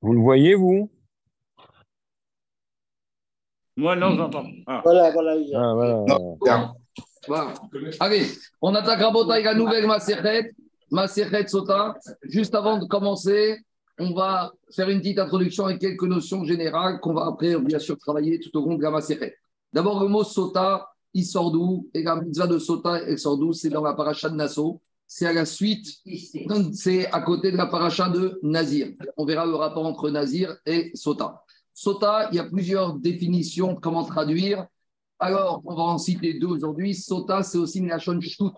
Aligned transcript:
Vous 0.00 0.12
le 0.12 0.20
voyez, 0.20 0.54
vous? 0.54 0.90
Moi, 3.76 3.96
non, 3.96 4.14
j'entends. 4.14 4.46
Ah. 4.66 4.80
Voilà, 4.84 5.10
voilà. 5.10 5.36
Ah, 5.54 5.74
voilà. 5.74 6.74
Voilà. 7.26 7.54
Allez, 8.00 8.26
on 8.62 8.74
attaque 8.74 9.00
à 9.00 9.10
Botaï, 9.10 9.42
la 9.42 9.54
nouvelle 9.54 9.86
Maserhet, 9.86 10.52
Maserhet 10.90 11.46
Sota. 11.48 11.94
Juste 12.22 12.54
avant 12.54 12.78
de 12.78 12.86
commencer, 12.86 13.58
on 13.98 14.14
va 14.14 14.52
faire 14.74 14.88
une 14.88 15.00
petite 15.00 15.18
introduction 15.18 15.66
avec 15.66 15.80
quelques 15.80 16.04
notions 16.04 16.44
générales 16.44 17.00
qu'on 17.00 17.12
va 17.12 17.26
après, 17.26 17.58
bien 17.60 17.78
sûr, 17.78 17.98
travailler 17.98 18.40
tout 18.40 18.56
au 18.56 18.68
long 18.68 18.76
de 18.76 18.82
la 18.82 18.90
Maserhet. 18.90 19.36
D'abord, 19.72 20.00
le 20.00 20.08
mot 20.08 20.24
Sota, 20.24 20.88
il 21.12 21.24
sort 21.24 21.50
d'où? 21.50 21.88
Et 21.92 22.02
la 22.02 22.16
mitzvah 22.16 22.46
de 22.46 22.58
Sota, 22.58 23.02
elle 23.02 23.18
sort 23.18 23.36
d'où? 23.36 23.52
C'est 23.52 23.68
dans 23.68 23.82
la 23.82 23.94
paracha 23.94 24.28
de 24.28 24.36
Nassau. 24.36 24.80
C'est 25.10 25.24
à 25.24 25.32
la 25.32 25.46
suite, 25.46 25.86
c'est 26.74 27.06
à 27.06 27.22
côté 27.22 27.50
de 27.50 27.56
la 27.56 27.64
paracha 27.64 28.10
de 28.10 28.38
Nazir. 28.42 28.92
On 29.16 29.24
verra 29.24 29.46
le 29.46 29.54
rapport 29.54 29.86
entre 29.86 30.10
Nazir 30.10 30.54
et 30.66 30.90
Sota. 30.94 31.42
Sota, 31.72 32.28
il 32.30 32.36
y 32.36 32.38
a 32.38 32.44
plusieurs 32.44 32.92
définitions 32.92 33.72
de 33.72 33.80
comment 33.80 34.04
traduire. 34.04 34.66
Alors, 35.18 35.62
on 35.64 35.74
va 35.74 35.82
en 35.84 35.98
citer 35.98 36.34
deux 36.34 36.48
aujourd'hui. 36.48 36.94
Sota, 36.94 37.42
c'est 37.42 37.56
aussi 37.56 37.78
une 37.78 37.88
lachon 37.88 38.20
shtut. 38.20 38.52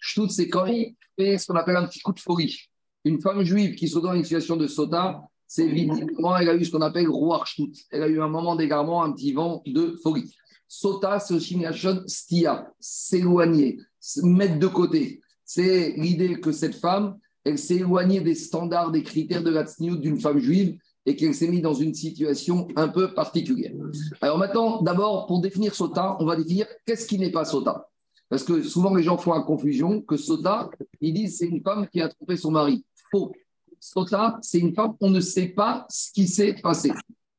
Shtut, 0.00 0.28
c'est 0.28 0.48
quand 0.48 0.66
il 0.66 0.96
fait 1.16 1.38
ce 1.38 1.46
qu'on 1.46 1.54
appelle 1.54 1.76
un 1.76 1.86
petit 1.86 2.00
coup 2.00 2.12
de 2.12 2.18
folie. 2.18 2.58
Une 3.04 3.20
femme 3.20 3.44
juive 3.44 3.76
qui 3.76 3.86
se 3.86 4.00
dans 4.00 4.12
une 4.12 4.24
situation 4.24 4.56
de 4.56 4.66
sota, 4.66 5.22
c'est 5.46 5.68
visiblement, 5.68 6.36
elle 6.36 6.48
a 6.48 6.54
eu 6.56 6.64
ce 6.64 6.72
qu'on 6.72 6.82
appelle 6.82 7.08
roi 7.08 7.44
shtut. 7.46 7.72
Elle 7.92 8.02
a 8.02 8.08
eu 8.08 8.20
un 8.20 8.28
moment 8.28 8.56
d'égarement, 8.56 9.04
un 9.04 9.12
petit 9.12 9.32
vent 9.32 9.62
de 9.66 9.96
folie. 10.02 10.34
Sota, 10.66 11.20
c'est 11.20 11.34
aussi 11.34 11.54
une 11.54 11.62
lachon 11.62 12.02
stia, 12.06 12.72
s'éloigner, 12.80 13.78
se 14.00 14.26
mettre 14.26 14.58
de 14.58 14.66
côté. 14.66 15.21
C'est 15.44 15.94
l'idée 15.96 16.40
que 16.40 16.52
cette 16.52 16.74
femme, 16.74 17.18
elle 17.44 17.58
s'est 17.58 17.76
éloignée 17.76 18.20
des 18.20 18.34
standards, 18.34 18.92
des 18.92 19.02
critères 19.02 19.42
de 19.42 19.50
la 19.50 19.64
d'une 19.78 20.20
femme 20.20 20.38
juive 20.38 20.76
et 21.04 21.16
qu'elle 21.16 21.34
s'est 21.34 21.48
mise 21.48 21.62
dans 21.62 21.74
une 21.74 21.94
situation 21.94 22.68
un 22.76 22.88
peu 22.88 23.12
particulière. 23.12 23.72
Alors 24.20 24.38
maintenant, 24.38 24.82
d'abord, 24.82 25.26
pour 25.26 25.40
définir 25.40 25.74
sota, 25.74 26.16
on 26.20 26.26
va 26.26 26.36
définir 26.36 26.66
qu'est-ce 26.86 27.06
qui 27.06 27.18
n'est 27.18 27.32
pas 27.32 27.44
sota. 27.44 27.88
Parce 28.28 28.44
que 28.44 28.62
souvent, 28.62 28.94
les 28.94 29.02
gens 29.02 29.18
font 29.18 29.34
la 29.34 29.42
confusion 29.42 30.00
que 30.00 30.16
sota, 30.16 30.70
ils 31.00 31.12
disent 31.12 31.38
c'est 31.38 31.46
une 31.46 31.60
femme 31.60 31.88
qui 31.88 32.00
a 32.00 32.08
trompé 32.08 32.36
son 32.36 32.50
mari. 32.50 32.84
Faux. 33.10 33.32
Sota, 33.80 34.38
c'est 34.42 34.60
une 34.60 34.74
femme, 34.74 34.94
on 35.00 35.10
ne 35.10 35.20
sait 35.20 35.48
pas 35.48 35.86
ce 35.90 36.12
qui 36.12 36.28
s'est 36.28 36.54
passé. 36.54 36.92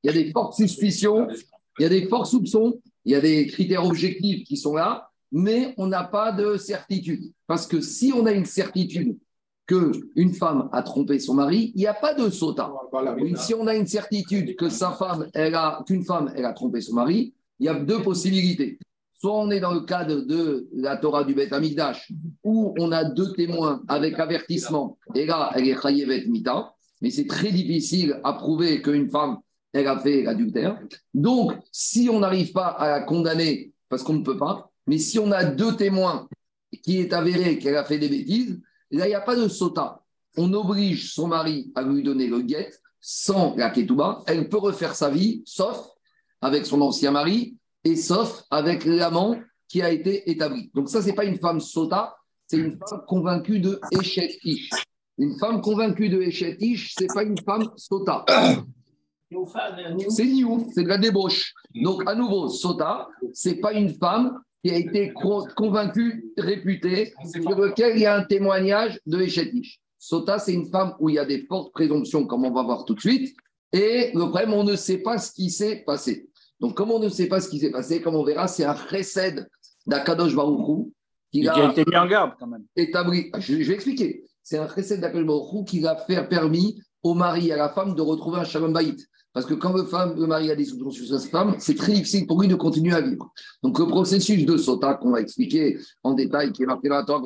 Il 0.03 0.07
y 0.07 0.09
a 0.09 0.13
des 0.13 0.31
fortes 0.31 0.55
suspicions, 0.55 1.27
il 1.79 1.83
y 1.83 1.85
a 1.85 1.89
des 1.89 2.07
forts 2.07 2.27
soupçons, 2.27 2.79
il 3.05 3.13
y 3.13 3.15
a 3.15 3.21
des 3.21 3.47
critères 3.47 3.85
objectifs 3.85 4.43
qui 4.43 4.57
sont 4.57 4.75
là, 4.75 5.09
mais 5.33 5.73
on 5.77 5.87
n'a 5.87 6.03
pas 6.03 6.31
de 6.31 6.55
certitude. 6.57 7.33
Parce 7.47 7.65
que 7.67 7.81
si 7.81 8.13
on 8.15 8.25
a 8.27 8.31
une 8.31 8.45
certitude 8.45 9.17
qu'une 9.65 10.33
femme 10.33 10.69
a 10.71 10.83
trompé 10.83 11.19
son 11.19 11.33
mari, 11.33 11.71
il 11.75 11.79
n'y 11.79 11.87
a 11.87 11.93
pas 11.93 12.13
de 12.13 12.29
sota. 12.29 12.71
Si 13.35 13.53
on 13.55 13.65
a 13.65 13.75
une 13.75 13.87
certitude 13.87 14.55
que 14.55 14.69
sa 14.69 14.91
femme, 14.91 15.27
elle 15.33 15.55
a, 15.55 15.83
qu'une 15.87 16.05
femme, 16.05 16.31
elle 16.35 16.45
a 16.45 16.53
trompé 16.53 16.81
son 16.81 16.93
mari, 16.93 17.33
il 17.59 17.65
y 17.65 17.69
a 17.69 17.73
deux 17.73 18.01
possibilités. 18.01 18.77
Soit 19.19 19.35
on 19.35 19.49
est 19.49 19.61
dans 19.61 19.73
le 19.73 19.81
cadre 19.81 20.21
de 20.21 20.67
la 20.73 20.97
Torah 20.97 21.23
du 21.23 21.33
Beth 21.33 21.53
Amikdash, 21.53 22.11
où 22.43 22.75
on 22.77 22.91
a 22.91 23.05
deux 23.05 23.31
témoins 23.33 23.81
avec 23.87 24.19
avertissement, 24.19 24.97
et 25.15 25.25
là, 25.25 25.51
elle 25.55 25.67
est 25.67 25.81
chayevet 25.81 26.25
mita, 26.27 26.73
mais 27.01 27.09
c'est 27.09 27.25
très 27.25 27.51
difficile 27.51 28.19
à 28.23 28.33
prouver 28.33 28.81
qu'une 28.81 29.09
femme, 29.09 29.37
elle 29.71 29.87
a 29.87 29.97
fait 29.97 30.23
l'adultère. 30.23 30.77
Donc, 31.13 31.53
si 31.71 32.09
on 32.11 32.19
n'arrive 32.19 32.51
pas 32.51 32.67
à 32.67 32.89
la 32.89 33.01
condamner, 33.01 33.71
parce 33.87 34.03
qu'on 34.03 34.13
ne 34.13 34.23
peut 34.23 34.37
pas, 34.37 34.72
mais 34.87 34.97
si 34.97 35.19
on 35.19 35.31
a 35.31 35.43
deux 35.43 35.75
témoins 35.75 36.27
qui 36.83 36.99
est 36.99 37.13
avéré 37.13 37.59
qu'elle 37.59 37.77
a 37.77 37.85
fait 37.85 37.99
des 37.99 38.09
bêtises, 38.09 38.59
là, 38.91 39.05
il 39.05 39.09
n'y 39.09 39.15
a 39.15 39.21
pas 39.21 39.35
de 39.35 39.47
sota. 39.47 40.01
On 40.37 40.51
oblige 40.53 41.13
son 41.13 41.27
mari 41.27 41.71
à 41.75 41.83
lui 41.83 42.03
donner 42.03 42.27
le 42.27 42.41
guet 42.41 42.71
sans 42.99 43.55
la 43.55 43.69
ketouba. 43.69 44.23
Elle 44.27 44.49
peut 44.49 44.57
refaire 44.57 44.95
sa 44.95 45.09
vie, 45.09 45.43
sauf 45.45 45.87
avec 46.41 46.65
son 46.65 46.81
ancien 46.81 47.11
mari 47.11 47.57
et 47.83 47.95
sauf 47.95 48.43
avec 48.49 48.85
l'amant 48.85 49.39
qui 49.67 49.81
a 49.81 49.91
été 49.91 50.29
établi. 50.29 50.71
Donc 50.73 50.89
ça, 50.89 51.01
c'est 51.01 51.13
pas 51.13 51.25
une 51.25 51.37
femme 51.37 51.59
sota, 51.59 52.15
c'est 52.47 52.57
une 52.57 52.77
femme 52.89 53.03
convaincue 53.07 53.59
de 53.59 53.79
échetish. 53.91 54.69
Une 55.17 55.37
femme 55.37 55.61
convaincue 55.61 56.09
de 56.09 56.21
échetish, 56.21 56.95
c'est 56.97 57.13
pas 57.13 57.23
une 57.23 57.37
femme 57.37 57.69
sota. 57.77 58.25
C'est 60.09 60.25
Niou, 60.25 60.69
c'est 60.73 60.83
de 60.83 60.87
la 60.87 60.97
débauche. 60.97 61.53
Donc, 61.73 62.03
à 62.07 62.15
nouveau, 62.15 62.49
Sota, 62.49 63.07
c'est 63.33 63.55
pas 63.55 63.73
une 63.73 63.89
femme 63.89 64.39
qui 64.63 64.71
a 64.71 64.77
été 64.77 65.11
co- 65.13 65.45
convaincue, 65.55 66.25
réputée, 66.37 67.13
sur 67.29 67.55
lequel 67.59 67.97
il 67.97 68.01
y 68.03 68.05
a 68.05 68.15
un 68.17 68.23
témoignage 68.23 68.99
de 69.05 69.19
Echetish. 69.21 69.79
Sota, 69.99 70.39
c'est 70.39 70.53
une 70.53 70.69
femme 70.69 70.95
où 70.99 71.09
il 71.09 71.15
y 71.15 71.19
a 71.19 71.25
des 71.25 71.45
fortes 71.45 71.73
présomptions, 71.73 72.25
comme 72.25 72.45
on 72.45 72.51
va 72.51 72.63
voir 72.63 72.85
tout 72.85 72.93
de 72.93 72.99
suite. 72.99 73.35
Et 73.71 74.11
le 74.13 74.19
problème, 74.29 74.53
on 74.53 74.63
ne 74.63 74.75
sait 74.75 74.99
pas 74.99 75.17
ce 75.17 75.31
qui 75.33 75.49
s'est 75.49 75.83
passé. 75.85 76.29
Donc, 76.59 76.75
comme 76.75 76.91
on 76.91 76.99
ne 76.99 77.09
sait 77.09 77.27
pas 77.27 77.41
ce 77.41 77.49
qui 77.49 77.59
s'est 77.59 77.71
passé, 77.71 78.01
comme 78.01 78.15
on 78.15 78.23
verra, 78.23 78.47
c'est 78.47 78.63
un 78.65 78.75
chesed 78.75 79.47
d'Akadosh 79.85 80.35
Baruchou 80.35 80.93
qui 81.31 81.47
a 81.47 81.71
été 81.71 81.83
mis 81.89 81.97
en 81.97 82.05
garde 82.07 82.33
quand 82.39 82.47
même. 82.47 82.63
établi. 82.75 83.29
ah, 83.33 83.39
Je, 83.39 83.61
je 83.61 83.67
vais 83.67 83.73
expliquer. 83.73 84.23
C'est 84.43 84.57
un 84.57 84.67
chesed 84.67 85.01
d'Akadosh 85.01 85.25
Baruchou 85.25 85.63
qui 85.65 85.85
a 85.85 85.95
fait 85.95 86.23
permis 86.29 86.81
au 87.01 87.13
mari 87.15 87.47
et 87.49 87.53
à 87.53 87.57
la 87.57 87.69
femme 87.69 87.95
de 87.95 88.01
retrouver 88.01 88.39
un 88.39 88.43
shalom 88.45 88.71
bayit. 88.71 88.97
Parce 89.33 89.45
que 89.47 89.55
quand 89.55 89.73
le, 89.73 89.83
femme, 89.83 90.15
le 90.15 90.27
mari 90.27 90.51
a 90.51 90.55
des 90.55 90.65
soupçons 90.65 90.91
sur 90.91 91.07
sa 91.07 91.19
femme, 91.27 91.55
c'est 91.57 91.75
très 91.75 91.91
difficile 91.91 92.27
pour 92.27 92.39
lui 92.39 92.47
de 92.47 92.55
continuer 92.55 92.93
à 92.93 93.01
vivre. 93.01 93.31
Donc 93.63 93.79
le 93.79 93.87
processus 93.87 94.45
de 94.45 94.57
Sota 94.57 94.93
qu'on 94.93 95.11
va 95.11 95.21
expliquer 95.21 95.79
en 96.03 96.13
détail, 96.13 96.51
qui 96.51 96.63
est 96.63 96.67
marqué 96.67 96.87
dans 96.87 96.95
la 96.95 97.03
Torah 97.03 97.23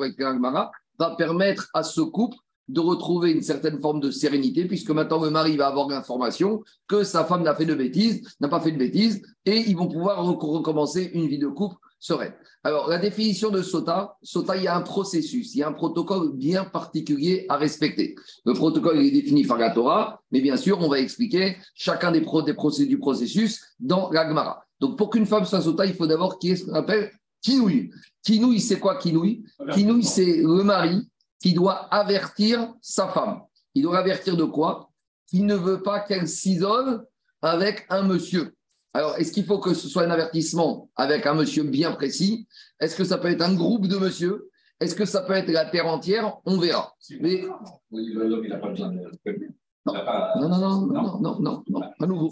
va 0.98 1.10
permettre 1.16 1.68
à 1.74 1.82
ce 1.82 2.00
couple 2.00 2.36
de 2.68 2.80
retrouver 2.80 3.32
une 3.32 3.42
certaine 3.42 3.80
forme 3.80 4.00
de 4.00 4.10
sérénité, 4.10 4.66
puisque 4.66 4.90
maintenant 4.90 5.22
le 5.22 5.30
mari 5.30 5.56
va 5.56 5.68
avoir 5.68 5.88
l'information 5.88 6.62
que 6.86 7.02
sa 7.02 7.24
femme 7.24 7.42
n'a 7.42 7.54
fait 7.54 7.64
de 7.64 7.74
bêtises, 7.74 8.22
n'a 8.40 8.48
pas 8.48 8.60
fait 8.60 8.72
de 8.72 8.78
bêtises, 8.78 9.22
et 9.46 9.58
ils 9.68 9.76
vont 9.76 9.88
pouvoir 9.88 10.22
rec- 10.24 10.42
recommencer 10.42 11.10
une 11.14 11.28
vie 11.28 11.38
de 11.38 11.48
couple 11.48 11.76
sereine. 11.98 12.34
Alors, 12.62 12.88
la 12.88 12.98
définition 12.98 13.50
de 13.50 13.62
Sota, 13.62 14.16
Sota, 14.22 14.56
il 14.56 14.64
y 14.64 14.66
a 14.68 14.76
un 14.76 14.82
processus, 14.82 15.54
il 15.54 15.58
y 15.58 15.62
a 15.62 15.68
un 15.68 15.72
protocole 15.72 16.32
bien 16.34 16.64
particulier 16.64 17.46
à 17.48 17.56
respecter. 17.56 18.14
Le 18.44 18.52
protocole 18.54 18.98
est 18.98 19.10
défini 19.10 19.44
par 19.44 19.58
la 19.58 19.70
Torah, 19.70 20.20
mais 20.30 20.40
bien 20.40 20.56
sûr, 20.56 20.80
on 20.80 20.88
va 20.88 21.00
expliquer 21.00 21.56
chacun 21.74 22.12
des, 22.12 22.20
pro, 22.20 22.42
des 22.42 22.52
procé- 22.52 22.86
du 22.86 22.98
processus 22.98 23.62
dans 23.80 24.10
la 24.10 24.28
Gemara. 24.28 24.64
Donc, 24.80 24.96
pour 24.96 25.10
qu'une 25.10 25.26
femme 25.26 25.44
soit 25.44 25.62
Sota, 25.62 25.86
il 25.86 25.94
faut 25.94 26.06
d'abord 26.06 26.38
qu'il 26.38 26.50
y 26.50 26.52
ait 26.52 26.56
ce 26.56 26.64
qu'on 26.66 26.74
appelle 26.74 27.10
kinouï. 27.42 27.90
Kinouï, 28.22 28.60
c'est 28.60 28.78
quoi 28.78 28.96
kinouï? 28.96 29.44
Kinouï, 29.72 30.04
c'est 30.04 30.38
le 30.38 30.62
mari 30.62 31.08
qui 31.40 31.52
doit 31.52 31.86
avertir 31.94 32.74
sa 32.80 33.08
femme. 33.08 33.40
Il 33.74 33.82
doit 33.82 33.98
avertir 33.98 34.36
de 34.36 34.44
quoi? 34.44 34.90
Qu'il 35.28 35.46
ne 35.46 35.54
veut 35.54 35.82
pas 35.82 36.00
qu'elle 36.00 36.26
s'isole 36.26 37.04
avec 37.42 37.86
un 37.90 38.02
monsieur. 38.02 38.54
Alors, 38.98 39.14
est-ce 39.16 39.30
qu'il 39.30 39.44
faut 39.44 39.60
que 39.60 39.74
ce 39.74 39.86
soit 39.86 40.02
un 40.02 40.10
avertissement 40.10 40.90
avec 40.96 41.24
un 41.24 41.34
monsieur 41.34 41.62
bien 41.62 41.92
précis? 41.92 42.48
Est-ce 42.80 42.96
que 42.96 43.04
ça 43.04 43.16
peut 43.18 43.28
être 43.28 43.42
un 43.42 43.54
groupe 43.54 43.86
de 43.86 43.96
monsieur? 43.96 44.50
Est-ce 44.80 44.96
que 44.96 45.04
ça 45.04 45.20
peut 45.22 45.34
être 45.34 45.48
la 45.52 45.66
terre 45.66 45.86
entière? 45.86 46.38
On 46.46 46.58
verra. 46.58 46.96
Mais 47.20 47.44
Oui, 47.92 48.08
l'homme, 48.12 48.40
il 48.42 48.50
n'a 48.50 48.56
pas 48.58 48.70
besoin 48.70 48.88
de 48.90 48.98
prévenir. 49.24 49.50
Il 49.86 49.92
n'a 49.92 50.00
pas- 50.00 50.34
non, 50.40 50.48
non, 50.48 50.58
non, 50.58 50.86
non, 50.88 51.20
non, 51.20 51.40
non, 51.40 51.62
non, 51.68 51.80
à 52.00 52.06
nouveau. 52.08 52.28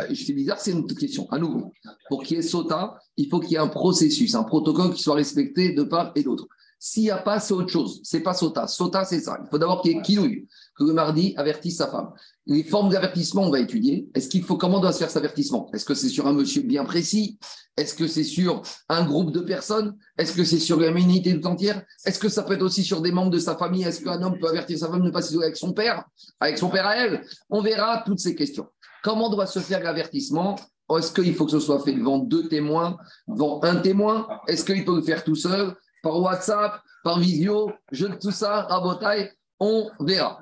Euh, 0.00 0.14
C'est 0.14 0.34
bizarre, 0.34 0.60
c'est 0.60 0.72
une 0.72 0.86
question. 0.86 1.26
À 1.30 1.38
nouveau. 1.38 1.72
Pour 2.10 2.22
qu'il 2.24 2.36
y 2.36 2.40
ait 2.40 2.42
SOTA, 2.42 2.98
il 3.16 3.30
faut 3.30 3.40
qu'il 3.40 3.52
y 3.52 3.54
ait 3.54 3.58
un 3.58 3.68
processus, 3.68 4.34
un 4.34 4.44
protocole 4.44 4.92
qui 4.92 5.02
soit 5.02 5.14
respecté 5.14 5.72
de 5.72 5.82
part 5.82 6.12
et 6.14 6.22
d'autre. 6.22 6.46
S'il 6.78 7.04
n'y 7.04 7.10
a 7.10 7.16
pas, 7.16 7.40
c'est 7.40 7.54
autre 7.54 7.68
chose. 7.70 8.00
C'est 8.04 8.20
pas 8.20 8.34
SOTA. 8.34 8.66
SOTA, 8.66 9.06
c'est 9.06 9.20
ça. 9.20 9.38
Il 9.42 9.48
faut 9.50 9.56
d'abord 9.58 9.80
qu'il 9.80 9.92
y 9.92 9.98
ait 9.98 10.02
kinouille, 10.02 10.46
le 10.86 10.92
mardi 10.92 11.34
avertisse 11.36 11.76
sa 11.76 11.88
femme. 11.88 12.10
Les 12.46 12.64
formes 12.64 12.88
d'avertissement, 12.88 13.42
on 13.42 13.50
va 13.50 13.60
étudier. 13.60 14.08
Est-ce 14.14 14.28
qu'il 14.28 14.42
faut, 14.42 14.56
comment 14.56 14.80
doit 14.80 14.92
se 14.92 14.98
faire 14.98 15.10
cet 15.10 15.18
avertissement? 15.18 15.70
Est-ce 15.72 15.84
que 15.84 15.94
c'est 15.94 16.08
sur 16.08 16.26
un 16.26 16.32
monsieur 16.32 16.62
bien 16.62 16.84
précis? 16.84 17.38
Est-ce 17.76 17.94
que 17.94 18.06
c'est 18.06 18.24
sur 18.24 18.62
un 18.88 19.04
groupe 19.04 19.32
de 19.32 19.40
personnes? 19.40 19.96
Est-ce 20.18 20.34
que 20.34 20.44
c'est 20.44 20.58
sur 20.58 20.78
communauté 20.78 21.40
tout 21.40 21.46
entière? 21.46 21.82
Est-ce 22.04 22.18
que 22.18 22.28
ça 22.28 22.42
peut 22.42 22.54
être 22.54 22.62
aussi 22.62 22.84
sur 22.84 23.00
des 23.00 23.12
membres 23.12 23.30
de 23.30 23.38
sa 23.38 23.56
famille? 23.56 23.84
Est-ce 23.84 24.02
qu'un 24.02 24.22
homme 24.22 24.38
peut 24.38 24.48
avertir 24.48 24.78
sa 24.78 24.88
femme 24.88 25.00
de 25.00 25.06
ne 25.06 25.10
pas 25.10 25.22
s'isoler 25.22 25.46
avec 25.46 25.56
son 25.56 25.72
père 25.72 26.04
Avec 26.40 26.58
son 26.58 26.68
père 26.68 26.86
à 26.86 26.96
elle? 26.96 27.24
On 27.48 27.62
verra 27.62 28.02
toutes 28.04 28.20
ces 28.20 28.34
questions. 28.34 28.66
Comment 29.02 29.30
doit 29.30 29.46
se 29.46 29.58
faire 29.58 29.82
l'avertissement? 29.82 30.56
Est-ce 30.98 31.12
qu'il 31.12 31.34
faut 31.34 31.46
que 31.46 31.50
ce 31.52 31.60
soit 31.60 31.80
fait 31.80 31.92
devant 31.92 32.18
deux 32.18 32.48
témoins, 32.48 32.96
devant 33.26 33.62
un 33.62 33.76
témoin? 33.76 34.28
Est-ce 34.46 34.64
qu'il 34.64 34.84
peut 34.84 34.96
le 34.96 35.02
faire 35.02 35.24
tout 35.24 35.34
seul 35.34 35.74
Par 36.02 36.20
WhatsApp, 36.20 36.80
par 37.02 37.18
visio 37.18 37.72
Je, 37.90 38.06
Tout 38.06 38.30
ça, 38.30 38.62
rabotaille, 38.62 39.30
on 39.58 39.90
verra. 40.00 40.41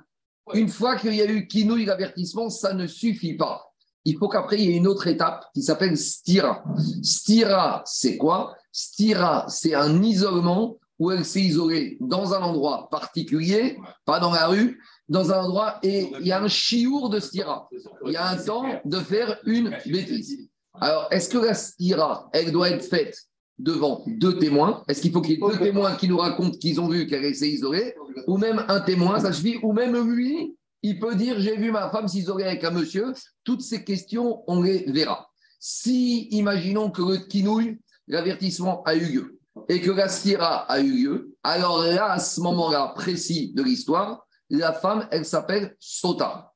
Une 0.54 0.68
fois 0.68 0.96
qu'il 0.96 1.14
y 1.14 1.22
a 1.22 1.30
eu 1.30 1.46
kinouille 1.46 1.84
l'avertissement, 1.84 2.50
ça 2.50 2.74
ne 2.74 2.86
suffit 2.86 3.34
pas. 3.34 3.72
Il 4.04 4.16
faut 4.16 4.28
qu'après, 4.28 4.56
il 4.58 4.70
y 4.70 4.72
ait 4.72 4.76
une 4.76 4.86
autre 4.86 5.06
étape 5.06 5.44
qui 5.54 5.62
s'appelle 5.62 5.96
stira. 5.96 6.64
Stira, 7.02 7.82
c'est 7.84 8.16
quoi? 8.16 8.56
Stira, 8.72 9.46
c'est 9.48 9.74
un 9.74 10.02
isolement 10.02 10.78
où 10.98 11.10
elle 11.10 11.24
s'est 11.24 11.40
isolée 11.40 11.96
dans 12.00 12.34
un 12.34 12.42
endroit 12.42 12.88
particulier, 12.90 13.78
pas 14.04 14.20
dans 14.20 14.32
la 14.32 14.46
rue, 14.46 14.80
dans 15.08 15.32
un 15.32 15.44
endroit, 15.44 15.78
et 15.82 16.12
il 16.20 16.26
y 16.26 16.32
a 16.32 16.42
un 16.42 16.48
chiour 16.48 17.10
de 17.10 17.20
stira. 17.20 17.68
Il 18.06 18.12
y 18.12 18.16
a 18.16 18.28
un 18.28 18.36
temps 18.36 18.64
de 18.84 18.98
faire 18.98 19.38
une 19.44 19.76
bêtise. 19.86 20.48
Alors, 20.74 21.08
est-ce 21.10 21.28
que 21.28 21.38
la 21.38 21.54
stira, 21.54 22.28
elle 22.32 22.52
doit 22.52 22.70
être 22.70 22.84
faite 22.84 23.16
devant 23.62 24.02
deux 24.06 24.38
témoins 24.38 24.82
Est-ce 24.88 25.02
qu'il 25.02 25.12
faut 25.12 25.20
qu'il 25.20 25.32
y 25.32 25.34
ait 25.34 25.50
deux 25.50 25.58
témoins 25.58 25.94
qui 25.96 26.08
nous 26.08 26.18
racontent 26.18 26.56
qu'ils 26.56 26.80
ont 26.80 26.88
vu 26.88 27.06
qu'elle 27.06 27.34
s'est 27.34 27.48
isolée 27.48 27.94
Ou 28.26 28.38
même 28.38 28.64
un 28.68 28.80
témoin, 28.80 29.20
ça 29.20 29.32
suffit 29.32 29.58
Ou 29.62 29.72
même 29.72 29.96
lui, 30.10 30.56
il 30.82 30.98
peut 30.98 31.14
dire 31.14 31.38
J'ai 31.38 31.56
vu 31.56 31.70
ma 31.70 31.90
femme 31.90 32.08
s'isoler 32.08 32.44
avec 32.44 32.64
un 32.64 32.70
monsieur. 32.70 33.12
Toutes 33.44 33.62
ces 33.62 33.84
questions, 33.84 34.42
on 34.46 34.62
les 34.62 34.90
verra. 34.90 35.28
Si, 35.58 36.28
imaginons 36.30 36.90
que 36.90 37.02
le 37.02 37.18
kinouille, 37.18 37.78
l'avertissement 38.08 38.82
a 38.84 38.94
eu 38.94 39.12
lieu, 39.12 39.38
et 39.68 39.80
que 39.80 39.90
la 39.90 40.08
stira 40.08 40.64
a 40.70 40.80
eu 40.80 40.90
lieu, 40.90 41.36
alors 41.42 41.82
là, 41.84 42.12
à 42.12 42.18
ce 42.18 42.40
moment-là 42.40 42.92
précis 42.96 43.52
de 43.54 43.62
l'histoire, 43.62 44.26
la 44.48 44.72
femme, 44.72 45.06
elle 45.10 45.24
s'appelle 45.24 45.76
Sota. 45.78 46.52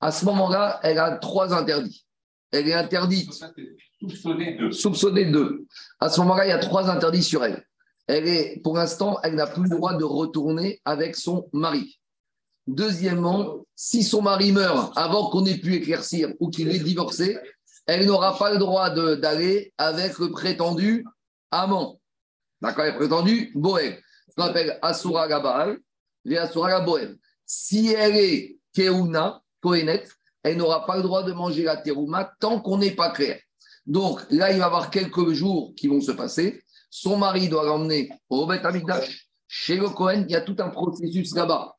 À 0.00 0.12
ce 0.12 0.24
moment-là, 0.26 0.80
elle 0.82 0.98
a 0.98 1.16
trois 1.18 1.54
interdits. 1.54 2.04
Elle 2.50 2.68
est 2.68 2.74
interdite, 2.74 3.32
Soupçonné 4.00 4.54
de. 4.54 4.70
soupçonnée 4.70 5.24
de. 5.26 5.66
À 5.98 6.08
ce 6.08 6.20
moment-là, 6.20 6.46
il 6.46 6.50
y 6.50 6.52
a 6.52 6.58
trois 6.58 6.88
interdits 6.88 7.22
sur 7.22 7.44
elle. 7.44 7.64
Elle 8.06 8.28
est, 8.28 8.60
pour 8.62 8.76
l'instant, 8.76 9.18
elle 9.22 9.34
n'a 9.34 9.46
plus 9.46 9.64
le 9.64 9.70
droit 9.70 9.96
de 9.96 10.04
retourner 10.04 10.80
avec 10.84 11.16
son 11.16 11.48
mari. 11.52 11.98
Deuxièmement, 12.66 13.66
si 13.74 14.02
son 14.02 14.22
mari 14.22 14.52
meurt 14.52 14.96
avant 14.96 15.30
qu'on 15.30 15.44
ait 15.46 15.56
pu 15.56 15.74
éclaircir 15.74 16.32
ou 16.38 16.48
qu'il 16.48 16.68
ait 16.70 16.78
divorcé, 16.78 17.38
elle 17.86 18.06
n'aura 18.06 18.38
pas 18.38 18.52
le 18.52 18.58
droit 18.58 18.90
d'aller 18.90 19.72
avec 19.78 20.18
le 20.18 20.30
prétendu 20.30 21.04
amant. 21.50 22.00
D'accord, 22.60 22.84
le 22.84 22.94
prétendu 22.94 23.52
Boël. 23.54 23.98
Ce 24.28 24.34
qu'on 24.34 24.48
appelle 24.48 24.78
Asura 24.82 25.24
Asura 25.24 26.80
Boël. 26.80 27.16
Si 27.46 27.88
elle 27.92 28.16
est 28.16 28.58
Keuna, 28.74 29.42
Kohenet, 29.62 30.04
elle 30.42 30.58
n'aura 30.58 30.86
pas 30.86 30.96
le 30.96 31.02
droit 31.02 31.22
de 31.22 31.32
manger 31.32 31.62
la 31.62 31.78
terouma 31.78 32.30
tant 32.38 32.60
qu'on 32.60 32.78
n'est 32.78 32.94
pas 32.94 33.10
clair. 33.10 33.40
Donc 33.88 34.20
là, 34.30 34.52
il 34.52 34.58
va 34.58 34.64
y 34.64 34.66
avoir 34.66 34.90
quelques 34.90 35.32
jours 35.32 35.72
qui 35.74 35.88
vont 35.88 36.02
se 36.02 36.12
passer. 36.12 36.62
Son 36.90 37.16
mari 37.16 37.48
doit 37.48 37.64
l'emmener 37.64 38.10
au 38.28 38.46
Bet 38.46 38.64
Amikdash. 38.64 39.28
Chez 39.48 39.76
le 39.76 39.88
Cohen, 39.88 40.26
il 40.28 40.32
y 40.32 40.36
a 40.36 40.42
tout 40.42 40.56
un 40.58 40.68
processus 40.68 41.34
là-bas. 41.34 41.74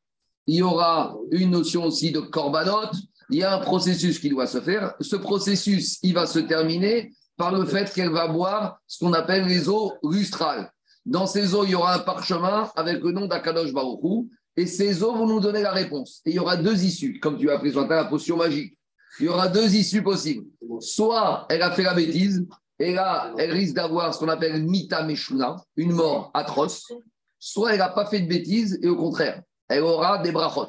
Il 0.48 0.56
y 0.56 0.62
aura 0.62 1.16
une 1.30 1.50
notion 1.50 1.84
aussi 1.84 2.10
de 2.10 2.18
korbanot. 2.18 2.90
Il 3.30 3.38
y 3.38 3.44
a 3.44 3.54
un 3.54 3.60
processus 3.60 4.18
qui 4.18 4.28
doit 4.28 4.48
se 4.48 4.60
faire. 4.60 4.94
Ce 5.00 5.14
processus, 5.14 6.00
il 6.02 6.14
va 6.14 6.26
se 6.26 6.40
terminer 6.40 7.12
par 7.36 7.52
le 7.52 7.64
fait 7.64 7.92
qu'elle 7.94 8.10
va 8.10 8.26
boire 8.26 8.80
ce 8.88 9.04
qu'on 9.04 9.12
appelle 9.12 9.46
les 9.46 9.68
eaux 9.68 9.92
lustrales. 10.02 10.72
Dans 11.06 11.28
ces 11.28 11.54
eaux, 11.54 11.64
il 11.64 11.70
y 11.70 11.74
aura 11.76 11.94
un 11.94 12.00
parchemin 12.00 12.72
avec 12.74 13.04
le 13.04 13.12
nom 13.12 13.26
d'Akadosh 13.26 13.72
Baruchou. 13.72 14.28
Et 14.56 14.66
ces 14.66 15.04
eaux 15.04 15.14
vont 15.14 15.26
nous 15.26 15.38
donner 15.38 15.62
la 15.62 15.70
réponse. 15.70 16.22
Et 16.26 16.30
il 16.30 16.36
y 16.36 16.38
aura 16.40 16.56
deux 16.56 16.84
issues, 16.84 17.20
comme 17.20 17.38
tu 17.38 17.48
as 17.50 17.58
présenté 17.58 17.94
la 17.94 18.06
potion 18.06 18.36
magique. 18.36 18.76
Il 19.20 19.26
y 19.26 19.28
aura 19.28 19.48
deux 19.48 19.74
issues 19.74 20.02
possibles. 20.02 20.46
Soit 20.80 21.46
elle 21.50 21.62
a 21.62 21.70
fait 21.72 21.82
la 21.82 21.94
bêtise, 21.94 22.46
et 22.78 22.94
là, 22.94 23.34
elle 23.36 23.52
risque 23.52 23.74
d'avoir 23.74 24.14
ce 24.14 24.18
qu'on 24.18 24.28
appelle 24.28 24.62
mita 24.64 25.02
meshuna, 25.04 25.56
une 25.76 25.92
mort 25.92 26.30
atroce. 26.32 26.90
Soit 27.38 27.72
elle 27.72 27.78
n'a 27.78 27.90
pas 27.90 28.06
fait 28.06 28.20
de 28.20 28.28
bêtises, 28.28 28.78
et 28.82 28.88
au 28.88 28.96
contraire, 28.96 29.42
elle 29.68 29.82
aura 29.82 30.18
des 30.18 30.32
brachot. 30.32 30.68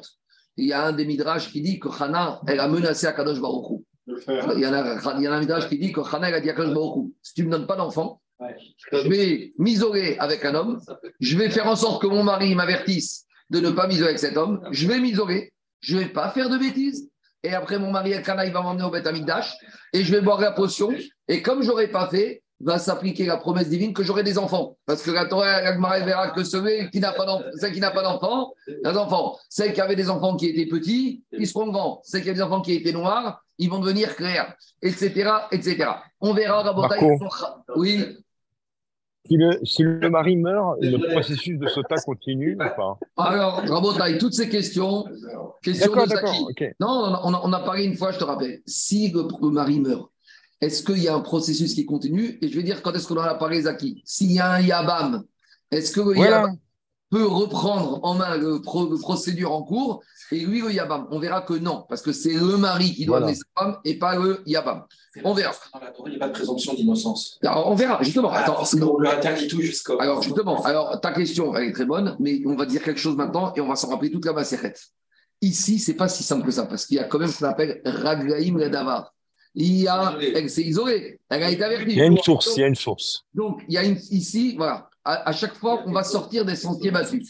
Il 0.56 0.66
y 0.66 0.72
a 0.74 0.84
un 0.84 0.92
des 0.92 1.06
midrash 1.06 1.50
qui 1.50 1.62
dit 1.62 1.80
que 1.80 1.88
Hana, 1.88 2.40
elle 2.46 2.60
a 2.60 2.68
menacé 2.68 3.06
Akadosh 3.06 3.40
Baruchou. 3.40 3.84
Il 4.06 4.60
y 4.60 4.66
en 4.66 4.74
a, 4.74 5.16
il 5.16 5.22
y 5.22 5.28
en 5.28 5.32
a 5.32 5.36
un 5.36 5.40
midrash 5.40 5.68
qui 5.68 5.78
dit 5.78 5.92
que 5.92 6.00
Hana, 6.00 6.28
elle 6.28 6.34
a 6.34 6.40
dit 6.40 6.50
à 6.50 6.52
Akadosh 6.52 6.74
Baruchou, 6.74 7.14
si 7.22 7.34
tu 7.34 7.42
ne 7.42 7.46
me 7.46 7.52
donnes 7.52 7.66
pas 7.66 7.76
d'enfant, 7.76 8.20
je 8.92 9.08
vais 9.08 9.52
m'isoler 9.56 10.16
avec 10.18 10.44
un 10.44 10.54
homme, 10.54 10.80
je 11.20 11.38
vais 11.38 11.48
faire 11.48 11.68
en 11.68 11.76
sorte 11.76 12.02
que 12.02 12.06
mon 12.06 12.22
mari 12.22 12.54
m'avertisse 12.54 13.24
de 13.48 13.60
ne 13.60 13.70
pas 13.70 13.86
m'isoler 13.86 14.08
avec 14.08 14.18
cet 14.18 14.36
homme, 14.36 14.60
je 14.70 14.86
vais 14.86 14.98
m'isoler, 14.98 15.52
je 15.80 15.96
ne 15.96 16.02
vais 16.02 16.08
pas 16.08 16.30
faire 16.30 16.50
de 16.50 16.58
bêtises, 16.58 17.08
et 17.42 17.54
après 17.54 17.78
mon 17.78 17.90
mari 17.90 18.12
Elkana, 18.12 18.46
il 18.46 18.52
va 18.52 18.62
m'emmener 18.62 18.84
au 18.84 18.90
Beth 18.90 19.06
Amikdash, 19.06 19.56
et 19.92 20.02
je 20.04 20.12
vais 20.14 20.20
boire 20.20 20.40
la 20.40 20.52
potion, 20.52 20.92
et 21.28 21.42
comme 21.42 21.62
je 21.62 21.68
n'aurais 21.68 21.88
pas 21.88 22.08
fait, 22.08 22.42
va 22.62 22.78
s'appliquer 22.78 23.26
la 23.26 23.36
promesse 23.36 23.68
divine 23.68 23.92
que 23.92 24.02
j'aurai 24.02 24.22
des 24.22 24.38
enfants. 24.38 24.76
Parce 24.86 25.02
que 25.02 25.10
la 25.10 25.26
Torah, 25.26 25.60
la 25.62 26.04
verra 26.04 26.30
que 26.30 26.44
celui 26.44 26.88
qui 26.90 27.00
n'a 27.00 27.12
pas 27.12 27.26
d'enfants, 27.26 27.44
celle 27.56 27.72
qui 27.72 27.80
n'a 27.80 27.90
pas 27.90 28.02
d'enfants, 28.02 28.52
les 28.66 28.96
enfants, 28.96 29.36
celles 29.48 29.72
qui 29.72 29.80
avaient 29.80 29.96
des 29.96 30.08
enfants 30.08 30.36
qui 30.36 30.46
étaient 30.46 30.66
petits, 30.66 31.24
ils 31.32 31.46
seront 31.46 31.66
grands. 31.68 32.00
Celles 32.04 32.22
qui 32.22 32.28
avaient 32.28 32.36
des 32.36 32.42
enfants 32.42 32.60
qui 32.60 32.74
étaient 32.74 32.92
noirs, 32.92 33.42
ils 33.58 33.68
vont 33.68 33.80
devenir 33.80 34.14
clairs, 34.14 34.54
etc., 34.80 35.30
etc. 35.50 35.90
On 36.20 36.34
verra, 36.34 36.62
Rabotai. 36.62 36.98
Oui, 37.74 38.16
Si 39.24 39.36
le, 39.36 39.58
si 39.64 39.82
le 39.84 40.10
mari 40.10 40.36
meurt, 40.36 40.78
le 40.80 40.98
processus 41.12 41.56
de 41.58 41.68
sota 41.68 41.94
continue 42.04 42.54
ou 42.54 42.58
pas? 42.58 42.98
Alors, 43.16 43.62
Rabotai, 43.66 44.18
toutes 44.18 44.34
ces 44.34 44.48
questions, 44.48 45.04
questions 45.62 45.92
de 45.94 46.08
Zaki. 46.08 46.44
Non, 46.80 46.88
on 46.88 47.04
a, 47.14 47.20
on 47.24 47.34
a- 47.34 47.40
on 47.44 47.52
a 47.52 47.60
parlé 47.60 47.84
une 47.84 47.94
fois, 47.96 48.10
je 48.10 48.18
te 48.18 48.24
rappelle. 48.24 48.62
Si 48.66 49.10
le, 49.12 49.22
le 49.40 49.50
mari 49.50 49.78
meurt, 49.78 50.10
est-ce 50.60 50.82
qu'il 50.82 51.02
y 51.02 51.08
a 51.08 51.14
un 51.14 51.20
processus 51.20 51.72
qui 51.74 51.86
continue? 51.86 52.36
Et 52.42 52.48
je 52.48 52.56
vais 52.56 52.64
dire 52.64 52.82
quand 52.82 52.92
est-ce 52.94 53.06
qu'on 53.06 53.16
en 53.16 53.20
a 53.22 53.34
parlé, 53.34 53.62
Zaki. 53.62 54.02
S'il 54.04 54.32
y 54.32 54.40
a 54.40 54.50
un 54.54 54.60
Yabam, 54.60 55.22
est-ce 55.70 55.92
que 55.92 56.00
le 56.00 56.14
Voilà. 56.14 56.30
Yabam 56.40 56.56
peut 57.12 57.26
reprendre 57.26 58.00
en 58.04 58.14
main 58.14 58.36
le, 58.38 58.60
pro- 58.62 58.88
le 58.88 58.98
procédure 58.98 59.52
en 59.52 59.62
cours 59.62 60.02
et 60.32 60.40
lui, 60.40 60.62
le 60.62 60.72
Yabam 60.72 61.06
On 61.10 61.18
verra 61.18 61.42
que 61.42 61.52
non, 61.52 61.84
parce 61.88 62.00
que 62.00 62.10
c'est 62.10 62.32
le 62.32 62.56
mari 62.56 62.94
qui 62.94 63.04
doit 63.04 63.18
Voilà. 63.18 63.26
amener 63.26 63.38
sa 63.38 63.62
femme 63.62 63.76
et 63.84 63.98
pas 63.98 64.16
le 64.16 64.42
Yabam. 64.46 64.84
On 65.22 65.34
verra. 65.34 65.52
Dans 65.74 65.80
la 65.80 65.90
Torah, 65.90 66.08
il 66.08 66.12
n'y 66.12 66.16
a 66.16 66.20
pas 66.20 66.28
de 66.28 66.32
présomption 66.32 66.72
d'innocence. 66.72 67.38
Alors, 67.44 67.70
on 67.70 67.74
verra, 67.74 68.02
justement. 68.02 68.30
Attends, 68.32 68.54
Parce 68.54 68.74
qu'on 68.80 68.98
lui 68.98 69.08
interdit 69.08 69.46
tout 69.46 69.60
jusqu'au. 69.60 70.00
alors, 70.00 70.22
justement, 70.22 70.62
alors 70.64 70.98
ta 71.02 71.12
question, 71.12 71.54
elle 71.54 71.68
est 71.68 71.72
très 71.72 71.84
bonne, 71.84 72.16
mais 72.18 72.40
on 72.46 72.56
va 72.56 72.64
dire 72.64 72.82
quelque 72.82 72.98
chose 72.98 73.14
maintenant 73.14 73.52
et 73.54 73.60
on 73.60 73.68
va 73.68 73.76
s'en 73.76 73.88
rappeler 73.90 74.10
toute 74.10 74.24
la 74.24 74.32
macérette. 74.32 74.80
Ici, 75.42 75.78
c'est 75.78 75.94
pas 75.94 76.08
si 76.08 76.22
simple 76.22 76.46
que 76.46 76.50
ça, 76.52 76.64
parce 76.64 76.86
qu'il 76.86 76.96
y 76.96 77.00
a 77.00 77.04
quand 77.04 77.18
même 77.18 77.28
ce 77.28 77.40
qu'on 77.40 77.46
appelle 77.50 77.82
Raglaim 77.84 78.56
Ladavar. 78.56 79.12
Il 79.54 79.76
y 79.82 79.86
a, 79.86 80.12
Isolé. 80.12 80.32
elle 80.34 80.48
s'est 80.48 80.62
isolée, 80.62 81.20
elle 81.28 81.42
a 81.42 81.50
été 81.50 81.62
avertie. 81.62 81.90
Il 81.92 81.98
y 81.98 82.00
a 82.00 82.06
une 82.06 82.16
source, 82.16 82.54
il 82.56 82.60
y 82.60 82.64
a 82.64 82.68
une 82.68 82.74
source. 82.74 83.26
Donc, 83.34 83.60
il 83.68 83.74
y 83.74 83.76
a 83.76 83.82
une, 83.84 83.98
ici, 84.10 84.54
voilà, 84.56 84.88
à, 85.04 85.32
chaque 85.32 85.54
fois, 85.54 85.82
on 85.86 85.92
va 85.92 86.04
sortir 86.04 86.44
des 86.44 86.56
sentiers 86.56 86.90
battus. 86.90 87.28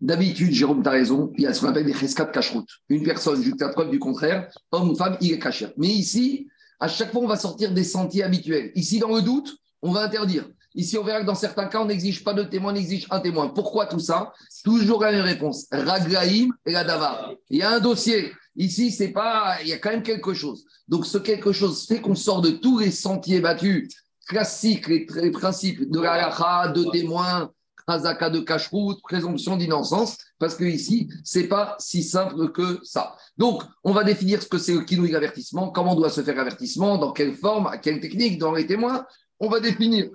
D'habitude, 0.00 0.52
Jérôme, 0.52 0.82
tu 0.82 0.88
as 0.88 0.92
raison, 0.92 1.32
il 1.36 1.44
y 1.44 1.46
a 1.46 1.54
ce 1.54 1.60
qu'on 1.60 1.68
appelle 1.68 1.86
des 1.86 1.94
cheskat 1.94 2.26
cacheroute. 2.26 2.68
Une 2.88 3.04
personne, 3.04 3.42
jusqu'à 3.42 3.68
preuve 3.68 3.90
du 3.90 3.98
contraire, 3.98 4.50
homme 4.72 4.90
ou 4.90 4.96
femme, 4.96 5.16
il 5.20 5.32
est 5.32 5.38
caché. 5.38 5.68
Mais 5.76 5.88
ici, 5.88 6.48
à 6.80 6.88
chaque 6.88 7.12
fois, 7.12 7.22
on 7.22 7.26
va 7.26 7.36
sortir 7.36 7.72
des 7.72 7.84
sentiers 7.84 8.24
habituels. 8.24 8.72
Ici, 8.74 8.98
dans 8.98 9.14
le 9.14 9.22
doute, 9.22 9.56
on 9.80 9.92
va 9.92 10.02
interdire. 10.02 10.48
Ici, 10.74 10.98
on 10.98 11.04
verra 11.04 11.20
que 11.20 11.26
dans 11.26 11.36
certains 11.36 11.66
cas, 11.66 11.80
on 11.80 11.84
n'exige 11.84 12.24
pas 12.24 12.34
de 12.34 12.42
témoin, 12.42 12.72
on 12.72 12.76
exige 12.76 13.06
un 13.10 13.20
témoin. 13.20 13.48
Pourquoi 13.48 13.86
tout 13.86 14.00
ça? 14.00 14.32
Toujours 14.64 15.00
la 15.02 15.12
même 15.12 15.24
réponse. 15.24 15.66
Raglaïm 15.70 16.52
et 16.66 16.72
la. 16.72 17.32
Il 17.48 17.58
y 17.58 17.62
a 17.62 17.70
un 17.70 17.80
dossier. 17.80 18.32
Ici, 18.56 18.90
c'est 18.90 19.08
pas, 19.08 19.58
il 19.62 19.68
y 19.68 19.72
a 19.72 19.78
quand 19.78 19.90
même 19.90 20.02
quelque 20.02 20.34
chose. 20.34 20.64
Donc, 20.88 21.06
ce 21.06 21.18
quelque 21.18 21.52
chose 21.52 21.86
fait 21.86 22.00
qu'on 22.00 22.14
sort 22.14 22.40
de 22.40 22.50
tous 22.50 22.80
les 22.80 22.90
sentiers 22.90 23.40
battus 23.40 23.88
classiques, 24.24 24.88
les, 24.88 25.30
principes 25.30 25.90
de 25.90 26.00
la 26.00 26.68
de 26.68 26.90
témoins, 26.90 27.50
Hazaka 27.86 28.30
de 28.30 28.40
cache-route, 28.40 29.02
présomption 29.02 29.56
d'innocence, 29.56 30.16
parce 30.38 30.54
que 30.54 30.64
ici, 30.64 31.10
c'est 31.22 31.48
pas 31.48 31.76
si 31.78 32.02
simple 32.02 32.50
que 32.50 32.80
ça. 32.82 33.16
Donc, 33.36 33.62
on 33.82 33.92
va 33.92 34.04
définir 34.04 34.42
ce 34.42 34.48
que 34.48 34.58
c'est 34.58 34.72
le 34.72 34.80
kinouï 34.80 35.10
l'avertissement, 35.10 35.70
comment 35.70 35.94
doit 35.94 36.10
se 36.10 36.22
faire 36.22 36.36
l'avertissement, 36.36 36.96
dans 36.96 37.12
quelle 37.12 37.34
forme, 37.34 37.66
à 37.66 37.78
quelle 37.78 38.00
technique, 38.00 38.38
dans 38.38 38.52
les 38.52 38.66
témoins. 38.66 39.06
On 39.38 39.48
va 39.48 39.60
définir 39.60 40.08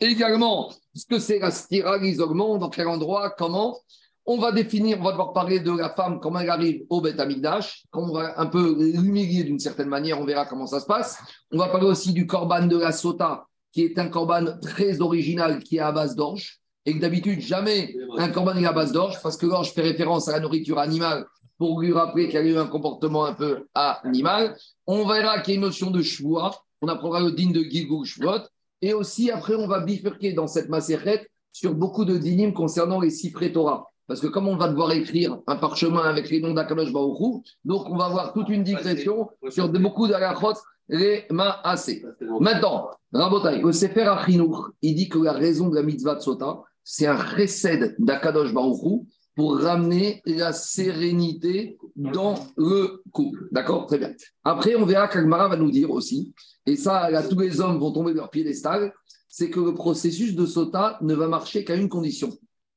également 0.00 0.70
ce 0.94 1.06
que 1.06 1.18
c'est 1.18 1.38
la 1.38 1.50
stira, 1.50 1.96
l'isolement, 1.96 2.58
dans 2.58 2.68
quel 2.68 2.88
endroit, 2.88 3.30
comment. 3.30 3.78
On 4.26 4.38
va 4.38 4.52
définir, 4.52 4.98
on 5.00 5.04
va 5.04 5.10
devoir 5.10 5.32
parler 5.34 5.60
de 5.60 5.70
la 5.70 5.90
femme, 5.90 6.18
comment 6.18 6.40
elle 6.40 6.50
arrive 6.50 6.84
au 6.88 7.02
Beth 7.02 7.20
Amikdash, 7.20 7.84
on 7.92 8.10
va 8.10 8.40
un 8.40 8.46
peu 8.46 8.74
l'humilier 8.78 9.44
d'une 9.44 9.58
certaine 9.58 9.88
manière, 9.88 10.18
on 10.18 10.24
verra 10.24 10.46
comment 10.46 10.66
ça 10.66 10.80
se 10.80 10.86
passe. 10.86 11.18
On 11.52 11.58
va 11.58 11.68
parler 11.68 11.86
aussi 11.86 12.14
du 12.14 12.26
korban 12.26 12.66
de 12.66 12.78
la 12.78 12.92
sota, 12.92 13.46
qui 13.74 13.82
est 13.82 13.98
un 13.98 14.08
korban 14.08 14.58
très 14.62 15.00
original, 15.00 15.62
qui 15.62 15.76
est 15.76 15.80
à 15.80 15.90
base 15.90 16.14
d'orge 16.14 16.60
et 16.86 16.94
que 16.94 17.00
d'habitude, 17.00 17.40
jamais 17.40 17.96
un 18.18 18.28
corban 18.28 18.56
est 18.56 18.66
à 18.66 18.72
base 18.72 18.92
d'orge, 18.92 19.18
parce 19.22 19.36
que 19.36 19.46
l'orge 19.46 19.72
fait 19.72 19.82
référence 19.82 20.28
à 20.28 20.32
la 20.32 20.40
nourriture 20.40 20.78
animale 20.78 21.26
pour 21.58 21.80
lui 21.80 21.92
rappeler 21.92 22.26
qu'il 22.26 22.34
y 22.34 22.38
a 22.38 22.42
eu 22.42 22.58
un 22.58 22.66
comportement 22.66 23.24
un 23.24 23.32
peu 23.32 23.66
animal. 23.74 24.56
On 24.86 25.06
verra 25.06 25.40
qu'il 25.40 25.54
y 25.54 25.56
a 25.56 25.60
une 25.60 25.66
notion 25.66 25.90
de 25.90 26.02
choix. 26.02 26.62
On 26.82 26.88
apprendra 26.88 27.20
le 27.20 27.32
digne 27.32 27.52
de 27.52 27.62
Gilgul 27.62 28.04
Shvuot. 28.04 28.42
Et 28.82 28.92
aussi, 28.92 29.30
après, 29.30 29.54
on 29.54 29.66
va 29.66 29.80
bifurquer 29.80 30.34
dans 30.34 30.46
cette 30.46 30.68
macérette 30.68 31.26
sur 31.52 31.74
beaucoup 31.74 32.04
de 32.04 32.18
dynimes 32.18 32.52
concernant 32.52 33.00
les 33.00 33.10
six 33.10 33.32
Torah. 33.52 33.90
Parce 34.06 34.20
que 34.20 34.26
comme 34.26 34.48
on 34.48 34.56
va 34.56 34.68
devoir 34.68 34.92
écrire 34.92 35.38
un 35.46 35.56
parchemin 35.56 36.02
avec 36.02 36.28
les 36.28 36.40
noms 36.40 36.52
d'Akadosh 36.52 36.92
Baruchou, 36.92 37.42
donc 37.64 37.88
on 37.88 37.96
va 37.96 38.06
avoir 38.06 38.34
toute 38.34 38.50
une 38.50 38.62
digression 38.62 39.30
sur 39.48 39.70
beaucoup 39.70 40.06
d'alachot, 40.06 40.52
les 40.88 41.24
maasé. 41.30 42.04
Maintenant, 42.40 42.90
Rabotai, 43.12 43.60
le 43.60 43.72
Sefer 43.72 44.02
Achinour, 44.02 44.70
il 44.82 44.94
dit 44.94 45.08
que 45.08 45.18
la 45.18 45.32
raison 45.32 45.68
de 45.68 45.76
la 45.76 45.82
mitzvah 45.82 46.16
de 46.16 46.20
Sota, 46.20 46.62
c'est 46.82 47.06
un 47.06 47.16
recède 47.16 47.94
d'Akadosh 47.98 48.52
Baruchou 48.52 49.06
pour 49.34 49.58
ramener 49.58 50.22
la 50.26 50.52
sérénité 50.52 51.78
dans 51.96 52.34
le 52.56 53.02
couple. 53.10 53.48
D'accord? 53.50 53.86
Très 53.86 53.98
bien. 53.98 54.12
Après, 54.44 54.76
on 54.76 54.84
verra 54.84 55.08
qu'Agmara 55.08 55.48
va 55.48 55.56
nous 55.56 55.70
dire 55.70 55.90
aussi, 55.90 56.32
et 56.66 56.76
ça, 56.76 57.10
là, 57.10 57.22
tous 57.22 57.38
les 57.38 57.60
hommes 57.60 57.78
vont 57.78 57.92
tomber 57.92 58.12
de 58.12 58.18
leur 58.18 58.30
piédestal, 58.30 58.92
c'est 59.28 59.50
que 59.50 59.60
le 59.60 59.74
processus 59.74 60.34
de 60.36 60.46
Sota 60.46 60.98
ne 61.00 61.14
va 61.14 61.26
marcher 61.26 61.64
qu'à 61.64 61.74
une 61.74 61.88
condition. 61.88 62.30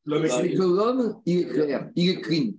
C'est 0.07 0.53
que 0.53 0.63
l'homme, 0.63 1.17
il 1.25 1.39
est 1.39 1.47
clair, 1.47 1.89
il 1.95 2.09
est 2.09 2.21
clean. 2.21 2.53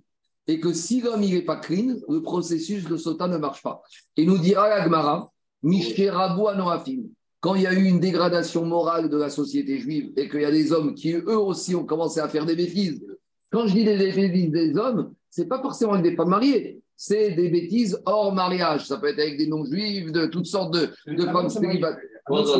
Et 0.47 0.59
que 0.59 0.71
si 0.71 1.01
l'homme, 1.01 1.23
il 1.23 1.33
n'est 1.33 1.41
pas 1.41 1.57
clean, 1.57 1.95
le 2.07 2.21
processus 2.21 2.85
de 2.85 2.95
Sota 2.95 3.27
ne 3.27 3.37
marche 3.37 3.61
pas. 3.61 3.81
Et 4.15 4.25
nous 4.25 4.37
dira 4.37 4.69
l'Agmara, 4.69 5.29
Mishkerabu 5.29 5.29
Anoafim, 5.29 5.38
quand 7.41 7.55
il 7.55 7.61
y 7.61 7.67
a 7.67 7.73
eu 7.73 7.85
une 7.85 7.99
dégradation 7.99 8.65
morale 8.65 9.09
de 9.09 9.17
la 9.17 9.29
société 9.29 9.79
juive 9.79 10.11
et 10.17 10.27
qu'il 10.29 10.41
y 10.41 10.45
a 10.45 10.51
des 10.51 10.71
hommes 10.73 10.93
qui, 10.93 11.13
eux 11.13 11.37
aussi, 11.37 11.73
ont 11.75 11.85
commencé 11.85 12.19
à 12.19 12.27
faire 12.27 12.45
des 12.45 12.55
bêtises. 12.55 13.01
Quand 13.51 13.65
je 13.65 13.73
dis 13.73 13.85
des 13.85 13.95
bêtises 13.95 14.51
des 14.51 14.77
hommes, 14.77 15.13
c'est 15.29 15.47
pas 15.47 15.61
forcément 15.61 15.93
avec 15.93 16.03
des 16.03 16.15
femmes 16.15 16.29
mariées. 16.29 16.81
c'est 16.95 17.31
des 17.31 17.49
bêtises 17.49 18.01
hors 18.05 18.33
mariage. 18.33 18.85
Ça 18.87 18.97
peut 18.97 19.07
être 19.07 19.19
avec 19.19 19.37
des 19.37 19.47
non-juifs, 19.47 20.11
de 20.11 20.25
toutes 20.25 20.47
sortes 20.47 20.73
de, 20.73 20.89
de 21.07 21.23
femmes 21.23 21.49
célibataires. 21.49 22.03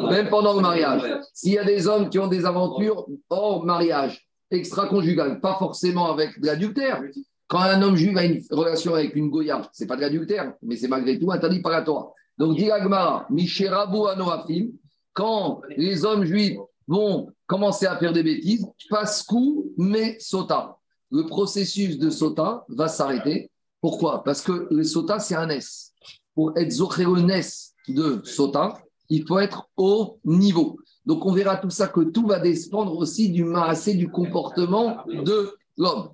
Même 0.09 0.29
pendant 0.29 0.53
le 0.53 0.61
mariage. 0.61 1.01
S'il 1.33 1.53
y 1.53 1.57
a 1.57 1.65
des 1.65 1.87
hommes 1.87 2.09
qui 2.09 2.17
ont 2.19 2.27
des 2.27 2.45
aventures 2.45 3.05
hors 3.29 3.65
mariage, 3.65 4.25
extra-conjugales, 4.49 5.41
pas 5.41 5.55
forcément 5.59 6.11
avec 6.11 6.39
de 6.39 6.45
l'adultère. 6.45 7.03
Quand 7.47 7.59
un 7.59 7.81
homme 7.81 7.95
juif 7.95 8.15
a 8.15 8.23
une 8.23 8.41
relation 8.51 8.93
avec 8.93 9.15
une 9.15 9.29
Goya, 9.29 9.69
c'est 9.73 9.87
pas 9.87 9.95
de 9.95 10.01
l'adultère, 10.01 10.53
mais 10.61 10.75
c'est 10.75 10.87
malgré 10.87 11.19
tout 11.19 11.31
interdit 11.31 11.61
par 11.61 11.71
la 11.71 11.81
Torah. 11.81 12.13
Donc, 12.39 12.55
dit 12.57 12.71
Agmara, 12.71 13.27
Misherabu 13.29 14.07
Anoafim, 14.07 14.69
quand 15.13 15.61
les 15.75 16.05
hommes 16.05 16.23
juifs 16.23 16.57
vont 16.87 17.27
commencer 17.45 17.85
à 17.85 17.97
faire 17.97 18.13
des 18.13 18.23
bêtises, 18.23 18.65
Pascou, 18.89 19.73
mais 19.77 20.17
Sota. 20.19 20.77
Le 21.11 21.25
processus 21.25 21.99
de 21.99 22.09
Sota 22.09 22.65
va 22.69 22.87
s'arrêter. 22.87 23.51
Pourquoi? 23.81 24.23
Parce 24.23 24.41
que 24.41 24.67
le 24.71 24.83
Sota, 24.83 25.19
c'est 25.19 25.35
un 25.35 25.49
S. 25.49 25.91
Pour 26.33 26.57
être 26.57 26.71
Zoché 26.71 27.05
S 27.31 27.73
de 27.87 28.21
Sota, 28.23 28.73
il 29.09 29.27
faut 29.27 29.39
être 29.39 29.67
au 29.75 30.19
niveau. 30.23 30.77
Donc 31.05 31.25
on 31.25 31.33
verra 31.33 31.57
tout 31.57 31.71
ça 31.71 31.87
que 31.87 32.01
tout 32.01 32.27
va 32.27 32.39
dépendre 32.39 32.95
aussi 32.95 33.29
du 33.29 33.43
maassé, 33.43 33.95
du 33.95 34.09
comportement 34.09 34.97
de 35.07 35.57
l'homme. 35.77 36.09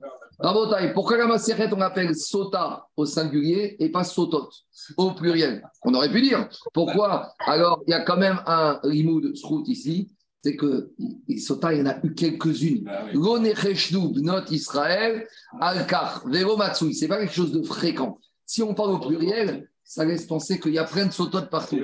Pourquoi 0.94 1.18
la 1.18 1.28
macérette 1.28 1.72
on 1.74 1.82
appelle 1.82 2.16
sota 2.16 2.88
au 2.96 3.06
singulier 3.06 3.76
et 3.80 3.90
pas 3.90 4.04
sotot 4.04 4.50
au 4.98 5.12
pluriel? 5.12 5.64
On 5.84 5.94
aurait 5.94 6.12
pu 6.12 6.22
dire. 6.22 6.50
Pourquoi? 6.74 7.34
Alors 7.40 7.84
il 7.88 7.92
y 7.92 7.94
a 7.94 8.02
quand 8.02 8.18
même 8.18 8.42
un 8.46 8.80
limoud 8.84 9.36
srout 9.36 9.68
ici, 9.68 10.10
c'est 10.44 10.56
que 10.56 10.92
sota, 11.38 11.74
il 11.74 11.80
y 11.80 11.82
en 11.82 11.88
a 11.88 11.98
eu 12.04 12.14
quelques-unes. 12.14 12.88
not 13.16 14.44
Israël, 14.52 15.28
al-kar, 15.60 16.24
Ce 16.32 16.92
c'est 16.94 17.08
pas 17.08 17.18
quelque 17.18 17.34
chose 17.34 17.52
de 17.52 17.64
fréquent. 17.64 18.20
Si 18.46 18.62
on 18.62 18.76
parle 18.76 18.92
au 18.92 19.00
pluriel, 19.00 19.68
ça 19.84 20.06
laisse 20.06 20.28
penser 20.28 20.60
qu'il 20.60 20.74
y 20.74 20.78
a 20.78 20.84
plein 20.84 21.08
de 21.08 21.12
sototes 21.12 21.50
partout. 21.50 21.80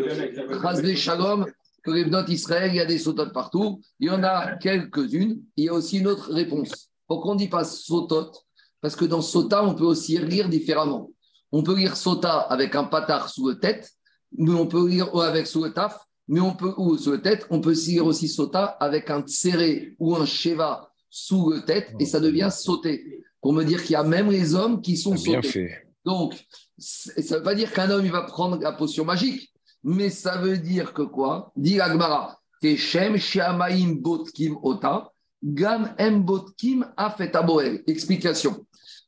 Rasvé 0.50 0.96
Shalom, 0.96 1.48
que 1.84 1.92
les 1.92 2.06
notes 2.06 2.30
Israël, 2.30 2.72
il 2.72 2.78
y 2.78 2.80
a 2.80 2.86
des 2.86 3.00
sototes 3.00 3.34
partout. 3.34 3.82
Il 4.00 4.08
y 4.08 4.12
en 4.12 4.24
a 4.24 4.58
quelques-unes. 4.58 5.42
Il 5.58 5.66
y 5.66 5.70
a 5.70 5.74
aussi 5.74 5.98
une 5.98 6.08
autre 6.08 6.32
réponse. 6.32 6.91
Pourquoi 7.12 7.32
on 7.32 7.36
ne 7.36 7.40
dit 7.40 7.50
pas 7.50 7.66
sotote 7.66 8.38
Parce 8.80 8.96
que 8.96 9.04
dans 9.04 9.22
sota, 9.22 9.66
on 9.66 9.76
peut 9.76 9.84
aussi 9.84 10.18
lire 10.18 10.48
différemment. 10.48 11.12
On 11.52 11.62
peut 11.62 11.76
lire 11.76 11.98
sota 11.98 12.40
avec 12.40 12.74
un 12.74 12.86
patard 12.86 13.28
sous 13.28 13.50
la 13.50 13.56
tête, 13.56 13.92
mais 14.38 14.54
on 14.54 14.66
peut 14.66 14.88
lire 14.88 15.14
avec 15.20 15.46
sous 15.46 15.62
le 15.62 15.74
taf, 15.74 16.00
mais 16.30 16.40
on 16.40 16.56
peut, 16.56 16.74
ou 16.78 16.98
sous 16.98 17.12
la 17.12 17.18
tête, 17.18 17.46
on 17.50 17.60
peut 17.60 17.74
lire 17.74 18.06
aussi 18.06 18.30
sota 18.30 18.64
avec 18.64 19.10
un 19.10 19.24
tséré 19.24 19.94
ou 20.00 20.16
un 20.16 20.26
sheva 20.26 20.90
sous 21.10 21.52
la 21.52 21.60
tête, 21.64 21.94
et 22.00 22.06
ça 22.06 22.22
devient 22.22 22.48
sauter. 22.50 23.26
Pour 23.42 23.52
me 23.52 23.66
dire 23.66 23.84
qu'il 23.84 23.92
y 23.92 23.96
a 23.98 24.04
même 24.04 24.32
les 24.32 24.56
hommes 24.56 24.82
qui 24.82 24.96
sont 24.96 25.16
Bien 25.16 25.42
sautés. 25.42 25.50
fait. 25.50 25.88
Donc, 26.06 26.42
ça 26.78 27.12
ne 27.18 27.40
veut 27.40 27.44
pas 27.44 27.56
dire 27.56 27.74
qu'un 27.74 27.90
homme 27.90 28.06
il 28.06 28.12
va 28.14 28.22
prendre 28.22 28.58
la 28.62 28.72
potion 28.72 29.04
magique, 29.04 29.52
mais 29.84 30.10
ça 30.10 30.38
veut 30.38 30.60
dire 30.60 30.94
que 30.94 31.02
quoi? 31.02 31.52
Dit 31.58 31.82
Agmara, 31.82 32.40
Teshem 32.62 33.18
Shamaim 33.18 33.96
Botkim 34.00 34.58
Ota, 34.64 35.11
Gam 35.44 35.94
Em 35.98 36.20
Botkim 36.20 36.86
Afetaboel. 36.98 37.84
Explication. 37.88 38.66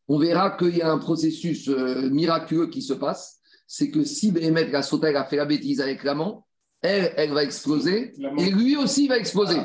On 0.08 0.18
verra 0.18 0.52
qu'il 0.58 0.78
y 0.78 0.82
a 0.82 0.92
un 0.92 0.98
processus 0.98 1.68
euh, 1.70 2.10
miraculeux 2.10 2.68
qui 2.68 2.82
se 2.82 2.94
passe. 2.94 3.40
C'est 3.68 3.90
que 3.90 4.04
si 4.04 4.32
Béhémet, 4.32 4.70
la 4.70 4.80
a 4.80 5.26
fait 5.26 5.36
la 5.38 5.46
bêtise 5.46 5.82
avec 5.82 6.04
l'amant, 6.04 6.46
elle, 6.82 7.14
elle 7.16 7.32
va 7.32 7.44
exploser 7.44 8.14
et 8.38 8.52
lui 8.52 8.76
aussi 8.76 9.08
va 9.08 9.18
exploser. 9.18 9.58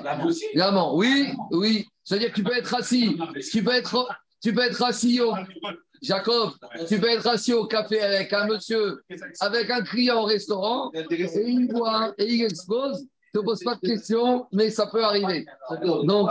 L'amant, 0.55 0.97
oui, 0.97 1.27
oui. 1.51 1.87
C'est-à-dire 2.05 2.31
que 2.31 2.37
tu 2.37 2.45
peux 2.45 2.57
être 2.57 2.75
assis, 2.75 3.19
tu 3.51 3.63
peux 3.63 3.73
être, 3.73 4.09
tu 4.41 4.55
peux 4.55 4.63
être 4.63 4.83
assis 4.83 5.21
au, 5.21 5.35
Jacob, 6.01 6.53
tu 6.89 6.99
peux 7.01 7.09
être 7.09 7.27
assis 7.27 7.53
au 7.53 7.67
café 7.67 8.01
avec 8.01 8.33
un 8.33 8.47
monsieur, 8.47 9.03
avec 9.41 9.69
un 9.71 9.83
client 9.83 10.23
au 10.23 10.25
restaurant, 10.25 10.91
et 10.95 11.07
il 11.47 11.69
boit 11.69 12.15
et 12.19 12.33
il 12.33 12.45
explose. 12.45 13.05
Ne 13.39 13.43
te 13.43 13.47
pose 13.47 13.63
pas 13.63 13.75
de 13.77 13.81
questions, 13.81 14.47
mais 14.53 14.71
ça 14.71 14.87
peut 14.87 15.05
arriver. 15.05 15.47
Donc, 16.05 16.31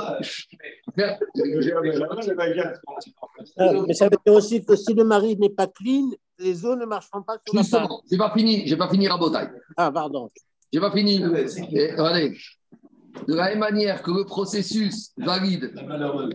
Euh, 3.59 3.83
mais 3.87 3.93
ça 3.93 4.05
veut 4.05 4.17
dire 4.25 4.33
aussi 4.33 4.63
que 4.63 4.75
si 4.75 4.93
le 4.93 5.03
mari 5.03 5.37
n'est 5.37 5.49
pas 5.49 5.67
clean, 5.67 6.09
les 6.39 6.65
eaux 6.65 6.75
ne 6.75 6.85
marcheront 6.85 7.21
pas 7.21 7.37
sur 7.45 7.55
la 7.55 7.63
femme. 7.63 7.81
justement, 7.81 8.01
j'ai 8.09 8.17
pas 8.17 8.33
fini, 8.35 8.67
j'ai 8.67 8.77
pas 8.77 8.89
fini 8.89 9.07
Rabotai. 9.07 9.47
Ah, 9.75 9.91
pardon. 9.91 10.29
J'ai 10.71 10.79
pas 10.79 10.91
fini. 10.91 11.23
Et, 11.71 11.91
allez. 11.91 12.37
De 13.27 13.33
la 13.33 13.49
même 13.49 13.59
manière 13.59 14.03
que 14.03 14.11
le 14.11 14.25
processus 14.25 15.11
valide 15.17 15.73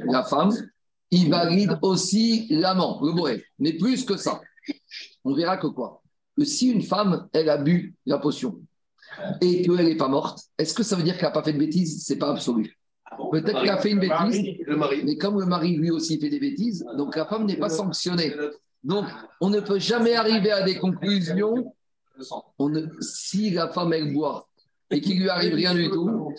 la 0.04 0.24
femme, 0.24 0.50
il 1.10 1.30
valide 1.30 1.78
aussi 1.82 2.46
l'amant, 2.50 3.00
le 3.02 3.12
boé. 3.12 3.44
Mais 3.58 3.74
plus 3.74 4.04
que 4.04 4.16
ça. 4.16 4.40
On 5.24 5.34
verra 5.34 5.58
que 5.58 5.68
quoi 5.68 6.02
Que 6.36 6.44
si 6.44 6.70
une 6.70 6.82
femme, 6.82 7.28
elle 7.32 7.50
a 7.50 7.58
bu 7.58 7.94
la 8.06 8.18
potion 8.18 8.60
et 9.40 9.62
qu'elle 9.62 9.84
n'est 9.86 9.96
pas 9.96 10.08
morte, 10.08 10.40
est-ce 10.58 10.74
que 10.74 10.82
ça 10.82 10.96
veut 10.96 11.02
dire 11.02 11.14
qu'elle 11.16 11.28
n'a 11.28 11.30
pas 11.32 11.42
fait 11.42 11.52
de 11.52 11.58
bêtises? 11.58 12.04
C'est 12.04 12.16
pas 12.16 12.30
absolu. 12.30 12.78
Peut-être 13.30 13.60
qu'elle 13.60 13.70
a 13.70 13.78
fait 13.78 13.90
une 13.90 13.98
bêtise, 14.00 14.12
mari. 14.76 15.02
mais 15.04 15.16
comme 15.16 15.38
le 15.38 15.46
mari 15.46 15.76
lui 15.76 15.90
aussi 15.90 16.18
fait 16.18 16.30
des 16.30 16.40
bêtises, 16.40 16.84
donc 16.96 17.14
la 17.16 17.26
femme 17.26 17.44
n'est 17.46 17.56
pas 17.58 17.68
sanctionnée. 17.68 18.32
Donc, 18.82 19.04
on 19.40 19.50
ne 19.50 19.60
peut 19.60 19.78
jamais 19.78 20.14
arriver 20.14 20.50
à 20.50 20.62
des 20.62 20.76
conclusions. 20.78 21.74
On 22.58 22.68
ne- 22.68 22.86
si 23.00 23.50
la 23.50 23.68
femme, 23.68 23.92
elle 23.92 24.12
boit 24.12 24.48
et 24.90 25.00
qu'il 25.00 25.20
lui 25.20 25.28
arrive 25.28 25.54
rien 25.54 25.74
du 25.74 25.88
tout, 25.90 26.32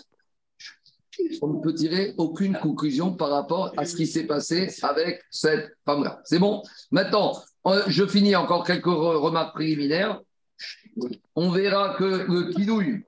on 1.41 1.47
ne 1.47 1.61
peut 1.61 1.73
tirer 1.73 2.15
aucune 2.17 2.57
conclusion 2.57 3.13
par 3.13 3.29
rapport 3.29 3.71
à 3.77 3.85
ce 3.85 3.95
qui 3.95 4.07
s'est 4.07 4.25
passé 4.25 4.69
avec 4.81 5.21
cette 5.29 5.71
femme-là. 5.85 6.21
C'est 6.25 6.39
bon? 6.39 6.63
Maintenant, 6.91 7.39
euh, 7.67 7.83
je 7.87 8.05
finis 8.05 8.35
encore 8.35 8.65
quelques 8.65 8.85
re- 8.87 9.15
remarques 9.17 9.53
préliminaires. 9.53 10.19
On 11.35 11.49
verra 11.49 11.95
que 11.95 12.03
le 12.03 12.53
quinouille, 12.53 13.03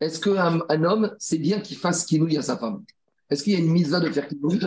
est-ce 0.00 0.20
qu'un 0.20 0.60
un 0.68 0.84
homme, 0.84 1.14
c'est 1.18 1.38
bien 1.38 1.60
qu'il 1.60 1.76
fasse 1.76 2.04
quinouille 2.04 2.36
à 2.36 2.42
sa 2.42 2.56
femme? 2.56 2.84
Est-ce 3.28 3.42
qu'il 3.42 3.54
y 3.54 3.56
a 3.56 3.58
une 3.58 3.70
mise 3.70 3.90
de 3.90 4.10
faire 4.10 4.28
quinouille 4.28 4.60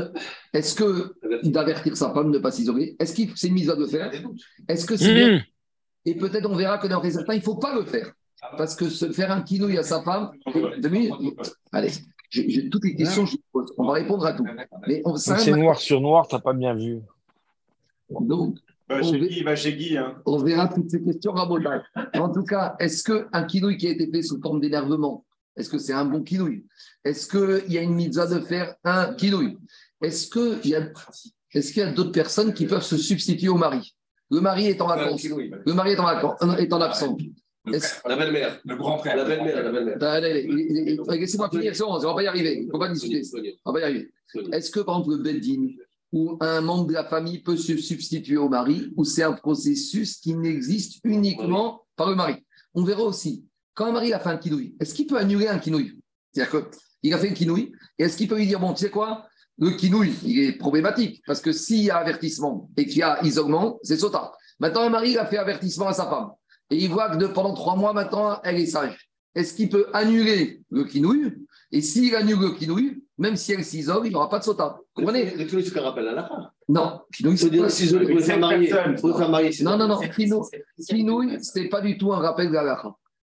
Est-ce 0.54 0.76
que 0.76 1.16
d'avertir 1.44 1.96
sa 1.96 2.14
femme 2.14 2.32
de 2.32 2.38
ne 2.38 2.44
pas 2.44 2.52
s'isoler? 2.52 2.96
Est-ce 3.00 3.14
que 3.14 3.32
c'est 3.36 3.48
une 3.48 3.54
mise 3.54 3.68
de 3.68 3.86
faire? 3.86 4.12
Est-ce 4.68 4.86
que 4.86 4.98
c'est 4.98 5.14
bien 5.14 5.38
Mmh. 5.38 5.42
Et 6.06 6.16
peut-être 6.16 6.50
on 6.50 6.56
verra 6.56 6.78
que 6.78 6.88
dans 6.88 7.02
les 7.02 7.12
certains, 7.12 7.34
il 7.34 7.40
ne 7.40 7.44
faut 7.44 7.58
pas 7.58 7.76
le 7.76 7.84
faire. 7.84 8.12
Parce 8.58 8.76
que 8.76 8.90
se 8.90 9.12
faire 9.12 9.32
un 9.32 9.42
quinouille 9.42 9.78
à 9.78 9.84
sa 9.84 10.02
femme, 10.02 10.32
minutes, 10.90 11.14
allez, 11.72 11.92
j'ai 12.30 12.70
toutes 12.70 12.86
les 12.86 12.96
questions, 12.96 13.26
je 13.26 13.36
pose. 13.52 13.74
on 13.78 13.86
va 13.86 13.94
répondre 13.94 14.26
à 14.26 14.34
tout. 14.34 14.46
Mais 14.88 15.02
on, 15.04 15.18
C'est 15.18 15.52
noir 15.52 15.80
sur 15.80 16.00
noir, 16.00 16.28
t'as 16.28 16.40
pas 16.40 16.54
bien 16.54 16.74
vu. 16.74 17.02
donc, 18.10 18.58
Va 18.90 19.02
On 19.04 19.12
Guy, 19.12 19.44
va 19.44 19.56
chez 19.56 19.74
Guy. 19.76 19.98
Hein. 19.98 20.16
on 20.26 20.38
verra 20.40 20.68
toutes 20.68 20.90
ces 20.90 21.04
questions 21.04 21.32
rabotables. 21.32 21.84
En 22.16 22.30
tout 22.30 22.44
cas, 22.44 22.76
est-ce 22.80 23.04
qu'un 23.04 23.44
quinouille 23.44 23.78
qui 23.78 23.88
a 23.88 23.92
été 23.92 24.10
fait 24.12 24.24
sous 24.24 24.42
forme 24.42 24.60
d'énervement, 24.60 25.26
est-ce 25.56 25.70
que 25.70 25.78
c'est 25.78 25.94
un 25.94 26.06
bon 26.06 26.24
quinouille 26.24 26.66
Est-ce 27.04 27.28
qu'il 27.28 27.72
y 27.72 27.78
a 27.78 27.82
une 27.82 27.94
mitzvah 27.94 28.26
de 28.28 28.40
faire 28.40 28.76
un 28.84 29.14
quinouille 29.14 29.58
Est-ce 30.02 30.28
qu'il 30.30 30.72
y 30.72 30.76
a, 30.76 30.90
est-ce 31.54 31.72
qu'il 31.74 31.84
y 31.84 31.86
a 31.86 31.92
d'autres 31.92 32.12
personnes 32.12 32.54
qui 32.54 32.66
peuvent 32.66 32.82
se 32.84 32.98
substituer 32.98 33.50
au 33.50 33.58
mari 33.58 33.96
Le 34.32 34.42
mari 34.42 34.68
est 34.68 34.82
en 34.82 34.88
vacances. 34.88 35.24
Le 35.24 35.74
mari 35.74 35.92
est 35.92 36.00
en 36.00 36.06
vacances, 36.06 36.40
euh, 36.42 36.56
est 36.56 36.74
en 36.74 36.82
absence. 36.82 37.22
Est-ce- 37.72 38.08
La 38.08 38.16
belle-mère. 38.16 38.60
Le 38.66 38.76
grand 38.76 38.98
frère. 38.98 39.18
La 39.18 39.26
belle-mère, 39.26 39.64
la 39.64 39.72
belle-mère. 39.72 39.98
Laissez-moi 41.20 41.50
finir, 41.52 41.74
on 41.88 42.00
ne 42.00 42.04
va 42.06 42.14
pas 42.16 42.24
y 42.24 42.28
arriver. 42.28 42.60
Il 42.62 42.66
ne 42.68 42.72
faut 42.72 42.80
pas 42.80 42.90
discuter. 42.90 43.22
On 43.66 43.72
va 43.72 43.80
y 43.82 43.84
arriver. 43.84 44.12
Est-ce 44.52 44.72
que, 44.72 44.80
par 44.80 44.98
exemple, 45.00 45.18
le 45.18 45.24
Beddin 45.24 45.68
ou 46.12 46.38
un 46.40 46.62
membre 46.62 46.88
de 46.88 46.94
la 46.94 47.06
famille 47.06 47.40
peut 47.40 47.58
se 47.58 47.78
substituer 47.78 48.38
au 48.38 48.50
mari 48.50 48.92
ou 48.96 49.04
c'est 49.04 49.24
un 49.24 49.34
processus 49.34 50.18
qui 50.18 50.36
n'existe 50.36 51.00
uniquement 51.04 51.86
par 51.96 52.10
le 52.10 52.16
mari 52.16 52.46
On 52.74 52.84
verra 52.84 53.04
aussi. 53.04 53.46
Quand 53.74 53.86
un 53.86 53.92
mari 53.92 54.14
a 54.14 54.20
fait 54.20 54.30
un 54.30 54.38
quinouille, 54.38 54.76
est-ce 54.80 54.94
qu'il 54.94 55.08
peut 55.08 55.18
annuler 55.18 55.48
un 55.48 55.60
quinouille 55.60 56.00
C'est-à-dire 56.34 56.70
qu'il 57.02 57.14
a 57.14 57.18
fait 57.18 57.30
un 57.30 57.34
quinouille 57.34 57.72
et 57.98 58.04
est-ce 58.04 58.18
qu'il 58.18 58.28
peut 58.28 58.38
lui 58.38 58.48
dire 58.48 58.60
Bon, 58.60 58.74
tu 58.74 58.86
sais 58.86 58.90
quoi? 58.90 59.28
Le 59.58 59.72
quinouille, 59.72 60.16
il 60.24 60.40
est 60.40 60.54
problématique 60.54 61.22
parce 61.26 61.42
que 61.42 61.52
s'il 61.52 61.84
y 61.84 61.90
a 61.90 61.98
avertissement 61.98 62.70
et 62.78 62.86
qu'il 62.86 63.00
y 63.00 63.04
a 63.04 63.24
isolement, 63.26 63.78
c'est 63.84 63.98
sota. 63.98 64.32
Maintenant, 64.60 64.82
un 64.82 64.90
mari 64.90 65.12
il 65.12 65.18
a 65.18 65.26
fait 65.26 65.38
avertissement 65.38 65.88
à 65.88 65.94
sa 65.94 66.10
femme 66.10 66.32
et 66.70 66.78
il 66.78 66.90
voit 66.90 67.10
que 67.10 67.18
de, 67.18 67.28
pendant 67.28 67.54
trois 67.54 67.76
mois 67.76 67.94
maintenant, 67.94 68.40
elle 68.44 68.58
est 68.58 68.66
sage. 68.66 69.10
Est-ce 69.36 69.54
qu'il 69.54 69.70
peut 69.70 69.88
annuler 69.94 70.62
le 70.72 70.84
quinouille 70.84 71.36
Et 71.72 71.82
s'il 71.82 72.16
annule 72.16 72.40
le 72.40 72.52
quinouille, 72.52 73.04
même 73.20 73.36
si 73.36 73.54
elle 73.54 73.64
s'isole, 73.64 74.08
il 74.08 74.12
n'aura 74.14 74.30
pas 74.30 74.40
de 74.40 74.44
sota. 74.46 74.78
Vous 74.96 75.04
comprenez 75.04 75.36
Les 75.36 75.46
tous 75.46 75.62
ce 75.62 75.74
qu'on 75.74 75.82
rappelle 75.84 76.08
à 76.08 76.14
la 76.14 76.24
fin. 76.28 76.50
Non, 76.68 77.02
quinouille, 77.14 77.36
Il 77.36 77.38
faut 77.40 77.50
c'est 77.52 77.58
pas- 77.62 77.70
s'isoler 77.70 78.06
pour 78.08 78.16
le 78.16 78.22
faire 78.22 78.40
marier. 78.40 78.70
Le 78.72 79.64
Non, 79.64 79.78
non, 79.78 79.88
non. 79.88 80.00
Quinouille, 80.00 80.42
quinouille, 80.88 81.38
c'est 81.42 81.66
pas 81.66 81.82
du 81.82 81.98
tout 81.98 82.14
un 82.14 82.20
rappel 82.20 82.48
de 82.48 82.54
la. 82.54 82.82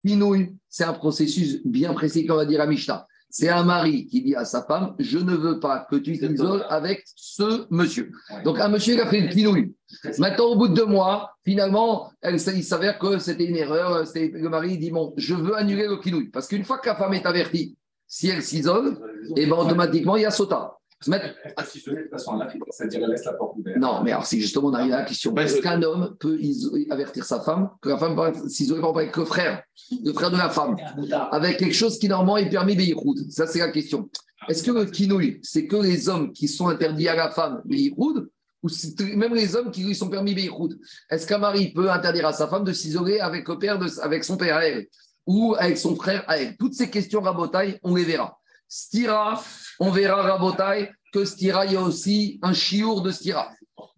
Quinouille, 0.06 0.56
c'est 0.70 0.84
un 0.84 0.94
processus 0.94 1.62
bien 1.66 1.94
précis 1.94 2.26
qu'on 2.26 2.36
va 2.36 2.46
dire 2.46 2.62
à 2.62 2.68
Mishnah. 2.68 3.06
C'est 3.34 3.48
un 3.48 3.64
mari 3.64 4.08
qui 4.08 4.22
dit 4.24 4.36
à 4.36 4.44
sa 4.44 4.64
femme 4.64 4.94
Je 5.00 5.18
ne 5.18 5.34
veux 5.34 5.60
pas 5.62 5.88
que 5.90 5.96
tu 5.96 6.20
t'isoles 6.20 6.66
avec 6.70 7.04
ce 7.16 7.66
monsieur. 7.70 8.12
Donc, 8.44 8.60
un 8.60 8.68
monsieur, 8.68 8.96
il 8.96 9.00
a 9.00 9.08
fait 9.08 9.20
une 9.20 9.30
quinouille. 9.30 9.74
Maintenant, 10.20 10.48
au 10.48 10.58
bout 10.58 10.68
de 10.68 10.74
deux 10.74 10.86
mois, 10.86 11.32
finalement, 11.46 12.12
elle- 12.22 12.36
il 12.36 12.64
s'avère 12.64 13.00
que 13.00 13.20
c'était 13.20 13.46
une 13.46 13.56
erreur. 13.56 14.06
c'était- 14.06 14.32
Le 14.36 14.50
mari 14.50 14.78
dit 14.78 14.92
Bon, 14.92 15.14
je 15.16 15.34
veux 15.34 15.56
annuler 15.56 15.88
le 15.88 15.96
quinouille. 15.98 16.30
Parce 16.30 16.48
qu'une 16.48 16.66
fois 16.66 16.80
que 16.80 16.88
la 16.90 16.96
femme 16.96 17.14
est 17.14 17.26
avertie, 17.26 17.78
si 18.12 18.28
elle 18.28 18.44
s'isole, 18.44 18.98
et 19.38 19.46
ben 19.46 19.54
automatiquement, 19.54 20.18
il 20.18 20.24
y 20.24 20.26
a 20.26 20.32
sota. 20.32 20.78
Mettre- 21.08 21.34
de 21.56 22.10
façon 22.12 22.34
anarchique, 22.34 22.62
c'est-à-dire 22.70 23.08
laisse 23.08 23.24
la 23.24 23.34
porte 23.34 23.58
ouverte. 23.58 23.78
Non, 23.80 24.04
mais 24.04 24.12
alors 24.12 24.26
si 24.26 24.40
justement 24.42 24.68
on 24.68 24.74
arrive 24.74 24.92
à 24.92 24.98
la 24.98 25.06
question, 25.06 25.34
est-ce 25.38 25.62
qu'un 25.62 25.82
homme 25.82 26.18
peut 26.20 26.38
avertir 26.90 27.24
sa 27.24 27.40
femme, 27.40 27.70
que 27.82 27.88
la 27.88 27.98
femme 27.98 28.16
peut 28.18 28.50
s'isoler 28.50 28.82
par 28.82 28.90
avec 28.90 29.16
le 29.16 29.24
frère, 29.24 29.64
le 30.04 30.12
frère 30.12 30.30
de 30.30 30.38
la 30.38 30.50
femme, 30.50 30.76
avec 31.32 31.58
quelque 31.58 31.74
chose 31.74 31.98
qui 31.98 32.10
normalement 32.10 32.36
est 32.36 32.50
permis 32.50 32.76
Beïroud 32.76 33.32
Ça 33.32 33.48
c'est 33.48 33.60
la 33.60 33.72
question. 33.72 34.10
Est-ce 34.50 34.62
que 34.62 34.72
le 34.72 34.86
kinouï, 34.86 35.40
c'est 35.42 35.66
que 35.66 35.78
les 35.78 36.10
hommes 36.10 36.34
qui 36.34 36.50
sont 36.50 36.68
interdits 36.68 37.08
à 37.08 37.16
la 37.16 37.32
femme 37.32 37.62
Beïroud 37.64 38.30
ou 38.62 38.70
c'est 38.70 39.00
même 39.16 39.34
les 39.34 39.56
hommes 39.56 39.72
qui 39.72 39.84
lui 39.84 39.96
sont 39.96 40.10
permis 40.10 40.36
Beïroud 40.36 40.78
Est-ce 41.10 41.26
qu'un 41.26 41.40
mari 41.40 41.72
peut 41.74 41.90
interdire 41.90 42.28
à 42.28 42.34
sa 42.34 42.48
femme 42.48 42.66
de 42.66 42.74
s'isoler 42.74 43.20
avec 43.20 43.48
le 43.48 43.58
père 43.58 43.80
de, 43.80 43.88
avec 44.02 44.24
son 44.24 44.36
père 44.38 44.58
à 44.58 44.66
elle? 44.66 44.86
Ou 45.26 45.56
avec 45.58 45.78
son 45.78 45.96
frère 45.96 46.24
elle 46.30 46.56
Toutes 46.58 46.74
ces 46.74 46.90
questions 46.90 47.22
rabotaille, 47.22 47.80
on 47.84 47.96
les 47.96 48.04
verra. 48.04 48.38
Stira, 48.68 49.44
on 49.80 49.92
verra 49.92 50.22
rabotaille 50.22 50.90
que 51.12 51.26
Stira, 51.26 51.66
il 51.66 51.74
y 51.74 51.76
a 51.76 51.82
aussi 51.82 52.40
un 52.42 52.54
chiour 52.54 53.02
de 53.02 53.12
Stira. 53.12 53.52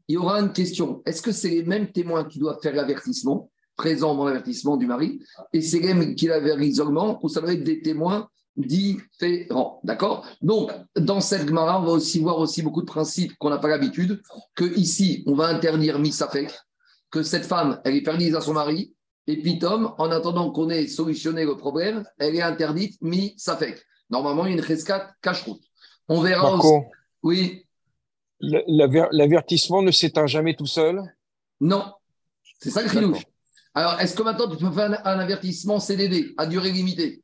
Il 0.07 0.15
y 0.15 0.17
aura 0.17 0.39
une 0.39 0.51
question. 0.51 1.01
Est-ce 1.05 1.21
que 1.21 1.31
c'est 1.31 1.49
les 1.49 1.63
mêmes 1.63 1.91
témoins 1.91 2.25
qui 2.25 2.39
doivent 2.39 2.59
faire 2.61 2.75
l'avertissement, 2.75 3.51
présents 3.75 4.15
dans 4.15 4.25
l'avertissement 4.25 4.77
du 4.77 4.85
mari, 4.85 5.21
et 5.53 5.61
c'est 5.61 5.79
les 5.79 5.93
mêmes 5.93 6.15
qui 6.15 6.27
l'avaient 6.27 6.57
l'isolement, 6.57 7.19
ou 7.23 7.29
ça 7.29 7.41
doit 7.41 7.53
être 7.53 7.63
des 7.63 7.81
témoins 7.81 8.29
différents 8.57 9.79
D'accord? 9.83 10.25
Donc, 10.41 10.71
dans 10.95 11.21
cette 11.21 11.47
Gemara, 11.47 11.79
on 11.79 11.85
va 11.85 11.91
aussi 11.91 12.19
voir 12.19 12.37
aussi 12.39 12.61
beaucoup 12.61 12.81
de 12.81 12.87
principes 12.87 13.33
qu'on 13.37 13.49
n'a 13.49 13.59
pas 13.59 13.69
l'habitude, 13.69 14.21
que 14.55 14.65
ici, 14.77 15.23
on 15.27 15.35
va 15.35 15.47
interdire 15.47 15.99
Misafek, 15.99 16.51
que 17.09 17.23
cette 17.23 17.45
femme, 17.45 17.79
elle 17.85 17.95
est 17.95 18.01
permise 18.01 18.35
à 18.35 18.41
son 18.41 18.53
mari, 18.53 18.93
et 19.27 19.37
puis 19.37 19.59
Tom, 19.59 19.93
en 19.97 20.11
attendant 20.11 20.51
qu'on 20.51 20.69
ait 20.69 20.87
solutionné 20.87 21.45
le 21.45 21.55
problème, 21.57 22.03
elle 22.19 22.35
est 22.35 22.41
interdite 22.41 23.01
Misafek. 23.01 23.81
Normalement, 24.09 24.45
il 24.45 24.49
y 24.49 24.53
a 24.53 24.57
une 24.57 24.63
rescate 24.63 25.09
cache-route. 25.21 25.63
On 26.09 26.21
verra 26.21 26.55
aussi. 26.55 26.73
Oui, 27.23 27.65
l'avertissement 28.41 29.81
ne 29.81 29.91
s'éteint 29.91 30.27
jamais 30.27 30.55
tout 30.55 30.65
seul? 30.65 31.01
Non. 31.61 31.85
C'est 32.59 32.69
ça 32.69 32.81
le 32.81 32.87
D'accord. 32.87 33.01
chidouche. 33.01 33.23
Alors, 33.73 33.99
est-ce 33.99 34.15
que 34.15 34.23
maintenant 34.23 34.49
tu 34.49 34.57
peux 34.57 34.71
faire 34.71 34.91
un, 34.91 35.11
un 35.15 35.19
avertissement 35.19 35.79
CDD 35.79 36.33
à 36.37 36.45
durée 36.45 36.71
limitée? 36.71 37.23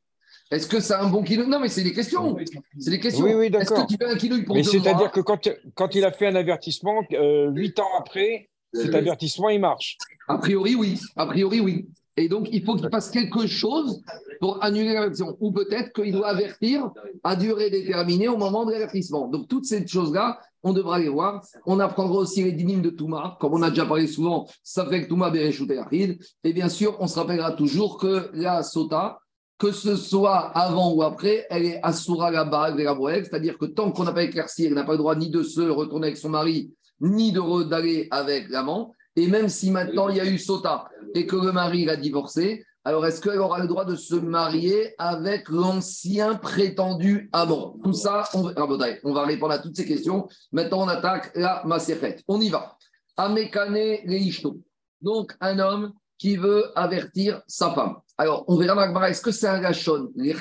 Est-ce 0.50 0.66
que 0.66 0.80
c'est 0.80 0.94
un 0.94 1.08
bon 1.08 1.22
kilo? 1.22 1.44
Non, 1.46 1.60
mais 1.60 1.68
c'est 1.68 1.84
des 1.84 1.92
questions. 1.92 2.36
C'est 2.78 2.90
des 2.90 2.98
questions. 2.98 3.24
Oui, 3.24 3.34
oui, 3.34 3.46
Est-ce 3.46 3.70
d'accord. 3.70 3.86
que 3.86 3.92
tu 3.92 3.98
fais 3.98 4.10
un 4.10 4.16
kilo 4.16 4.42
pour 4.44 4.56
Mais 4.56 4.64
c'est-à-dire 4.64 5.12
que 5.12 5.20
quand, 5.20 5.48
quand 5.74 5.94
il 5.94 6.04
a 6.04 6.10
fait 6.10 6.26
un 6.26 6.34
avertissement, 6.34 7.02
euh, 7.12 7.50
huit 7.52 7.78
ans 7.78 7.90
après, 7.96 8.50
cet 8.72 8.94
avertissement, 8.94 9.48
il 9.48 9.60
marche. 9.60 9.96
A 10.28 10.38
priori, 10.38 10.74
oui. 10.74 10.98
A 11.16 11.26
priori, 11.26 11.60
oui. 11.60 11.88
Et 12.16 12.28
donc, 12.28 12.48
il 12.52 12.64
faut 12.64 12.74
qu'il 12.74 12.88
fasse 12.90 13.10
quelque 13.10 13.46
chose 13.46 14.00
pour 14.40 14.62
annuler 14.62 14.92
l'avertissement. 14.92 15.36
Ou 15.40 15.52
peut-être 15.52 15.92
qu'il 15.92 16.12
doit 16.12 16.28
avertir 16.28 16.90
à 17.24 17.36
durée 17.36 17.70
déterminée 17.70 18.28
au 18.28 18.36
moment 18.36 18.64
de 18.64 18.72
l'avertissement. 18.72 19.28
Donc, 19.28 19.48
toutes 19.48 19.64
ces 19.64 19.86
choses-là, 19.86 20.38
on 20.62 20.72
devra 20.72 20.98
les 20.98 21.08
voir. 21.08 21.42
On 21.66 21.80
apprendra 21.80 22.18
aussi 22.18 22.44
les 22.44 22.52
dynimes 22.52 22.82
de 22.82 22.90
Touma. 22.90 23.36
Comme 23.40 23.54
on 23.54 23.62
a 23.62 23.70
déjà 23.70 23.86
parlé 23.86 24.06
souvent, 24.06 24.46
ça 24.62 24.86
fait 24.86 25.02
que 25.02 25.08
Touma 25.08 25.30
Bereshut 25.30 25.70
et. 25.92 26.18
Et 26.44 26.52
bien 26.52 26.68
sûr, 26.68 26.96
on 27.00 27.06
se 27.06 27.18
rappellera 27.18 27.52
toujours 27.52 27.96
que 27.96 28.30
la 28.34 28.62
Sota, 28.62 29.18
que 29.58 29.72
ce 29.72 29.96
soit 29.96 30.38
avant 30.56 30.92
ou 30.92 31.02
après, 31.02 31.46
elle 31.50 31.66
est 31.66 31.80
Asura 31.82 32.30
la 32.30 32.42
et 32.76 32.82
la. 32.82 32.96
C'est-à-dire 33.24 33.56
que 33.58 33.66
tant 33.66 33.92
qu'on 33.92 34.04
n'a 34.04 34.12
pas 34.12 34.24
éclairci, 34.24 34.66
elle 34.66 34.74
n'a 34.74 34.84
pas 34.84 34.92
le 34.92 34.98
droit 34.98 35.14
ni 35.16 35.30
de 35.30 35.42
se 35.42 35.60
retourner 35.60 36.08
avec 36.08 36.18
son 36.18 36.30
mari, 36.30 36.72
ni 37.00 37.32
d'aller 37.32 38.08
avec 38.10 38.48
l'amant. 38.48 38.94
Et 39.16 39.26
même 39.26 39.48
si 39.48 39.70
maintenant 39.70 40.08
il 40.08 40.16
y 40.16 40.20
a 40.20 40.26
eu 40.26 40.38
Sota 40.38 40.88
et 41.14 41.26
que 41.26 41.36
le 41.36 41.52
mari 41.52 41.84
l'a 41.84 41.96
divorcé, 41.96 42.64
alors 42.84 43.04
est-ce 43.06 43.20
qu'elle 43.20 43.40
aura 43.40 43.58
le 43.60 43.68
droit 43.68 43.84
de 43.84 43.94
se 43.94 44.14
marier 44.14 44.94
avec 44.98 45.48
l'ancien 45.50 46.36
prétendu 46.36 47.28
amant? 47.32 47.76
Tout 47.84 47.92
ça, 47.92 48.24
on, 48.32 48.42
va- 48.42 48.52
Rabotai, 48.56 49.00
on 49.04 49.12
répondre 49.12 49.52
à 49.52 49.58
toutes 49.58 49.76
ces 49.76 49.84
questions. 49.84 50.28
Maintenant, 50.52 50.84
on 50.84 50.88
attaque 50.88 51.32
la 51.34 51.62
Maserhet. 51.66 52.22
On 52.26 52.40
y 52.40 52.48
va. 52.48 52.76
Amekane 53.18 53.98
Leishto. 54.06 54.60
Donc, 55.02 55.36
un 55.40 55.58
homme 55.58 55.92
qui 56.16 56.36
veut 56.36 56.66
avertir 56.78 57.42
sa 57.46 57.70
femme. 57.72 57.96
Alors, 58.16 58.44
on 58.48 58.56
verra, 58.56 59.10
est-ce 59.10 59.22
que 59.22 59.30
c'est 59.30 59.48
un 59.48 59.60
gachon, 59.60 60.10
les 60.16 60.34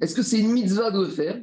Est-ce 0.00 0.14
que 0.14 0.22
c'est 0.22 0.40
une 0.40 0.52
mitzvah 0.52 0.90
de 0.90 1.00
le 1.00 1.08
faire? 1.08 1.38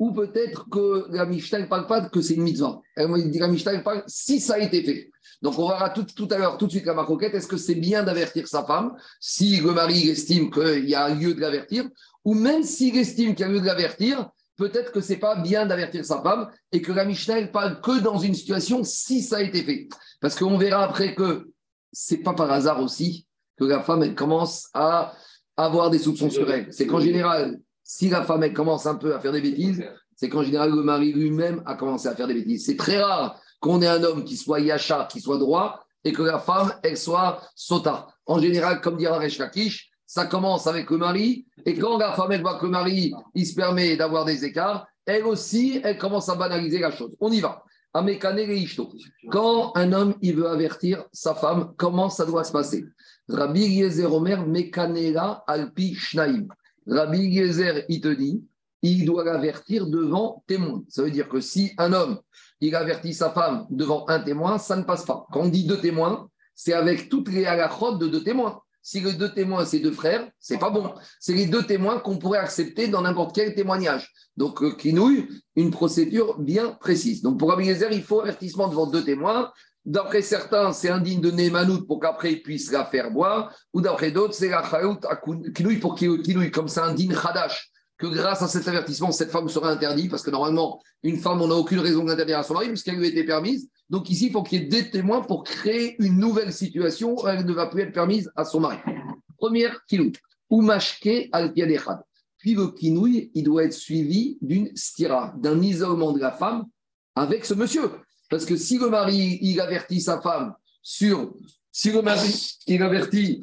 Ou 0.00 0.12
peut-être 0.12 0.68
que 0.70 1.06
la 1.10 1.26
Mishnah 1.26 1.60
ne 1.60 1.66
parle 1.66 1.86
pas 1.86 2.08
que 2.08 2.22
c'est 2.22 2.34
une 2.34 2.42
mitzvah. 2.42 2.80
Elle 2.96 3.30
dit 3.30 3.38
la 3.38 3.48
Mishnah 3.48 3.74
elle 3.74 3.84
parle 3.84 4.02
si 4.06 4.40
ça 4.40 4.54
a 4.54 4.58
été 4.58 4.82
fait. 4.82 5.10
Donc 5.42 5.58
on 5.58 5.68
verra 5.68 5.90
tout, 5.90 6.04
tout 6.04 6.26
à 6.30 6.38
l'heure, 6.38 6.56
tout 6.56 6.66
de 6.66 6.70
suite 6.70 6.86
la 6.86 6.94
maroquette, 6.94 7.34
est-ce 7.34 7.46
que 7.46 7.58
c'est 7.58 7.74
bien 7.74 8.02
d'avertir 8.02 8.48
sa 8.48 8.64
femme 8.64 8.96
si 9.20 9.58
le 9.60 9.72
mari 9.72 10.08
estime 10.08 10.50
qu'il 10.50 10.88
y 10.88 10.94
a 10.94 11.10
lieu 11.10 11.34
de 11.34 11.40
l'avertir, 11.40 11.84
ou 12.24 12.32
même 12.32 12.62
s'il 12.62 12.96
estime 12.96 13.34
qu'il 13.34 13.46
y 13.46 13.48
a 13.48 13.52
lieu 13.52 13.60
de 13.60 13.66
l'avertir, 13.66 14.30
peut-être 14.56 14.90
que 14.90 15.02
c'est 15.02 15.18
pas 15.18 15.36
bien 15.36 15.66
d'avertir 15.66 16.02
sa 16.02 16.22
femme 16.22 16.48
et 16.72 16.80
que 16.80 16.92
la 16.92 17.04
Mishnah 17.04 17.48
parle 17.48 17.82
que 17.82 18.00
dans 18.00 18.18
une 18.18 18.34
situation 18.34 18.82
si 18.84 19.22
ça 19.22 19.36
a 19.36 19.42
été 19.42 19.62
fait. 19.62 19.88
Parce 20.22 20.34
qu'on 20.34 20.56
verra 20.56 20.82
après 20.82 21.14
que 21.14 21.50
c'est 21.92 22.18
pas 22.18 22.32
par 22.32 22.50
hasard 22.50 22.80
aussi 22.82 23.26
que 23.58 23.64
la 23.64 23.82
femme 23.82 24.02
elle 24.02 24.14
commence 24.14 24.70
à 24.72 25.12
avoir 25.58 25.90
des 25.90 25.98
soupçons 25.98 26.30
sur 26.30 26.50
elle. 26.50 26.68
C'est 26.70 26.86
qu'en 26.86 27.00
général, 27.00 27.60
si 27.92 28.08
la 28.08 28.22
femme 28.22 28.44
elle 28.44 28.52
commence 28.52 28.86
un 28.86 28.94
peu 28.94 29.16
à 29.16 29.18
faire 29.18 29.32
des 29.32 29.40
bêtises, 29.40 29.84
c'est 30.14 30.28
qu'en 30.28 30.44
général 30.44 30.70
le 30.70 30.82
mari 30.84 31.12
lui-même 31.12 31.60
a 31.66 31.74
commencé 31.74 32.06
à 32.06 32.14
faire 32.14 32.28
des 32.28 32.34
bêtises. 32.34 32.64
C'est 32.64 32.76
très 32.76 33.02
rare 33.02 33.40
qu'on 33.58 33.82
ait 33.82 33.88
un 33.88 34.04
homme 34.04 34.22
qui 34.22 34.36
soit 34.36 34.60
yachar, 34.60 35.08
qui 35.08 35.20
soit 35.20 35.38
droit, 35.38 35.84
et 36.04 36.12
que 36.12 36.22
la 36.22 36.38
femme 36.38 36.72
elle 36.84 36.96
soit 36.96 37.42
sota. 37.56 38.06
En 38.26 38.38
général, 38.38 38.80
comme 38.80 38.96
dira 38.96 39.18
Resh 39.18 39.38
Lakish, 39.38 39.90
ça 40.06 40.26
commence 40.26 40.68
avec 40.68 40.88
le 40.88 40.98
mari, 40.98 41.46
et 41.66 41.76
quand 41.76 41.98
la 41.98 42.12
femme 42.12 42.30
elle 42.30 42.42
voit 42.42 42.60
que 42.60 42.66
le 42.66 42.70
mari 42.70 43.12
il 43.34 43.44
se 43.44 43.56
permet 43.56 43.96
d'avoir 43.96 44.24
des 44.24 44.44
écarts, 44.44 44.86
elle 45.04 45.24
aussi 45.24 45.80
elle 45.82 45.98
commence 45.98 46.28
à 46.28 46.36
banaliser 46.36 46.78
la 46.78 46.92
chose. 46.92 47.16
On 47.18 47.32
y 47.32 47.40
va. 47.40 47.64
Quand 49.32 49.72
un 49.74 49.92
homme 49.92 50.14
il 50.22 50.36
veut 50.36 50.48
avertir 50.48 51.04
sa 51.12 51.34
femme, 51.34 51.72
comment 51.76 52.08
ça 52.08 52.24
doit 52.24 52.44
se 52.44 52.52
passer? 52.52 52.84
Rabbi 53.28 53.62
Yezer 53.62 54.14
Omer 54.14 54.46
Mekanela 54.46 55.42
Alpi 55.48 55.96
Shnaim. 55.96 56.46
Rabbi 56.90 57.20
Yezer, 57.20 57.84
il 57.88 58.00
te 58.00 58.08
dit, 58.08 58.44
il 58.82 59.04
doit 59.04 59.24
l'avertir 59.24 59.86
devant 59.86 60.42
témoin. 60.46 60.82
Ça 60.88 61.02
veut 61.02 61.10
dire 61.10 61.28
que 61.28 61.40
si 61.40 61.72
un 61.78 61.92
homme, 61.92 62.18
il 62.60 62.74
avertit 62.74 63.14
sa 63.14 63.30
femme 63.30 63.66
devant 63.70 64.06
un 64.08 64.20
témoin, 64.20 64.58
ça 64.58 64.76
ne 64.76 64.82
passe 64.82 65.04
pas. 65.04 65.26
Quand 65.32 65.42
on 65.42 65.48
dit 65.48 65.64
deux 65.64 65.80
témoins, 65.80 66.28
c'est 66.54 66.72
avec 66.72 67.08
toutes 67.08 67.30
les 67.30 67.46
halachot 67.46 67.96
de 67.96 68.08
deux 68.08 68.22
témoins. 68.22 68.60
Si 68.82 69.00
les 69.00 69.12
deux 69.12 69.32
témoins, 69.32 69.66
c'est 69.66 69.78
deux 69.78 69.92
frères, 69.92 70.28
c'est 70.38 70.58
pas 70.58 70.70
bon. 70.70 70.92
C'est 71.20 71.34
les 71.34 71.46
deux 71.46 71.62
témoins 71.62 72.00
qu'on 72.00 72.18
pourrait 72.18 72.38
accepter 72.38 72.88
dans 72.88 73.02
n'importe 73.02 73.34
quel 73.34 73.54
témoignage. 73.54 74.10
Donc, 74.36 74.62
euh, 74.62 74.72
qui 74.74 74.94
nouille 74.94 75.28
une 75.54 75.70
procédure 75.70 76.38
bien 76.38 76.72
précise. 76.80 77.20
Donc, 77.22 77.38
pour 77.38 77.50
Rabbi 77.50 77.66
Yezer, 77.66 77.92
il 77.92 78.02
faut 78.02 78.20
avertissement 78.20 78.68
devant 78.68 78.86
deux 78.86 79.04
témoins. 79.04 79.52
D'après 79.84 80.22
certains, 80.22 80.72
c'est 80.72 80.90
indigne 80.90 81.20
de 81.20 81.30
Némanout 81.30 81.86
pour 81.86 82.00
qu'après 82.00 82.32
il 82.32 82.42
puisse 82.42 82.70
la 82.70 82.84
faire 82.84 83.10
boire, 83.10 83.54
ou 83.72 83.80
d'après 83.80 84.10
d'autres, 84.10 84.34
c'est 84.34 84.50
la 84.50 84.62
Chaout 84.62 84.98
à 85.08 85.16
Kinouï 85.16 85.78
pour 85.78 85.94
Kinouï, 85.94 86.50
comme 86.50 86.68
c'est 86.68 86.80
un 86.80 86.92
din 86.92 87.08
Khadash, 87.08 87.70
que 87.96 88.06
grâce 88.06 88.42
à 88.42 88.48
cet 88.48 88.68
avertissement, 88.68 89.10
cette 89.10 89.30
femme 89.30 89.48
sera 89.48 89.70
interdite, 89.70 90.10
parce 90.10 90.22
que 90.22 90.30
normalement, 90.30 90.80
une 91.02 91.16
femme, 91.16 91.40
on 91.40 91.48
n'a 91.48 91.54
aucune 91.54 91.80
raison 91.80 92.04
d'interdire 92.04 92.38
à 92.38 92.42
son 92.42 92.54
mari, 92.54 92.68
puisqu'elle 92.68 92.96
lui 92.96 93.06
a 93.06 93.08
été 93.08 93.24
permise. 93.24 93.68
Donc 93.88 94.10
ici, 94.10 94.26
il 94.26 94.32
faut 94.32 94.42
qu'il 94.42 94.62
y 94.62 94.64
ait 94.64 94.68
des 94.68 94.90
témoins 94.90 95.22
pour 95.22 95.44
créer 95.44 95.96
une 96.02 96.18
nouvelle 96.18 96.52
situation 96.52 97.14
où 97.14 97.26
elle 97.26 97.44
ne 97.44 97.52
va 97.52 97.66
plus 97.66 97.82
être 97.82 97.92
permise 97.92 98.30
à 98.36 98.44
son 98.44 98.60
mari. 98.60 98.78
Première 99.38 99.84
Kinouï, 99.86 100.12
ou 100.50 100.60
Mashke 100.60 101.28
al. 101.32 101.54
Puis 102.38 102.54
le 102.54 102.68
Kinouï, 102.68 103.30
il 103.34 103.44
doit 103.44 103.64
être 103.64 103.74
suivi 103.74 104.38
d'une 104.40 104.70
stira, 104.74 105.34
d'un 105.38 105.60
isolement 105.60 106.12
de 106.12 106.20
la 106.20 106.32
femme 106.32 106.64
avec 107.14 107.44
ce 107.44 107.54
monsieur. 107.54 107.90
Parce 108.30 108.46
que 108.46 108.56
si 108.56 108.78
le 108.78 108.88
mari, 108.88 109.38
il 109.42 109.60
avertit 109.60 110.00
sa 110.00 110.20
femme 110.22 110.54
sur. 110.80 111.34
Si 111.72 111.90
le 111.90 112.00
mari, 112.00 112.56
il 112.68 112.82
avertit. 112.82 113.42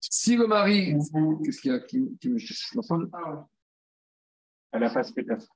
Si 0.00 0.34
le 0.34 0.46
mari. 0.46 0.94
Qu'est-ce 1.44 1.60
qu'il 1.60 1.70
y 1.70 1.74
a 1.74 1.80
qui, 1.80 2.16
qui 2.18 2.30
me 2.30 2.38
Elle 4.72 4.82
a 4.82 4.90
pas 4.90 5.04
spectacle. 5.04 5.46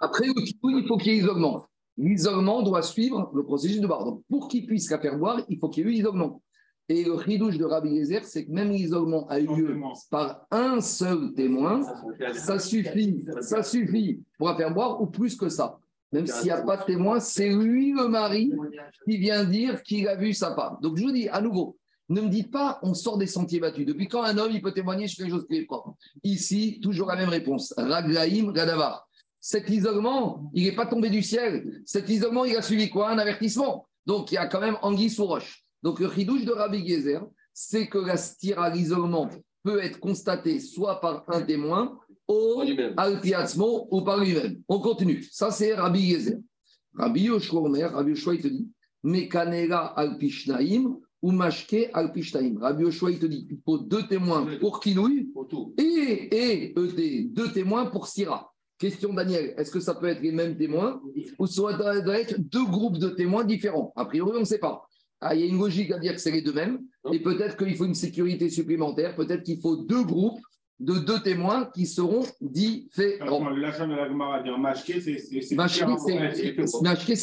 Après, 0.00 0.26
il 0.26 0.86
faut 0.86 0.96
qu'il 0.96 1.12
y 1.12 1.16
ait 1.16 1.18
isolement. 1.18 1.66
L'isolement 1.96 2.62
doit 2.62 2.82
suivre 2.82 3.30
le 3.34 3.44
processus 3.44 3.80
de 3.80 3.86
bar. 3.86 4.04
Donc, 4.04 4.24
pour 4.28 4.48
qu'il 4.48 4.66
puisse 4.66 4.90
la 4.90 4.98
faire 4.98 5.16
boire, 5.16 5.42
il 5.48 5.58
faut 5.58 5.68
qu'il 5.68 5.86
y 5.86 5.88
ait 5.88 5.92
eu 5.92 5.94
isolement. 5.94 6.42
Et 6.88 7.04
le 7.04 7.12
ridouche 7.12 7.56
de 7.56 7.64
Rabbi 7.64 7.90
Yezer, 7.90 8.24
c'est 8.24 8.46
que 8.46 8.50
même 8.50 8.70
l'isolement 8.70 9.28
a 9.28 9.38
eu 9.38 9.46
lieu 9.46 9.80
par 10.10 10.44
un 10.50 10.80
seul 10.80 11.32
témoin, 11.34 11.82
ça 12.34 12.58
suffit, 12.58 13.24
ça 13.42 13.62
suffit 13.62 14.24
pour 14.36 14.48
la 14.48 14.56
faire 14.56 14.74
boire 14.74 15.00
ou 15.00 15.06
plus 15.06 15.36
que 15.36 15.48
ça. 15.48 15.79
Même 16.12 16.26
s'il 16.26 16.44
n'y 16.44 16.50
a 16.50 16.62
pas 16.62 16.76
de 16.76 16.84
témoin, 16.84 17.20
c'est 17.20 17.50
lui 17.50 17.92
le 17.92 18.08
mari 18.08 18.52
qui 19.08 19.16
vient 19.18 19.44
dire 19.44 19.82
qu'il 19.82 20.08
a 20.08 20.16
vu 20.16 20.34
sa 20.34 20.54
femme. 20.54 20.76
Donc 20.82 20.96
je 20.96 21.02
vous 21.04 21.12
dis 21.12 21.28
à 21.28 21.40
nouveau, 21.40 21.76
ne 22.08 22.20
me 22.20 22.28
dites 22.28 22.50
pas 22.50 22.80
on 22.82 22.94
sort 22.94 23.18
des 23.18 23.26
sentiers 23.26 23.60
battus. 23.60 23.86
Depuis 23.86 24.08
quand 24.08 24.22
un 24.22 24.36
homme 24.36 24.50
il 24.52 24.60
peut 24.60 24.72
témoigner 24.72 25.06
sur 25.06 25.18
quelque 25.24 25.34
chose 25.34 25.46
qui 25.48 25.58
est 25.58 25.66
propre? 25.66 25.94
Ici, 26.24 26.80
toujours 26.82 27.08
la 27.08 27.16
même 27.16 27.28
réponse. 27.28 27.72
Raglaïm, 27.76 28.50
Radavar. 28.50 29.06
Cet 29.38 29.70
isolement, 29.70 30.50
il 30.52 30.64
n'est 30.64 30.74
pas 30.74 30.86
tombé 30.86 31.08
du 31.10 31.22
ciel. 31.22 31.80
Cet 31.86 32.08
isolement, 32.08 32.44
il 32.44 32.56
a 32.56 32.62
suivi 32.62 32.90
quoi? 32.90 33.10
Un 33.10 33.18
avertissement. 33.18 33.86
Donc 34.04 34.32
il 34.32 34.34
y 34.34 34.38
a 34.38 34.46
quand 34.46 34.60
même 34.60 34.78
anguille 34.82 35.10
sous 35.10 35.26
roche. 35.26 35.64
Donc 35.82 36.00
le 36.00 36.10
chidouche 36.10 36.44
de 36.44 36.52
Rabbi 36.52 36.86
Gezer, 36.86 37.22
c'est 37.54 37.86
que 37.86 37.98
la 37.98 38.16
stira, 38.16 38.68
l'isolement, 38.70 39.30
peut 39.62 39.82
être 39.82 40.00
constaté 40.00 40.58
soit 40.58 41.00
par 41.00 41.24
un 41.28 41.42
témoin, 41.42 41.99
au 42.30 42.62
ou 43.90 44.02
par 44.02 44.18
lui-même. 44.18 44.62
On 44.68 44.78
continue. 44.78 45.26
Ça, 45.30 45.50
c'est 45.50 45.74
Rabbi 45.74 46.00
Yezer. 46.00 46.38
Rabbi 46.94 47.22
Yoshua 47.22 47.60
Omer, 47.60 47.92
Rabbi 47.92 48.10
Yoshua, 48.10 48.34
il 48.34 48.42
te 48.42 48.48
dit 48.48 48.68
Mekanera 49.02 49.98
alpishnaim 49.98 50.98
ou 51.22 51.32
mashke 51.32 51.90
alpishnaim. 51.92 52.58
Rabbi 52.60 52.82
Yoshua, 52.82 53.10
il 53.12 53.18
te 53.18 53.26
dit 53.26 53.46
il 53.50 53.58
faut 53.64 53.78
deux 53.78 54.06
témoins 54.06 54.46
pour 54.60 54.80
Kinouï 54.80 55.30
et, 55.78 55.82
et 55.82 56.74
ED, 56.78 57.32
deux 57.32 57.52
témoins 57.52 57.86
pour 57.86 58.06
Syrah. 58.06 58.52
Question 58.78 59.12
Daniel, 59.12 59.54
est-ce 59.58 59.70
que 59.70 59.80
ça 59.80 59.94
peut 59.94 60.06
être 60.06 60.22
les 60.22 60.32
mêmes 60.32 60.56
témoins 60.56 61.02
ou 61.38 61.46
ça 61.46 61.72
doit 61.74 62.00
doit 62.00 62.18
être 62.18 62.38
deux 62.38 62.64
groupes 62.64 62.98
de 62.98 63.10
témoins 63.10 63.44
différents? 63.44 63.92
A 63.94 64.06
priori, 64.06 64.32
on 64.36 64.40
ne 64.40 64.44
sait 64.44 64.58
pas. 64.58 64.86
Ah, 65.20 65.34
il 65.34 65.42
y 65.42 65.44
a 65.44 65.46
une 65.46 65.58
logique 65.58 65.90
à 65.90 65.98
dire 65.98 66.14
que 66.14 66.20
c'est 66.20 66.30
les 66.30 66.40
deux 66.40 66.54
mêmes, 66.54 66.80
et 67.12 67.20
peut-être 67.20 67.58
qu'il 67.58 67.76
faut 67.76 67.84
une 67.84 67.94
sécurité 67.94 68.48
supplémentaire, 68.48 69.14
peut-être 69.16 69.42
qu'il 69.42 69.60
faut 69.60 69.76
deux 69.76 70.02
groupes 70.02 70.40
de 70.80 70.94
deux 70.94 71.20
témoins 71.20 71.66
qui 71.66 71.86
seront 71.86 72.24
différents. 72.40 73.50
La 73.50 73.70
femme 73.70 73.90
de 73.90 73.96
la 73.96 74.08
Gemara 74.08 74.42
dire 74.42 74.58
mashké, 74.58 75.00
c'est 75.00 75.18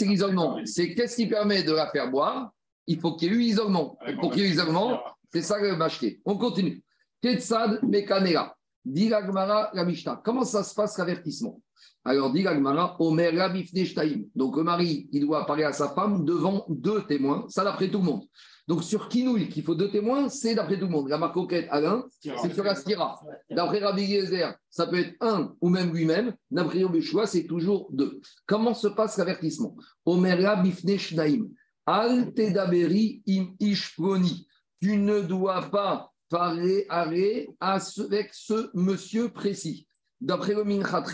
l'isolement. 0.06 0.60
C'est 0.64 0.94
qu'est-ce 0.94 1.16
qui 1.16 1.28
permet 1.28 1.64
de 1.64 1.74
la 1.74 1.90
faire 1.90 2.10
boire? 2.10 2.52
Il 2.86 3.00
faut 3.00 3.16
qu'il 3.16 3.34
y 3.34 3.36
ait 3.36 3.38
eu 3.38 3.42
isolement. 3.42 3.98
Et 4.08 4.14
pour 4.14 4.32
qu'il 4.32 4.44
y 4.44 4.46
ait 4.46 4.50
eu 4.50 4.52
isolement, 4.52 5.02
c'est 5.34 5.42
ça 5.42 5.60
le 5.60 5.76
mashké. 5.76 6.22
On 6.24 6.38
continue. 6.38 6.84
Ketsad 7.22 7.82
Mekanera. 7.84 8.56
Dit 8.86 9.10
la 9.10 9.26
Gemara, 9.26 9.72
la 9.74 9.84
Mishnah. 9.84 10.22
Comment 10.24 10.46
ça 10.46 10.64
se 10.64 10.74
passe 10.74 10.98
l'avertissement? 10.98 11.60
Alors, 12.06 12.32
dit 12.32 12.44
la 12.44 12.54
Gemara, 12.54 12.96
Omer 13.02 13.36
Rabifne 13.36 13.84
Shtaim. 13.84 14.22
Donc, 14.34 14.56
le 14.56 14.64
mari, 14.64 15.10
il 15.12 15.26
doit 15.26 15.46
parler 15.46 15.64
à 15.66 15.74
sa 15.74 15.90
femme 15.90 16.24
devant 16.24 16.66
deux 16.70 17.02
témoins. 17.04 17.46
Ça, 17.50 17.66
d'après 17.66 17.90
tout 17.90 17.98
le 17.98 18.06
monde. 18.06 18.24
Donc, 18.68 18.84
sur 18.84 19.08
Kinouï, 19.08 19.48
qu'il 19.48 19.64
faut 19.64 19.76
deux 19.76 19.90
témoins, 19.90 20.28
c'est 20.28 20.54
d'après 20.54 20.78
tout 20.78 20.88
le 20.88 20.92
monde. 20.92 21.08
La 21.08 21.18
marcoquette 21.18 21.68
à 21.72 21.80
l'un, 21.80 22.06
c'est 22.20 22.54
sur 22.54 22.66
la 22.66 22.76
stira. 22.76 23.18
D'après 23.50 23.80
Rabbi 23.80 24.04
Yezer, 24.04 24.56
ça 24.70 24.88
peut 24.88 25.00
être 25.00 25.16
un 25.22 25.56
ou 25.62 25.70
même 25.70 25.94
lui-même. 25.94 26.36
D'après 26.52 26.84
Rabbi 26.84 27.02
Shua, 27.02 27.28
c'est 27.28 27.46
toujours 27.46 27.88
deux. 27.92 28.20
Comment 28.46 28.74
se 28.74 28.90
passe 28.90 29.18
l'avertissement? 29.18 29.78
Omer 30.06 30.42
Rabifne 30.42 30.98
Shtaim. 30.98 31.48
Al 31.86 32.34
tedaberi 32.34 33.24
im 33.30 33.56
ishproni. 33.62 34.46
Tu 34.82 34.98
ne 34.98 35.22
dois 35.22 35.62
pas 35.72 36.12
parler 36.30 36.86
avec 36.90 38.34
ce 38.34 38.70
monsieur 38.74 39.30
précis. 39.30 39.88
D'après 40.20 40.54
le 40.54 40.66
Minchat 40.66 41.06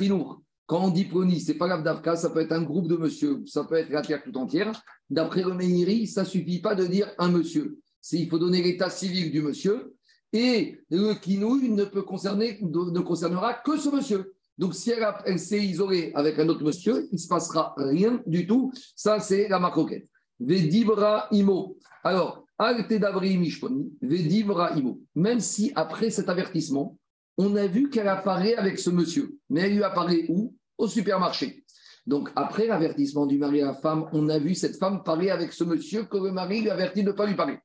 quand 0.66 0.86
on 0.86 0.90
dit 0.90 1.06
proni, 1.06 1.40
c'est 1.40 1.56
pas 1.56 1.68
l'Avdavka, 1.68 2.16
ça 2.16 2.30
peut 2.30 2.40
être 2.40 2.54
un 2.54 2.62
groupe 2.62 2.88
de 2.88 2.96
monsieur, 2.96 3.44
ça 3.46 3.64
peut 3.66 3.76
être 3.76 3.90
la 3.90 4.02
terre 4.02 4.24
tout 4.24 4.36
entière. 4.38 4.72
D'après 5.10 5.44
le 5.44 5.54
Meiri, 5.54 6.08
ça 6.08 6.24
suffit 6.24 6.62
pas 6.62 6.76
de 6.76 6.86
dire 6.86 7.12
un 7.18 7.30
monsieur. 7.30 7.80
Il 8.12 8.30
faut 8.30 8.40
donner 8.40 8.62
l'état 8.62 8.90
civil 8.90 9.32
du 9.32 9.42
monsieur 9.42 9.94
et 10.32 10.80
le 10.90 11.14
kinouille 11.14 11.70
ne 11.70 11.84
peut 11.84 12.02
concerner, 12.02 12.60
ne 12.62 13.00
concernera 13.00 13.54
que 13.54 13.78
ce 13.78 13.90
monsieur. 13.90 14.34
Donc, 14.58 14.76
si 14.76 14.92
elle, 14.92 15.06
elle 15.26 15.40
s'est 15.40 15.64
isolée 15.64 16.12
avec 16.16 16.38
un 16.40 16.48
autre 16.48 16.64
monsieur, 16.64 17.08
il 17.12 17.16
ne 17.16 17.20
se 17.20 17.28
passera 17.28 17.74
rien 17.78 18.22
du 18.26 18.46
tout. 18.46 18.72
Ça, 18.96 19.20
c'est 19.20 19.48
la 19.48 19.60
maroquette. 19.60 20.08
Vedibra 20.40 21.28
imo. 21.32 21.78
Alors, 22.04 22.46
al 22.58 22.88
tedabri 22.88 23.38
mishponi, 23.38 23.92
vedibra 24.02 24.78
imo. 24.78 25.00
Même 25.16 25.40
si 25.40 25.72
après 25.76 26.10
cet 26.10 26.30
avertissement, 26.30 26.98
on 27.38 27.56
a 27.56 27.68
vu 27.68 27.90
qu'elle 27.90 28.08
apparaît 28.08 28.56
avec 28.56 28.80
ce 28.80 28.90
monsieur, 28.90 29.38
mais 29.50 29.62
elle 29.62 29.76
lui 29.76 29.84
apparaît 29.84 30.26
où? 30.30 30.56
Au 30.78 30.88
supermarché. 30.88 31.64
Donc, 32.06 32.30
après 32.36 32.68
l'avertissement 32.68 33.26
du 33.26 33.38
mari 33.38 33.62
à 33.62 33.68
la 33.68 33.74
femme, 33.76 34.10
on 34.12 34.28
a 34.30 34.40
vu 34.40 34.56
cette 34.56 34.78
femme 34.78 35.04
parler 35.04 35.30
avec 35.30 35.54
ce 35.54 35.64
monsieur 35.64 36.04
que 36.04 36.18
le 36.18 36.32
mari 36.32 36.62
lui 36.62 36.70
avertit 36.70 37.04
de 37.04 37.12
ne 37.12 37.16
pas 37.16 37.26
lui 37.26 37.36
parler. 37.36 37.58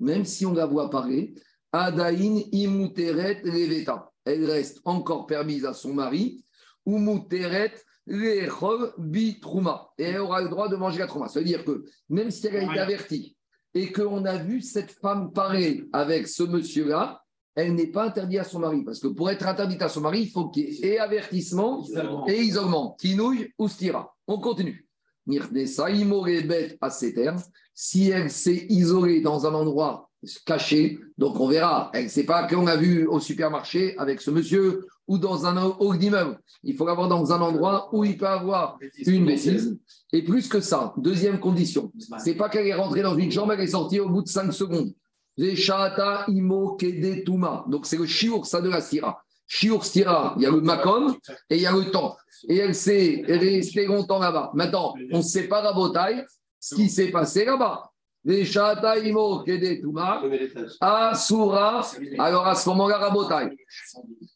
Même 0.00 0.24
si 0.24 0.44
on 0.44 0.52
la 0.52 0.66
voit 0.66 0.90
parler, 0.90 1.34
Adaïn 1.72 2.42
imuteret 2.52 3.42
leveta. 3.44 4.10
Elle 4.24 4.44
reste 4.46 4.80
encore 4.84 5.26
permise 5.26 5.64
à 5.64 5.74
son 5.74 5.94
mari, 5.94 6.42
ou 6.86 6.98
muteret 6.98 7.74
lechol 8.06 8.92
bitrouma. 8.98 9.90
Et 9.98 10.04
elle 10.04 10.20
aura 10.20 10.42
le 10.42 10.48
droit 10.48 10.68
de 10.68 10.76
manger 10.76 10.98
la 10.98 11.06
trouma. 11.06 11.28
Ça 11.28 11.40
veut 11.40 11.44
dire 11.44 11.64
que 11.64 11.84
même 12.08 12.30
si 12.30 12.46
elle 12.46 12.56
a 12.56 12.62
été 12.62 12.78
avertie 12.78 13.36
et 13.74 13.90
qu'on 13.92 14.24
a 14.24 14.36
vu 14.36 14.60
cette 14.60 14.92
femme 14.92 15.32
parler 15.32 15.88
avec 15.92 16.28
ce 16.28 16.42
monsieur-là, 16.42 17.23
elle 17.54 17.74
n'est 17.74 17.86
pas 17.86 18.06
interdite 18.06 18.40
à 18.40 18.44
son 18.44 18.60
mari. 18.60 18.82
Parce 18.84 18.98
que 18.98 19.08
pour 19.08 19.30
être 19.30 19.46
interdite 19.46 19.82
à 19.82 19.88
son 19.88 20.00
mari, 20.00 20.22
il 20.22 20.30
faut 20.30 20.48
qu'il 20.48 20.72
y 20.72 20.84
ait 20.84 20.98
avertissement 20.98 21.84
et 22.26 22.40
isolement. 22.40 22.96
Kinouille 22.98 23.52
ou 23.58 23.68
stira. 23.68 24.14
On 24.26 24.38
continue. 24.38 24.86
Imorebet 25.26 26.76
à 26.80 26.90
ses 26.90 27.14
termes. 27.14 27.40
Si 27.72 28.10
elle 28.10 28.30
s'est 28.30 28.66
isolée 28.68 29.20
dans 29.20 29.46
un 29.46 29.54
endroit 29.54 30.10
caché, 30.46 30.98
donc 31.18 31.38
on 31.38 31.48
verra. 31.48 31.90
Elle 31.92 32.04
ne 32.04 32.08
sait 32.08 32.24
pas 32.24 32.46
qu'on 32.46 32.66
a 32.66 32.76
vu 32.76 33.06
au 33.06 33.20
supermarché 33.20 33.96
avec 33.98 34.20
ce 34.20 34.30
monsieur 34.30 34.86
ou 35.06 35.18
dans 35.18 35.44
un 35.44 35.62
hall 35.78 35.98
d'immeuble. 35.98 36.40
Il 36.62 36.74
faut 36.76 36.86
l'avoir 36.86 37.08
dans 37.08 37.32
un 37.32 37.40
endroit 37.40 37.90
où 37.92 38.04
il 38.04 38.16
peut 38.16 38.26
avoir 38.26 38.78
une 39.06 39.26
bêtise. 39.26 39.78
Et 40.12 40.22
plus 40.22 40.48
que 40.48 40.60
ça, 40.60 40.94
deuxième 40.96 41.38
condition, 41.38 41.92
c'est 42.18 42.34
pas 42.34 42.48
qu'elle 42.48 42.66
est 42.66 42.74
rentrée 42.74 43.02
dans 43.02 43.16
une 43.16 43.30
chambre, 43.30 43.52
elle 43.52 43.60
est 43.60 43.66
sortie 43.66 44.00
au 44.00 44.08
bout 44.08 44.22
de 44.22 44.28
5 44.28 44.50
secondes. 44.52 44.94
Imo 45.36 46.76
Kede 46.76 47.24
Tuma. 47.24 47.64
Donc 47.68 47.86
c'est 47.86 47.96
le 47.96 48.06
shiur, 48.06 48.46
ça 48.46 48.60
de 48.60 48.68
la 48.68 48.80
stira. 48.80 49.22
Shiur 49.46 49.84
stira, 49.84 50.34
il 50.36 50.42
y 50.42 50.46
a 50.46 50.50
le 50.50 50.60
makom 50.60 51.16
et 51.50 51.56
il 51.56 51.62
y 51.62 51.66
a 51.66 51.72
le 51.72 51.90
temps. 51.90 52.16
Et 52.48 52.56
elle 52.56 52.74
s'est 52.74 53.22
restée 53.26 53.86
longtemps 53.86 54.18
là-bas. 54.18 54.50
Maintenant, 54.54 54.94
on 55.12 55.18
ne 55.18 55.22
sait 55.22 55.48
pas 55.48 55.60
Rabotai 55.60 56.24
ce 56.60 56.74
qui 56.74 56.88
s'est 56.88 57.10
passé 57.10 57.44
là-bas. 57.44 57.90
Imo 58.26 59.42
Kede 59.42 59.80
Tuma. 59.80 60.18
Premier 60.20 60.44
étage. 60.44 60.72
Asura. 60.80 61.86
Alors 62.18 62.46
à 62.46 62.54
ce 62.54 62.68
moment-là, 62.70 62.98
Rabotai, 62.98 63.54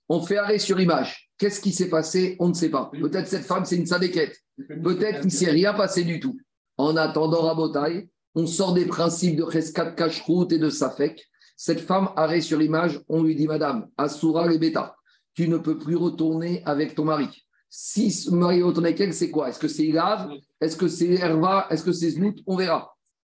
on 0.09 0.21
fait 0.21 0.37
arrêt 0.37 0.59
sur 0.59 0.79
image. 0.79 1.31
Qu'est-ce 1.39 1.61
qui 1.61 1.73
s'est 1.73 1.89
passé? 1.89 2.37
On 2.41 2.49
ne 2.49 2.55
sait 2.55 2.69
pas. 2.69 2.91
Peut-être 2.93 3.29
cette 3.29 3.45
femme, 3.45 3.65
c'est 3.65 3.77
une 3.77 3.87
sadéquette. 3.87 4.37
Peut-être 4.83 5.21
qu'il 5.21 5.27
ne 5.27 5.31
s'est 5.31 5.51
rien 5.51 5.73
passé 5.73 6.03
du 6.03 6.19
tout. 6.21 6.37
En 6.77 6.97
attendant 6.97 7.43
Rabotai, 7.43 8.09
on 8.39 8.47
sort 8.47 8.73
des 8.73 8.87
principes 8.87 9.35
de 9.35 9.51
Cheskat 9.51 9.91
Kashrut 9.97 10.53
et 10.53 10.59
de 10.59 10.71
Safek. 10.71 11.27
Cette 11.57 11.81
femme, 11.81 12.11
arrêt 12.15 12.41
sur 12.41 12.63
image, 12.63 13.01
on 13.09 13.25
lui 13.25 13.35
dit 13.35 13.49
Madame, 13.49 13.89
Asura 13.97 14.45
Rebeta, 14.45 14.95
tu 15.35 15.49
ne 15.49 15.59
peux 15.59 15.77
plus 15.77 15.97
retourner 15.97 16.63
avec 16.65 16.95
ton 16.95 17.05
mari. 17.05 17.27
Si 17.69 18.13
ce 18.13 18.31
mari 18.31 18.63
retourne 18.63 18.87
avec 18.87 19.01
elle, 19.01 19.13
c'est 19.13 19.33
quoi? 19.33 19.49
Est-ce 19.49 19.59
que 19.59 19.67
c'est 19.67 19.87
Ilav? 19.87 20.31
Est-ce 20.61 20.77
que 20.77 20.87
c'est 20.87 21.15
Herva 21.15 21.67
Est-ce 21.69 21.83
que 21.83 21.91
c'est 21.91 22.11
Znout? 22.11 22.37
On 22.47 22.55
verra. 22.55 22.95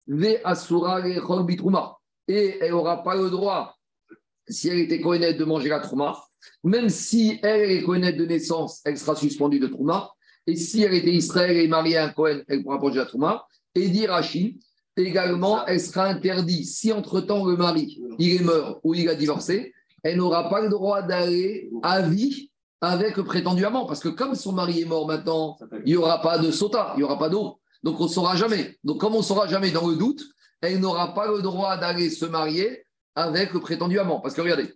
Ve 0.07 0.39
Asura 0.45 1.01
Bitrouma. 1.45 1.97
Et 2.29 2.59
elle 2.61 2.73
n'aura 2.73 3.03
pas 3.03 3.17
le 3.17 3.31
droit, 3.31 3.75
si 4.47 4.69
elle 4.69 4.81
était 4.81 5.01
connaître 5.01 5.39
de 5.39 5.47
manger 5.47 5.71
la 5.71 5.81
Trouma, 5.81 6.15
même 6.63 6.91
si 6.91 7.41
elle 7.43 7.71
est 7.71 7.83
connaître 7.83 8.19
de 8.19 8.27
naissance, 8.27 8.83
elle 8.85 8.99
sera 8.99 9.17
suspendue 9.17 9.61
de 9.61 9.67
Trouma. 9.67 10.11
Et 10.47 10.57
si 10.57 10.83
elle 10.83 10.93
était 10.93 11.15
Israël 11.15 11.57
et 11.57 11.69
mariée 11.69 11.97
à 11.97 12.05
un 12.05 12.11
Cohen, 12.11 12.43
elle 12.49 12.63
pourra 12.63 12.77
manger 12.77 12.99
la 12.99 13.07
Trouma. 13.07 13.47
Et 13.75 13.89
dit 13.89 14.07
Rachid, 14.07 14.61
également, 14.96 15.64
elle 15.66 15.81
sera 15.81 16.07
interdite. 16.07 16.66
Si 16.66 16.92
entre-temps 16.92 17.44
le 17.46 17.57
mari, 17.57 18.00
il 18.18 18.37
est 18.37 18.44
mort 18.44 18.81
ou 18.83 18.94
il 18.94 19.09
a 19.09 19.14
divorcé, 19.14 19.72
elle 20.03 20.16
n'aura 20.16 20.48
pas 20.48 20.61
le 20.61 20.68
droit 20.68 21.03
d'aller 21.03 21.70
à 21.83 22.03
vie 22.03 22.50
avec 22.81 23.16
le 23.16 23.24
prétendu 23.24 23.64
amant. 23.64 23.87
Parce 23.87 24.00
que 24.00 24.09
comme 24.09 24.35
son 24.35 24.53
mari 24.53 24.83
est 24.83 24.87
mort 24.87 25.07
maintenant, 25.07 25.59
il 25.85 25.92
n'y 25.92 25.96
aura 25.96 26.20
pas 26.20 26.38
de 26.38 26.50
sota, 26.50 26.92
il 26.94 26.98
n'y 26.98 27.05
aura 27.05 27.18
pas 27.18 27.29
d'eau. 27.29 27.61
Donc 27.83 28.00
on 28.00 28.05
ne 28.05 28.09
saura 28.09 28.37
jamais. 28.37 28.79
Donc 28.85 29.00
comme 29.00 29.14
on 29.14 29.18
ne 29.18 29.24
saura 29.24 29.46
jamais 29.46 29.70
dans 29.70 29.88
le 29.88 29.96
doute, 29.96 30.22
elle 30.61 30.81
n'aura 30.81 31.14
pas 31.14 31.26
le 31.26 31.40
droit 31.40 31.76
d'aller 31.76 32.11
se 32.11 32.26
marier 32.26 32.85
avec 33.14 33.53
le 33.53 33.61
prétendu 33.61 33.98
amant. 33.98 34.20
Parce 34.20 34.35
que 34.35 34.40
regardez, 34.40 34.74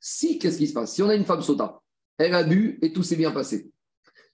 si, 0.00 0.38
qu'est-ce 0.38 0.58
qui 0.58 0.66
se 0.66 0.72
passe? 0.72 0.94
Si 0.94 1.02
on 1.02 1.08
a 1.08 1.14
une 1.14 1.24
femme 1.24 1.42
sota, 1.42 1.80
elle 2.18 2.34
a 2.34 2.42
bu 2.42 2.78
et 2.82 2.92
tout 2.92 3.02
s'est 3.02 3.16
bien 3.16 3.30
passé. 3.30 3.70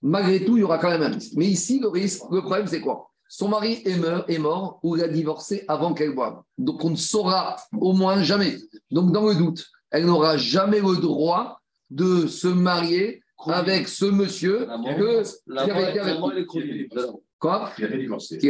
Malgré 0.03 0.45
tout, 0.45 0.57
il 0.57 0.61
y 0.61 0.63
aura 0.65 0.79
quand 0.79 0.91
même 0.91 1.03
un 1.03 1.09
risque. 1.09 1.33
Mais 1.37 1.47
ici, 1.47 1.79
le 1.79 1.89
risque, 1.89 2.23
le 2.31 2.41
problème, 2.41 2.67
c'est 2.67 2.81
quoi? 2.81 3.12
Son 3.35 3.49
mari 3.49 3.81
est 3.87 3.97
mort, 3.97 4.25
est 4.29 4.37
mort 4.37 4.79
ou 4.83 4.95
il 4.95 5.03
a 5.03 5.09
divorcé 5.09 5.65
avant 5.67 5.95
qu'elle 5.95 6.15
boive. 6.15 6.43
Donc 6.59 6.85
on 6.85 6.91
ne 6.91 6.97
saura 6.97 7.57
au 7.73 7.95
moins 7.95 8.23
jamais. 8.23 8.59
Donc 8.91 9.11
dans 9.11 9.27
le 9.27 9.35
doute, 9.35 9.65
elle 9.91 10.05
n'aura 10.05 10.37
jamais 10.37 10.81
le 10.81 11.01
droit 11.01 11.59
de 11.89 12.27
se 12.27 12.47
marier 12.47 13.23
avec 13.47 13.89
ce 13.89 14.05
monsieur 14.05 14.67
que, 14.99 15.23
La 15.47 15.65
qui 15.65 15.71
avait 15.71 15.91
été 15.93 16.47
connu. 16.47 16.91
Quoi 17.39 17.69
a 17.69 17.71
qui 17.75 17.85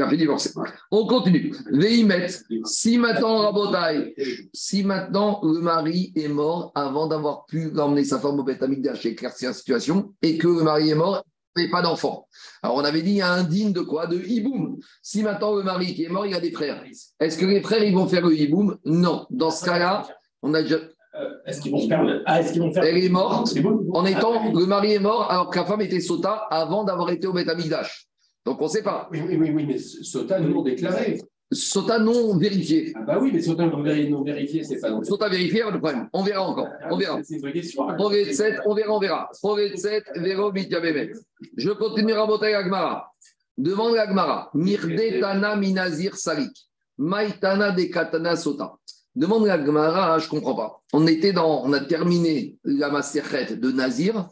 a 0.00 0.08
fait 0.08 0.16
divorcer. 0.16 0.50
On 0.90 1.06
continue. 1.06 1.54
Veimet, 1.70 2.26
si 2.64 2.98
maintenant, 2.98 3.38
Rabotai, 3.38 4.16
si 4.52 4.82
maintenant 4.82 5.40
le 5.44 5.60
mari 5.60 6.12
est 6.16 6.26
mort 6.26 6.72
avant 6.74 7.06
d'avoir 7.06 7.46
pu 7.46 7.70
emmener 7.78 8.04
sa 8.04 8.18
femme 8.18 8.40
au 8.40 8.42
Beth 8.42 8.62
Amikdash 8.64 9.06
et 9.06 9.10
éclaircir 9.10 9.50
la 9.50 9.54
situation, 9.54 10.12
et 10.20 10.36
que 10.38 10.48
le 10.48 10.64
mari 10.64 10.90
est 10.90 10.96
mort, 10.96 11.24
n'y 11.56 11.68
pas 11.68 11.82
d'enfant. 11.82 12.26
Alors 12.62 12.76
on 12.76 12.84
avait 12.84 13.02
dit, 13.02 13.10
il 13.10 13.16
y 13.16 13.22
a 13.22 13.32
un 13.32 13.42
digne 13.44 13.72
de 13.72 13.80
quoi? 13.80 14.06
De 14.06 14.18
hiboum. 14.18 14.78
Si 15.02 15.22
maintenant 15.22 15.54
le 15.54 15.62
mari 15.62 15.94
qui 15.94 16.04
est 16.04 16.08
mort, 16.08 16.26
il 16.26 16.34
a 16.34 16.40
des 16.40 16.52
frères, 16.52 16.82
est-ce 17.20 17.38
que 17.38 17.46
les 17.46 17.60
frères, 17.60 17.82
ils 17.82 17.94
vont 17.94 18.08
faire 18.08 18.26
le 18.26 18.34
hiboum? 18.34 18.78
Non. 18.84 19.26
Dans 19.30 19.50
ce 19.50 19.64
cas-là, 19.64 20.06
on 20.42 20.54
a 20.54 20.62
déjà... 20.62 20.76
Euh, 20.76 21.28
Est-ce 21.44 21.60
qu'ils 21.60 21.72
vont 21.72 21.86
faire 21.86 22.02
le- 22.02 22.22
Ah, 22.24 22.40
est-ce 22.40 22.52
qu'ils 22.52 22.62
vont 22.62 22.72
faire 22.72 22.84
Elle 22.84 22.96
est 23.04 23.08
morte 23.10 23.54
bon 23.60 23.86
en 23.92 24.06
étant... 24.06 24.50
Le 24.50 24.64
mari 24.64 24.94
est 24.94 24.98
mort 24.98 25.30
alors 25.30 25.50
que 25.50 25.58
la 25.58 25.66
femme 25.66 25.82
était 25.82 26.00
sota 26.00 26.46
avant 26.50 26.84
d'avoir 26.84 27.10
été 27.10 27.26
au 27.26 27.34
Beth 27.34 27.48
Amikdash. 27.50 28.06
Donc 28.46 28.60
on 28.60 28.64
ne 28.64 28.70
sait 28.70 28.82
pas. 28.82 29.08
Oui, 29.12 29.20
oui, 29.28 29.52
oui, 29.54 29.66
mais 29.66 29.78
Sota, 29.78 30.40
nous, 30.40 30.56
on 30.56 30.62
déclaré. 30.62 31.20
Sota 31.52 31.98
non 31.98 32.36
vérifié. 32.36 32.92
Ah 32.96 33.00
bah 33.02 33.18
oui, 33.20 33.30
mais 33.32 33.42
si 33.42 33.50
on 33.50 33.58
a 33.58 33.66
non 33.66 33.82
vérifié, 34.22 34.64
c'est 34.64 34.80
pas 34.80 34.90
non 34.90 35.02
Sota 35.04 35.28
vérifié, 35.28 35.62
pas 35.62 35.70
de 35.72 35.78
problème. 35.78 36.08
On 36.12 36.22
verra 36.22 36.42
encore. 36.42 36.68
On 36.90 36.96
verra. 36.96 37.20
C'est 37.22 37.34
une 37.34 37.40
vraie 37.40 37.52
question. 37.52 37.88
hein. 37.88 37.94
Projet 37.94 38.32
7, 38.32 38.60
on 38.66 38.74
verra, 38.74 38.92
on 38.94 38.98
verra. 38.98 39.30
Projet 39.40 39.76
7, 39.76 40.04
Véro 40.16 40.50
Mityabemet. 40.52 41.12
Je 41.56 41.70
continue 41.70 42.12
à 42.14 42.24
monter 42.26 42.54
Agmara. 42.54 43.12
Demande 43.58 43.96
Agmara. 43.96 44.50
Mirde 44.54 45.20
Tana 45.20 45.56
Minazir 45.56 46.16
Salik. 46.16 46.52
Maïtana 46.98 47.70
de 47.72 47.82
Katana 47.84 48.36
Sota. 48.36 48.72
Demande 49.14 49.48
Agmara, 49.48 50.18
je 50.18 50.24
ne 50.26 50.30
comprends 50.30 50.54
pas. 50.54 50.80
On 50.94 51.06
était 51.06 51.32
dans, 51.32 51.62
on 51.64 51.72
a 51.74 51.80
terminé 51.80 52.56
la 52.64 52.88
Maserhet 52.88 53.56
de 53.56 53.70
Nazir. 53.70 54.26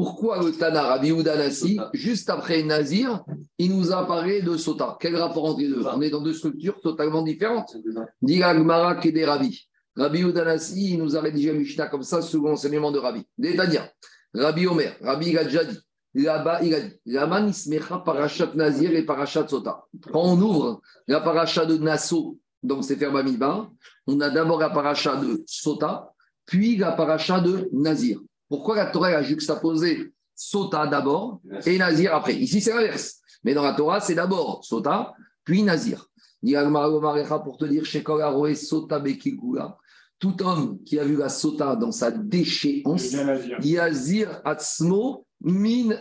Pourquoi 0.00 0.42
le 0.42 0.50
Tana 0.50 0.82
Rabbi 0.84 1.12
Nassi, 1.12 1.78
juste 1.92 2.30
après 2.30 2.62
Nazir, 2.62 3.22
il 3.58 3.76
nous 3.76 3.92
a 3.92 4.06
parlé 4.06 4.40
de 4.40 4.56
Sota? 4.56 4.96
Quel 4.98 5.14
rapport 5.14 5.44
entre 5.44 5.60
les 5.60 5.68
deux? 5.68 5.84
On 5.84 6.00
est 6.00 6.08
dans 6.08 6.22
deux 6.22 6.32
structures 6.32 6.80
totalement 6.80 7.20
différentes. 7.20 7.76
Dit 8.22 8.42
Agmara 8.42 8.94
Kede 8.94 9.22
Rabbi. 9.26 9.68
Rabbi 9.94 10.22
Udanasi, 10.22 10.92
il 10.92 10.98
nous 11.00 11.18
a 11.18 11.20
rédigé 11.20 11.52
Mishnah 11.52 11.88
comme 11.88 12.02
ça, 12.02 12.22
sous 12.22 12.42
l'enseignement 12.42 12.90
de 12.90 12.98
Rabbi. 12.98 13.26
C'est-à-dire, 13.42 13.90
Rabbi 14.32 14.66
Omer, 14.66 14.96
Rabbi 15.02 15.32
il 15.32 15.38
a 15.38 15.44
déjà 15.44 15.64
dit, 15.64 15.78
là-bas, 16.14 16.60
il 16.62 16.74
a 16.74 16.80
dit, 16.80 16.94
Laman 17.04 17.50
ismecha 17.50 17.98
parachat 17.98 18.52
Nazir 18.54 18.92
et 18.92 19.04
parachat 19.04 19.46
Sota. 19.46 19.84
Quand 20.10 20.22
on 20.22 20.40
ouvre 20.40 20.80
la 21.08 21.20
paracha 21.20 21.66
de 21.66 21.76
Nassau, 21.76 22.38
donc 22.62 22.84
c'est 22.84 22.96
Bamidbar, 22.96 23.70
on 24.06 24.18
a 24.22 24.30
d'abord 24.30 24.60
la 24.60 24.70
paracha 24.70 25.16
de 25.16 25.42
Sota, 25.44 26.10
puis 26.46 26.78
la 26.78 26.92
paracha 26.92 27.40
de 27.40 27.68
Nazir. 27.74 28.18
Pourquoi 28.50 28.76
la 28.76 28.86
Torah 28.86 29.08
a 29.08 29.22
juxtaposé 29.22 30.12
Sota 30.34 30.86
d'abord 30.88 31.40
et 31.64 31.78
Nazir 31.78 32.14
après? 32.14 32.34
Ici, 32.34 32.60
c'est 32.60 32.74
l'inverse. 32.74 33.20
Mais 33.44 33.54
dans 33.54 33.62
la 33.62 33.74
Torah, 33.74 34.00
c'est 34.00 34.16
d'abord 34.16 34.64
Sota, 34.64 35.14
puis 35.44 35.62
Nazir. 35.62 36.06
Pour 36.42 37.56
te 37.58 37.64
dire, 37.64 37.84
Aroe 38.22 38.54
Sota 38.54 38.98
Bekigula. 38.98 39.78
Tout 40.18 40.42
homme 40.42 40.82
qui 40.84 40.98
a 40.98 41.04
vu 41.04 41.16
la 41.16 41.28
Sota 41.28 41.76
dans 41.76 41.92
sa 41.92 42.10
déchéance. 42.10 43.14
Yazir 43.62 44.40
Atzmo 44.44 45.24
min. 45.40 45.94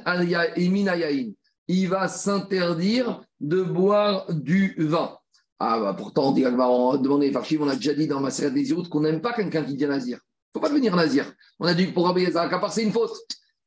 Il 1.68 1.88
va 1.88 2.08
s'interdire 2.08 3.22
de 3.40 3.62
boire 3.62 4.26
du 4.34 4.76
vin. 4.80 5.16
Ah 5.60 5.80
bah 5.80 5.94
pourtant, 5.94 6.30
on 6.30 6.32
dit 6.32 6.46
on 6.46 6.92
a 6.92 6.98
demandé 6.98 7.32
Farchim, 7.32 7.60
on 7.62 7.68
a 7.68 7.76
déjà 7.76 7.94
dit 7.94 8.08
dans 8.08 8.22
ma 8.22 8.32
série 8.32 8.54
des 8.54 8.74
autres 8.74 8.90
qu'on 8.90 9.02
n'aime 9.02 9.22
pas 9.22 9.34
quelqu'un 9.34 9.64
qui 9.64 9.76
dit 9.76 9.86
nazir. 9.86 10.20
Il 10.50 10.58
ne 10.58 10.60
faut 10.60 10.68
pas 10.68 10.70
devenir 10.70 10.96
nazir. 10.96 11.32
On 11.60 11.68
a 11.68 11.74
dit 11.74 11.88
pour 11.88 12.08
Rabbi 12.08 12.26
qu'à 12.26 12.60
part 12.60 12.74
c'est 12.74 12.84
une 12.84 12.92
faute. 12.92 13.12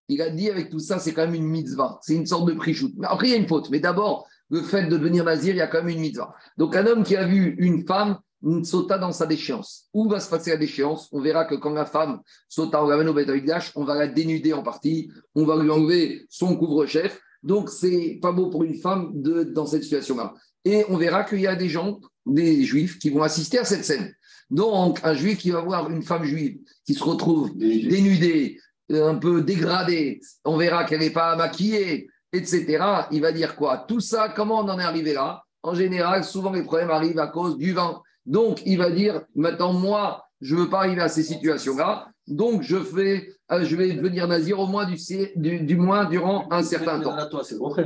Il 0.08 0.20
a 0.20 0.30
dit 0.30 0.50
avec 0.50 0.68
tout 0.68 0.80
ça, 0.80 0.98
c'est 0.98 1.14
quand 1.14 1.22
même 1.22 1.34
une 1.34 1.46
mitzvah. 1.46 1.98
C'est 2.02 2.14
une 2.14 2.26
sorte 2.26 2.46
de 2.46 2.54
prix-shoot. 2.54 2.92
Après, 3.04 3.28
il 3.28 3.30
y 3.30 3.34
a 3.34 3.36
une 3.36 3.46
faute. 3.46 3.70
Mais 3.70 3.80
d'abord, 3.80 4.26
le 4.50 4.60
fait 4.60 4.86
de 4.86 4.96
devenir 4.96 5.24
nazir, 5.24 5.54
il 5.54 5.58
y 5.58 5.62
a 5.62 5.68
quand 5.68 5.78
même 5.78 5.96
une 5.96 6.00
mitzvah. 6.00 6.34
Donc, 6.58 6.76
un 6.76 6.86
homme 6.86 7.04
qui 7.04 7.16
a 7.16 7.24
vu 7.24 7.54
une 7.58 7.86
femme, 7.86 8.18
sota 8.64 8.98
dans 8.98 9.12
sa 9.12 9.26
déchéance. 9.26 9.88
Où 9.94 10.08
va 10.08 10.18
se 10.18 10.28
passer 10.28 10.50
la 10.50 10.56
déchéance? 10.56 11.08
On 11.12 11.20
verra 11.20 11.44
que 11.44 11.54
quand 11.54 11.70
la 11.70 11.86
femme 11.86 12.20
sota, 12.48 12.82
on 12.82 12.88
l'amène 12.88 13.08
au 13.08 13.14
Beth 13.14 13.28
Amikdash, 13.28 13.72
on 13.76 13.84
va 13.84 13.94
la 13.94 14.08
dénuder 14.08 14.52
en 14.52 14.64
partie, 14.64 15.10
on 15.36 15.44
va 15.44 15.56
lui 15.56 15.70
enlever 15.70 16.26
son 16.28 16.56
couvre-chef. 16.56 17.20
Donc, 17.44 17.70
c'est 17.70 18.18
pas 18.20 18.32
beau 18.32 18.50
pour 18.50 18.64
une 18.64 18.74
femme 18.74 19.12
de, 19.14 19.44
dans 19.44 19.66
cette 19.66 19.84
situation-là. 19.84 20.34
Et 20.64 20.84
on 20.88 20.96
verra 20.96 21.22
qu'il 21.22 21.40
y 21.40 21.46
a 21.46 21.54
des 21.54 21.68
gens, 21.68 22.00
des 22.26 22.64
juifs, 22.64 22.98
qui 22.98 23.10
vont 23.10 23.22
assister 23.22 23.58
à 23.58 23.64
cette 23.64 23.84
scène. 23.84 24.12
Donc, 24.52 25.00
un 25.02 25.14
juif 25.14 25.38
qui 25.38 25.50
va 25.50 25.62
voir 25.62 25.88
une 25.88 26.02
femme 26.02 26.24
juive 26.24 26.58
qui 26.84 26.92
se 26.92 27.02
retrouve 27.02 27.56
dénudée, 27.56 28.60
euh, 28.90 29.08
un 29.08 29.14
peu 29.14 29.40
dégradée, 29.40 30.20
on 30.44 30.58
verra 30.58 30.84
qu'elle 30.84 31.00
n'est 31.00 31.08
pas 31.08 31.34
maquillée, 31.36 32.10
etc. 32.34 32.84
Il 33.10 33.22
va 33.22 33.32
dire 33.32 33.56
quoi? 33.56 33.86
Tout 33.88 34.00
ça, 34.00 34.28
comment 34.28 34.60
on 34.60 34.68
en 34.68 34.78
est 34.78 34.84
arrivé 34.84 35.14
là? 35.14 35.42
En 35.62 35.74
général, 35.74 36.22
souvent 36.22 36.52
les 36.52 36.64
problèmes 36.64 36.90
arrivent 36.90 37.18
à 37.18 37.28
cause 37.28 37.56
du 37.56 37.72
vin. 37.72 38.02
Donc, 38.26 38.60
il 38.66 38.76
va 38.76 38.90
dire 38.90 39.22
maintenant, 39.34 39.72
moi, 39.72 40.26
je 40.42 40.54
ne 40.54 40.60
veux 40.60 40.68
pas 40.68 40.80
arriver 40.80 41.00
à 41.00 41.08
ces 41.08 41.22
situations-là. 41.22 42.08
Donc, 42.26 42.60
je, 42.62 42.76
fais, 42.76 43.30
euh, 43.52 43.64
je 43.64 43.74
vais 43.74 43.94
devenir 43.94 44.28
nazir 44.28 44.60
au 44.60 44.66
moins 44.66 44.84
du, 44.84 44.96
du, 45.34 45.60
du 45.60 45.76
moins 45.76 46.04
durant 46.04 46.46
un 46.50 46.62
certain 46.62 47.00
temps. 47.00 47.16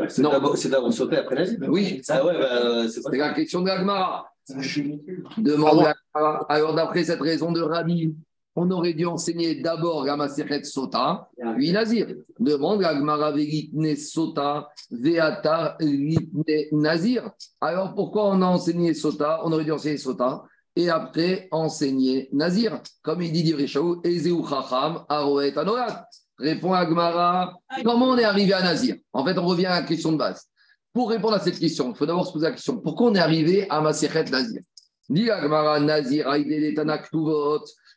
C'est 0.09 0.23
d'abord 0.23 0.93
sauter 0.93 1.19
après 1.19 1.37
Nazir. 1.37 1.59
Oui. 1.69 2.03
Ah 2.09 2.27
ouais, 2.27 2.37
bah, 2.37 2.89
c'est 2.89 3.03
pas 3.03 3.11
C'est 3.13 3.19
la 3.19 3.35
question 3.35 3.63
de 3.63 3.69
l'Agmara. 3.69 4.27
Demande 5.39 5.85
l'Agmara. 5.85 6.47
Alors, 6.49 6.75
d'après 6.75 7.05
cette 7.05 7.21
raison 7.21 7.53
de 7.53 7.61
Rabbi, 7.61 8.15
on 8.55 8.71
aurait 8.71 8.95
dû 8.95 9.05
enseigner 9.05 9.57
d'abord 9.57 10.05
la 10.05 10.17
Maseret 10.17 10.65
Sota, 10.65 11.29
puis 11.57 11.73
Nazir. 11.73 12.07
Demande 12.39 12.81
l'Agmara 12.81 13.33
Vegitne 13.33 13.97
Sota, 13.97 14.69
Veata 14.91 15.77
Litne 15.81 16.45
Nazir. 16.73 17.31
Alors, 17.61 17.95
pourquoi 17.95 18.29
on 18.29 18.41
a 18.41 18.47
enseigné 18.47 18.95
Sota? 18.95 19.41
On 19.45 19.53
aurait 19.53 19.65
dû 19.65 19.73
enseigner 19.73 19.99
Sota 19.99 20.45
et 20.75 20.89
après 20.89 21.49
enseigner 21.51 22.29
Nazir. 22.33 22.81
Comme 23.03 23.21
il 23.23 23.33
dit 23.33 23.43
Divrishaou, 23.43 24.01
Ezeu 24.05 24.37
Chacham, 24.49 25.05
Aroet 25.09 25.57
Anorat. 25.59 26.07
Répond 26.39 26.73
Agmara, 26.75 27.59
comment 27.83 28.11
on 28.11 28.19
est 28.19 28.25
arrivé 28.25 28.53
à 28.53 28.63
Nazir? 28.63 28.97
En 29.13 29.25
fait, 29.25 29.39
on 29.39 29.47
revient 29.47 29.67
à 29.67 29.81
la 29.81 29.87
question 29.87 30.13
de 30.13 30.19
base. 30.19 30.47
Pour 30.97 31.11
répondre 31.11 31.35
à 31.35 31.41
cette 31.41 31.59
question, 31.59 31.91
il 31.91 31.95
faut 31.95 32.07
d'abord 32.07 32.27
se 32.27 32.33
poser 32.33 32.47
la 32.47 32.53
question 32.53 32.79
pourquoi 32.79 33.11
on 33.11 33.15
est 33.15 33.19
arrivé 33.19 33.67
à 33.69 33.83
Maseret 33.83 34.31
Nazir? 34.31 34.63
Nazir. 35.11 36.27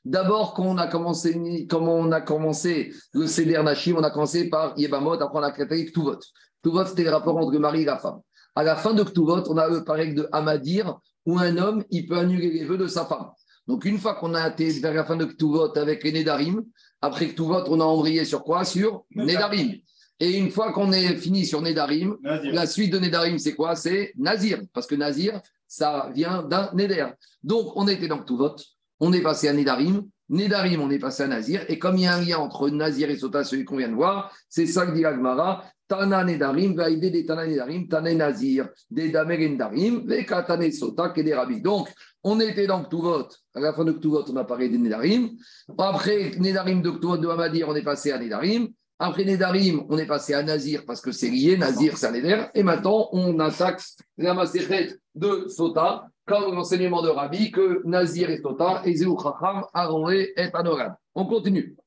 D'abord, 0.03 0.53
quand 0.53 0.65
on 0.65 0.77
a 0.77 0.85
commencé, 0.85 1.65
comment 1.69 1.95
on 1.95 2.11
a 2.11 2.19
commencé 2.19 2.91
le 3.13 3.25
Seder 3.25 3.63
Nashim, 3.63 3.95
on 3.95 4.03
a 4.03 4.11
commencé 4.11 4.49
par 4.49 4.73
Yebamot, 4.77 5.13
après 5.13 5.39
on 5.39 5.43
a 5.43 5.51
créé 5.51 5.85
Ktuvot. 5.85 6.19
Ktuvot, 6.61 6.87
c'était 6.87 7.05
le 7.05 7.11
rapport 7.11 7.37
entre 7.37 7.53
le 7.53 7.59
mari 7.59 7.83
et 7.83 7.85
la 7.85 7.97
femme. 7.97 8.19
À 8.53 8.63
la 8.63 8.75
fin 8.75 8.93
de 8.93 9.03
Ktuvot, 9.03 9.49
on 9.49 9.57
a 9.57 9.69
le 9.69 9.85
pareil 9.85 10.13
de 10.13 10.27
Amadir, 10.33 10.99
où 11.25 11.39
un 11.39 11.55
homme, 11.55 11.85
il 11.91 12.05
peut 12.05 12.17
annuler 12.17 12.51
les 12.51 12.65
vœux 12.65 12.77
de 12.77 12.87
sa 12.87 13.05
femme. 13.05 13.29
Donc, 13.65 13.85
une 13.85 13.97
fois 13.97 14.15
qu'on 14.15 14.33
a 14.33 14.45
été 14.49 14.71
vers 14.81 14.93
la 14.93 15.05
fin 15.05 15.15
de 15.15 15.23
Ktuvot 15.23 15.71
avec 15.77 16.03
les 16.03 16.11
Nedarim, 16.11 16.65
après 16.99 17.29
Ktuvot, 17.29 17.63
on 17.67 17.79
a 17.79 17.85
embrayé 17.85 18.25
sur 18.25 18.43
quoi? 18.43 18.65
Sur 18.65 19.05
Nedarim. 19.15 19.75
Et 20.19 20.37
une 20.37 20.51
fois 20.51 20.73
qu'on 20.73 20.91
est 20.91 21.15
fini 21.15 21.45
sur 21.45 21.61
Nedarim, 21.61 22.17
Nazir. 22.21 22.53
la 22.53 22.67
suite 22.67 22.91
de 22.91 22.99
Nedarim, 22.99 23.37
c'est 23.37 23.55
quoi? 23.55 23.75
C'est 23.75 24.13
Nazir. 24.17 24.59
Parce 24.73 24.85
que 24.85 24.95
Nazir, 24.95 25.41
ça 25.67 26.09
vient 26.13 26.43
d'un 26.43 26.69
Neder. 26.73 27.07
Donc, 27.41 27.71
on 27.75 27.87
était 27.87 28.07
dans 28.07 28.19
Ktuvot, 28.19 28.55
on 28.99 29.13
est 29.13 29.21
passé 29.21 29.47
à 29.47 29.53
Nedarim. 29.53 30.03
Nedarim, 30.27 30.81
on 30.81 30.91
est 30.91 30.99
passé 30.99 31.23
à 31.23 31.27
Nazir. 31.27 31.63
Et 31.69 31.79
comme 31.79 31.97
il 31.97 32.03
y 32.03 32.07
a 32.07 32.15
un 32.15 32.21
lien 32.21 32.37
entre 32.37 32.69
Nazir 32.69 33.09
et 33.09 33.17
Sota, 33.17 33.43
celui 33.43 33.65
qu'on 33.65 33.77
vient 33.77 33.89
de 33.89 33.95
voir, 33.95 34.35
c'est 34.49 34.65
ça 34.65 34.85
que 34.85 34.91
dit 34.91 35.01
l'Agmara. 35.01 35.63
Tana 35.87 36.23
Nedarim, 36.23 36.75
Vaïdé 36.75 37.09
des 37.09 37.25
Tana 37.25 37.47
Nedarim, 37.47 37.87
Tana 37.87 38.13
Nazir, 38.13 38.69
des 38.91 39.09
Damer 39.09 39.49
Nedarim, 39.49 40.05
Vekatane 40.05 40.71
Sota, 40.71 41.09
des 41.09 41.33
Rabbi. 41.33 41.61
Donc, 41.61 41.89
on 42.23 42.39
était 42.39 42.67
dans 42.67 42.83
Ktuvot. 42.83 43.27
À 43.55 43.59
la 43.59 43.73
fin 43.73 43.85
de 43.85 43.93
Ktuvot, 43.93 44.25
on 44.29 44.35
a 44.35 44.43
parlé 44.43 44.69
des 44.69 44.77
Nedarim. 44.77 45.29
Après 45.77 46.31
Nedarim 46.37 46.81
de 46.81 46.91
Ktuvot 46.91 47.17
de 47.17 47.27
Hamadir, 47.27 47.69
on 47.69 47.75
est 47.75 47.83
passé 47.83 48.11
à 48.11 48.19
Nedarim. 48.19 48.67
Après 49.01 49.23
Nedarim, 49.23 49.85
on 49.87 49.97
est 49.97 50.05
passé 50.05 50.33
à 50.33 50.43
Nazir 50.43 50.83
parce 50.85 50.99
que 50.99 51.13
c'est 51.13 51.29
lié. 51.29 51.55
Nazir, 51.55 51.97
c'est 51.97 52.07
un. 52.07 52.49
Et 52.53 52.63
maintenant, 52.63 53.07
on 53.13 53.39
attaque 53.39 53.81
la 54.17 54.33
Maserhet 54.33 54.93
de 55.15 55.47
Sota, 55.47 56.09
comme 56.27 56.53
l'enseignement 56.53 57.01
de 57.01 57.07
Rabbi, 57.07 57.49
que 57.49 57.81
Nazir 57.85 58.29
et 58.29 58.41
Sota, 58.41 58.81
et 58.83 58.93
Zéou 58.93 59.17
Chacham, 59.17 59.63
Aroé 59.73 60.33
et 60.35 60.49
Anorad. 60.53 60.95
On 61.15 61.25
continue. 61.25 61.77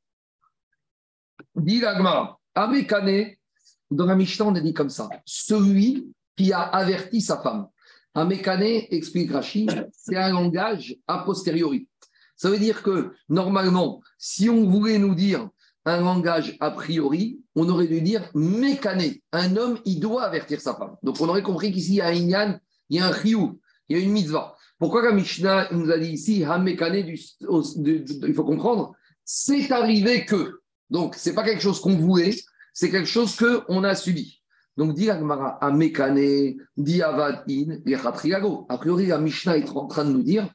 Dit 1.55 1.81
l'Agmara, 1.81 2.38
Amekane, 2.55 3.33
dans 3.90 4.07
la 4.07 4.14
Mishnah, 4.14 4.46
on 4.46 4.53
dit 4.53 4.72
comme 4.72 4.88
ça 4.88 5.11
celui 5.27 6.14
qui 6.35 6.51
a 6.51 6.62
averti 6.62 7.20
sa 7.20 7.42
femme. 7.42 7.68
Amekane, 8.14 8.87
explique 8.90 9.33
Rachid, 9.33 9.87
c'est 9.92 10.16
un 10.16 10.31
langage 10.33 10.96
a 11.07 11.18
posteriori. 11.18 11.87
Ça 12.37 12.48
veut 12.48 12.59
dire 12.59 12.83
que 12.83 13.12
normalement, 13.29 14.01
si 14.16 14.48
on 14.48 14.64
voulait 14.66 14.98
nous 14.98 15.14
dire 15.14 15.51
un 15.85 16.01
langage 16.01 16.57
a 16.61 16.71
priori, 16.71 17.40
on 17.55 17.68
aurait 17.68 17.88
dû 17.88 18.01
dire 18.01 18.31
mécané. 18.35 19.23
Un 19.33 19.57
homme, 19.57 19.79
il 19.85 20.01
doit 20.01 20.23
avertir 20.25 20.61
sa 20.61 20.75
femme. 20.75 20.97
Donc 21.03 21.21
on 21.21 21.29
aurait 21.29 21.42
compris 21.42 21.73
qu'ici, 21.73 21.92
il 21.92 21.97
y 21.97 22.01
a 22.01 22.07
un 22.07 22.12
inyan, 22.12 22.59
il 22.88 22.99
y 22.99 23.01
a 23.01 23.07
un 23.07 23.12
chiyuv, 23.12 23.55
il 23.88 23.97
y 23.97 24.01
a 24.01 24.03
une 24.03 24.12
mitzvah. 24.12 24.55
Pourquoi 24.79 25.03
la 25.03 25.12
Mishnah 25.12 25.68
nous 25.73 25.90
a 25.90 25.99
dit 25.99 26.11
ici, 26.12 26.40
de- 26.40 28.27
il 28.27 28.35
faut 28.35 28.45
comprendre, 28.45 28.95
c'est 29.25 29.71
arrivé 29.71 30.25
que. 30.25 30.61
Donc, 30.90 31.14
ce 31.14 31.29
n'est 31.29 31.35
pas 31.35 31.45
quelque 31.45 31.62
chose 31.62 31.81
qu'on 31.81 31.97
voulait, 31.97 32.35
c'est 32.75 32.90
quelque 32.90 33.09
chose 33.09 33.37
qu'on 33.37 33.85
a 33.85 33.95
subi. 33.95 34.42
Donc, 34.77 34.95
dit 34.95 35.09
Agmara, 35.09 35.59
Hamekane, 35.64 36.55
dit 36.77 37.03
Avatin, 37.03 37.79
Yechatriago. 37.87 38.66
A 38.68 38.79
priori, 38.79 39.07
la 39.07 39.18
Mishnah 39.18 39.57
est 39.57 39.71
en 39.71 39.87
train 39.87 40.05
de 40.05 40.11
nous 40.11 40.23
dire, 40.23 40.49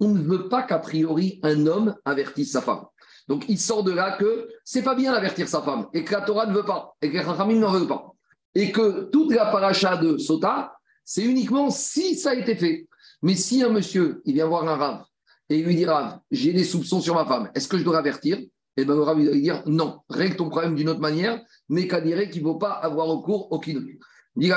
on 0.00 0.08
ne 0.08 0.22
veut 0.22 0.48
pas 0.48 0.62
qu'a 0.62 0.78
priori 0.78 1.38
un 1.42 1.66
homme 1.66 1.94
avertisse 2.04 2.52
sa 2.52 2.62
femme. 2.62 2.84
Donc, 3.28 3.44
il 3.48 3.58
sort 3.58 3.84
de 3.84 3.92
là 3.92 4.16
que 4.18 4.48
c'est 4.64 4.82
pas 4.82 4.94
bien 4.94 5.12
d'avertir 5.12 5.48
sa 5.48 5.62
femme 5.62 5.86
et 5.92 6.04
que 6.04 6.12
la 6.12 6.20
Torah 6.20 6.46
ne 6.46 6.54
veut 6.54 6.64
pas 6.64 6.94
et 7.00 7.10
que 7.10 7.16
les 7.16 7.22
Chachamim 7.22 7.58
n'en 7.58 7.70
veulent 7.70 7.88
pas. 7.88 8.12
Et 8.54 8.70
que 8.70 9.10
toute 9.10 9.32
la 9.34 9.46
paracha 9.46 9.96
de 9.96 10.18
Sota, 10.18 10.76
c'est 11.04 11.24
uniquement 11.24 11.70
si 11.70 12.16
ça 12.16 12.30
a 12.30 12.34
été 12.34 12.54
fait. 12.54 12.86
Mais 13.22 13.34
si 13.34 13.62
un 13.62 13.70
monsieur, 13.70 14.20
il 14.24 14.34
vient 14.34 14.46
voir 14.46 14.68
un 14.68 14.76
rave 14.76 15.04
et 15.48 15.58
il 15.58 15.64
lui 15.64 15.76
dit 15.76 15.86
Rav, 15.86 16.18
j'ai 16.30 16.52
des 16.52 16.64
soupçons 16.64 17.00
sur 17.00 17.14
ma 17.14 17.24
femme, 17.24 17.50
est-ce 17.54 17.68
que 17.68 17.78
je 17.78 17.84
dois 17.84 17.98
avertir? 17.98 18.38
Et 18.76 18.84
bien 18.84 18.94
le 18.94 19.02
rave, 19.02 19.20
il 19.20 19.26
va 19.26 19.32
lui 19.32 19.42
dire 19.42 19.62
non, 19.66 20.00
règle 20.08 20.36
ton 20.36 20.48
problème 20.48 20.74
d'une 20.74 20.88
autre 20.88 21.00
manière, 21.00 21.40
mais 21.68 21.86
qu'à 21.86 22.00
dire 22.00 22.28
qu'il 22.30 22.42
ne 22.42 22.48
faut 22.48 22.56
pas 22.56 22.72
avoir 22.72 23.06
recours 23.06 23.50
au 23.52 23.58
kinri. 23.58 23.98
Dit 24.36 24.50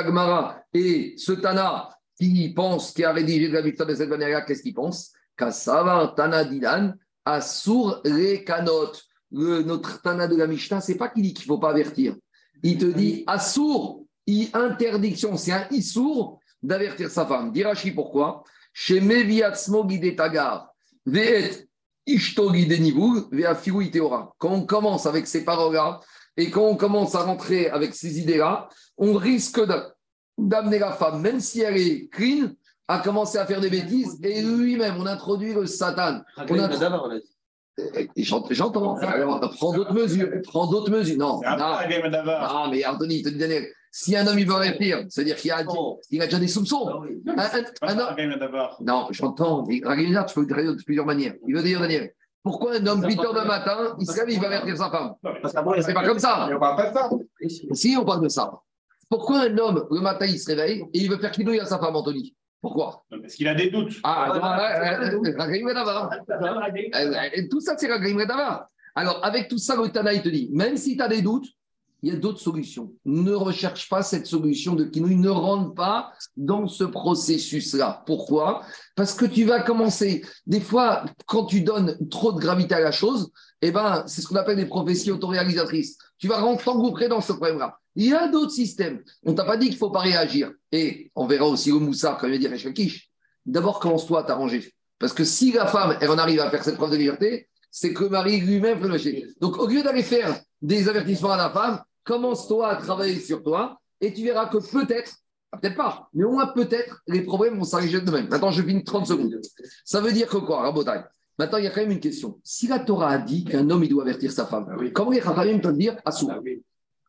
et 0.74 1.14
ce 1.18 1.32
Tana, 1.34 1.90
qui 2.20 2.54
pense, 2.54 2.92
qui 2.94 3.04
a 3.04 3.14
rédigé 3.14 3.48
la 3.48 3.62
Mishnah 3.62 3.86
de 3.86 3.96
cette 3.96 4.10
manière-là, 4.10 4.42
qu'est-ce 4.42 4.64
qu'il 4.64 4.74
pense? 4.74 5.14
Kassava 5.38 6.14
Tana 6.16 6.44
Didan, 6.46 6.94
Assour 7.34 8.02
les 8.06 8.44
Kanot. 8.44 8.92
Le, 9.32 9.62
notre 9.62 10.02
Tana 10.02 10.28
de 10.28 10.38
la 10.38 10.48
Mishnah, 10.48 10.80
c'est 10.80 10.96
pas 10.96 11.10
qu'il 11.10 11.24
dit 11.24 11.34
qu'il 11.34 11.44
ne 11.44 11.56
faut 11.56 11.60
pas 11.60 11.72
avertir. 11.72 12.16
Il 12.64 12.78
te 12.78 12.86
dit 12.86 13.24
Assour, 13.28 14.06
i 14.26 14.50
interdiction, 14.54 15.36
c'est 15.36 15.52
un 15.52 15.68
Issour 15.70 16.40
d'avertir 16.64 17.12
sa 17.12 17.26
femme. 17.26 17.52
Dirachi 17.52 17.92
pourquoi? 17.92 18.44
Chez 18.74 19.02
Tagar, 20.16 20.70
Veet. 21.06 21.68
Quand 24.38 24.54
on 24.54 24.66
commence 24.66 25.06
avec 25.06 25.28
ces 25.28 25.44
paroles-là, 25.44 26.00
et 26.38 26.50
quand 26.50 26.64
on 26.64 26.78
commence 26.78 27.16
à 27.16 27.24
rentrer 27.24 27.68
avec 27.68 27.94
ces 27.94 28.20
idées-là, 28.20 28.70
on 28.98 29.14
risque 29.14 29.62
d'amener 30.38 30.80
la 30.80 30.94
femme, 30.94 31.22
même 31.22 31.42
si 31.42 31.62
elle 31.62 31.78
est 31.78 32.08
clean, 32.08 32.52
à 32.88 33.00
commencer 33.00 33.38
à 33.38 33.46
faire 33.46 33.60
des 33.62 33.70
bêtises. 33.70 34.20
Et 34.24 34.42
lui-même, 34.42 34.96
on 34.98 35.06
introduit 35.06 35.54
le 35.54 35.66
Satan. 35.66 36.22
On 36.38 36.60
a- 36.60 36.68
D'abord, 36.68 37.08
on 37.08 37.16
a 37.16 37.20
dit. 37.20 38.10
Et 38.16 38.24
J'ent- 38.24 38.46
J'entends. 38.50 38.96
Alors, 38.98 39.40
prends 39.56 39.74
d'autres 39.74 39.94
mesures. 39.94 40.30
Prends 40.46 40.68
d'autres 40.68 40.90
mesures. 40.92 41.18
Non. 41.18 41.42
Ah, 41.46 42.68
mais 42.72 42.84
Anthony, 42.86 43.18
il 43.18 43.24
te 43.24 43.30
dit, 43.30 43.38
Daniel, 43.38 43.68
si 43.92 44.16
un 44.16 44.26
homme 44.26 44.40
il 44.40 44.48
veut 44.48 44.56
avertir, 44.56 45.06
c'est-à-dire 45.10 45.36
qu'il 45.36 45.52
a, 45.52 45.64
Non. 45.64 46.00
il 46.10 46.22
a 46.22 46.26
déjà 46.26 46.40
des 46.40 46.48
soupçons. 46.48 46.86
D'avant. 47.26 48.16
non, 48.82 49.08
j'entends. 49.12 49.64
mais 49.68 49.82
Ragnar, 49.84 50.26
tu 50.26 50.34
peux 50.36 50.42
le 50.42 50.48
traiter 50.48 50.68
de 50.68 50.84
plusieurs 50.84 51.06
manières. 51.06 51.34
Il 51.48 51.56
veut 51.56 51.62
dire, 51.64 51.80
Daniel, 51.80 52.12
pourquoi 52.44 52.76
un 52.78 52.88
homme 52.88 53.04
8 53.06 53.20
heures 53.20 53.34
de 53.34 53.42
matin, 53.48 53.96
il 54.00 54.08
se 54.08 54.16
lève, 54.18 54.30
il 54.30 54.40
va 54.40 54.48
avertir 54.48 54.78
sa 54.78 54.90
femme? 54.90 55.14
C'est 55.82 55.94
pas 55.94 56.06
comme 56.06 56.20
ça. 56.20 56.50
On 56.52 56.60
parle 56.60 56.78
pas 56.78 56.90
de 56.90 56.94
ça. 56.96 57.10
Si 57.74 57.96
on 58.00 58.06
parle 58.06 58.24
de 58.24 58.30
ça, 58.30 58.52
pourquoi 59.10 59.42
un 59.42 59.58
homme, 59.58 59.86
le 59.92 60.00
matin, 60.02 60.26
il 60.26 60.40
se 60.40 60.48
réveille 60.48 60.82
et 60.94 61.00
il 61.00 61.10
veut 61.12 61.18
faire 61.18 61.32
quinouille 61.32 61.60
à 61.60 61.66
sa 61.66 61.78
femme, 61.78 61.96
Anthony? 61.96 62.34
Pourquoi? 62.62 63.04
Parce 63.10 63.36
qu'il 63.36 63.48
a 63.48 63.56
des 63.56 63.70
doutes. 63.70 63.96
Ah, 64.04 64.32
Tout 67.50 67.62
ça, 67.62 67.76
c'est 67.78 67.88
d'avant. 67.88 68.62
Alors, 68.96 69.24
avec 69.24 69.48
tout 69.48 69.60
ça, 69.60 69.76
le 69.76 69.90
Tana, 69.90 70.14
il 70.14 70.22
te 70.24 70.30
dit, 70.30 70.50
même 70.52 70.76
si 70.76 70.98
tu 70.98 71.04
as 71.04 71.08
des 71.08 71.22
doutes, 71.22 71.48
il 72.04 72.14
y 72.14 72.16
a 72.16 72.20
d'autres 72.20 72.40
solutions. 72.40 72.94
Ne 73.06 73.34
recherche 73.34 73.90
pas 73.90 74.04
cette 74.04 74.28
solution 74.28 74.76
de 74.76 74.86
quinouille, 74.86 75.16
ne 75.16 75.30
rentre 75.30 75.74
pas 75.74 76.12
dans 76.36 76.68
ce 76.68 76.84
processus-là. 76.84 78.04
Pourquoi? 78.06 78.64
Parce 78.96 79.14
que 79.14 79.26
tu 79.26 79.46
vas 79.46 79.62
commencer, 79.62 80.24
des 80.46 80.62
fois, 80.62 81.06
quand 81.26 81.46
tu 81.46 81.62
donnes 81.62 81.98
trop 82.10 82.32
de 82.32 82.40
gravité 82.40 82.76
à 82.76 82.80
la 82.80 82.92
chose, 82.92 83.32
eh 83.62 83.72
ben, 83.72 84.04
c'est 84.08 84.22
ce 84.22 84.28
qu'on 84.28 84.36
appelle 84.36 84.58
des 84.58 84.66
prophéties 84.66 85.12
autoréalisatrices. 85.12 85.98
Tu 86.18 86.28
vas 86.28 86.42
t'engouffrer 86.64 87.08
dans 87.08 87.22
ce 87.22 87.34
problème-là. 87.34 87.78
Il 87.96 88.08
y 88.08 88.14
a 88.14 88.28
d'autres 88.28 88.52
systèmes. 88.52 89.04
On 89.26 89.34
t'a 89.34 89.44
pas 89.44 89.58
dit 89.58 89.70
qu'il 89.70 89.78
faut 89.78 89.90
pas 89.90 90.02
réagir. 90.02 90.52
Et 90.72 91.12
on 91.16 91.26
verra 91.26 91.46
aussi 91.46 91.72
au 91.72 91.80
Moussard, 91.80 92.18
quand 92.18 92.28
il 92.28 92.34
va 92.34 92.56
dire. 92.56 92.92
D'abord, 93.46 93.80
commence-toi 93.80 94.20
à 94.20 94.24
t'arranger. 94.24 94.72
Parce 95.00 95.14
que 95.14 95.24
si 95.24 95.52
la 95.52 95.68
femme, 95.68 95.98
elle 96.02 96.10
en 96.10 96.18
arrive 96.18 96.40
à 96.40 96.50
faire 96.50 96.64
cette 96.64 96.76
preuve 96.76 96.92
de 96.92 96.98
liberté, 96.98 97.50
c'est 97.72 97.94
que 97.94 98.04
le 98.04 98.10
mari 98.10 98.40
lui-même 98.40 98.80
peut 98.80 98.88
lâcher. 98.88 99.28
Donc, 99.40 99.58
au 99.58 99.68
lieu 99.68 99.84
d'aller 99.84 100.04
faire 100.04 100.40
des 100.62 100.90
avertissements 100.90 101.32
à 101.32 101.38
la 101.38 101.50
femme, 101.50 101.82
commence-toi 102.04 102.70
à 102.70 102.76
travailler 102.76 103.20
sur 103.20 103.44
toi 103.44 103.80
et 104.02 104.14
tu 104.14 104.24
verras 104.24 104.48
que 104.48 104.58
peut-être, 104.58 105.12
ah, 105.52 105.58
peut-être 105.58 105.76
pas, 105.76 106.10
mais 106.14 106.24
au 106.24 106.32
moins 106.32 106.48
peut-être, 106.48 107.02
les 107.08 107.22
problèmes 107.22 107.58
vont 107.58 107.64
s'arranger 107.64 108.02
de 108.02 108.12
même. 108.12 108.28
Maintenant, 108.30 108.52
je 108.52 108.62
finis 108.64 108.84
30 108.84 109.08
secondes. 109.08 109.40
Ça 109.86 110.02
veut 110.02 110.12
dire 110.12 110.28
que 110.28 110.38
quoi, 110.38 110.62
Rabotai? 110.62 111.04
Maintenant, 111.40 111.58
il 111.60 111.66
y 111.66 111.68
a 111.68 111.70
quand 111.72 111.82
même 111.82 111.92
une 111.92 112.00
question. 112.00 112.40
Si 112.44 112.68
la 112.68 112.80
Torah 112.80 113.10
a 113.10 113.18
dit 113.20 113.44
qu'un 113.46 113.70
homme, 113.70 113.84
il 113.84 113.90
doit 113.90 114.04
avertir 114.04 114.32
sa 114.32 114.46
femme, 114.46 114.66
comment 114.94 115.12
les 115.12 115.22
Chachamim 115.22 115.60
peuvent 115.60 115.78
dire 115.78 115.96
à 116.04 116.12
soi 116.12 116.34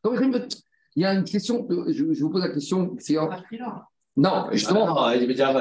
Comment 0.03 0.15
les 0.17 0.21
Chachamim 0.23 0.39
peuvent- 0.39 0.49
Il 0.97 1.03
y 1.03 1.07
a 1.07 1.15
une 1.15 1.25
question, 1.25 1.67
euh, 1.71 1.85
je, 1.89 2.13
je 2.13 2.25
vous 2.25 2.31
pose 2.31 2.43
la 2.43 2.51
question. 2.51 2.95
c'est 2.99 3.17
en- 3.19 3.29
Non, 4.17 4.47
justement, 4.53 4.85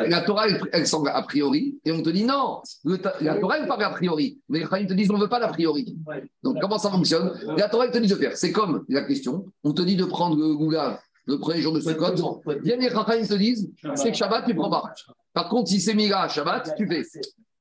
Ah, 0.06 0.10
la 0.10 0.22
Torah, 0.22 0.48
elle, 0.48 0.60
elle 0.74 0.88
semble 0.88 1.10
a 1.10 1.22
priori, 1.22 1.78
et 1.86 1.92
on 1.92 2.02
te 2.02 2.10
dit 2.10 2.24
non. 2.24 2.62
Le 2.84 2.98
la 3.22 3.36
Torah, 3.40 3.60
elle 3.60 3.68
parle 3.68 3.84
a 3.84 3.92
priori, 3.92 4.40
mais 4.50 4.60
les 4.60 4.66
Chachamim 4.66 4.88
te 4.88 4.94
disent 4.96 5.12
on 5.12 5.18
ne 5.18 5.22
veut 5.22 5.30
pas 5.30 5.38
l'a 5.40 5.48
priori. 5.50 5.96
Donc, 6.44 6.60
comment 6.60 6.80
ça 6.80 6.90
fonctionne 6.90 7.32
La 7.56 7.70
Torah, 7.70 7.86
elle 7.86 7.92
te 7.92 8.00
dit 8.00 8.08
de 8.08 8.16
faire. 8.16 8.36
C'est 8.36 8.52
comme 8.52 8.84
la 8.90 9.04
question 9.04 9.46
on 9.64 9.74
te 9.74 9.82
dit 9.84 9.96
de 9.96 10.06
prendre 10.06 10.36
le 10.36 10.98
le 11.30 11.38
premier 11.40 11.60
jour 11.62 11.74
de 11.74 11.82
Sukkot. 11.82 12.42
Viennent 12.64 12.80
les 12.80 12.90
Chachamim 12.90 13.28
te 13.28 13.34
disent 13.36 13.70
c'est 13.96 14.12
que 14.12 14.18
Shabbat, 14.18 14.46
tu 14.46 14.54
ne 14.54 14.58
prends 14.60 14.70
pas. 14.72 14.94
Par 15.34 15.50
contre, 15.50 15.70
si 15.70 15.80
c'est 15.80 15.94
Mila 15.94 16.22
à 16.24 16.28
Shabbat, 16.30 16.74
tu 16.76 16.88
fais. 16.88 17.04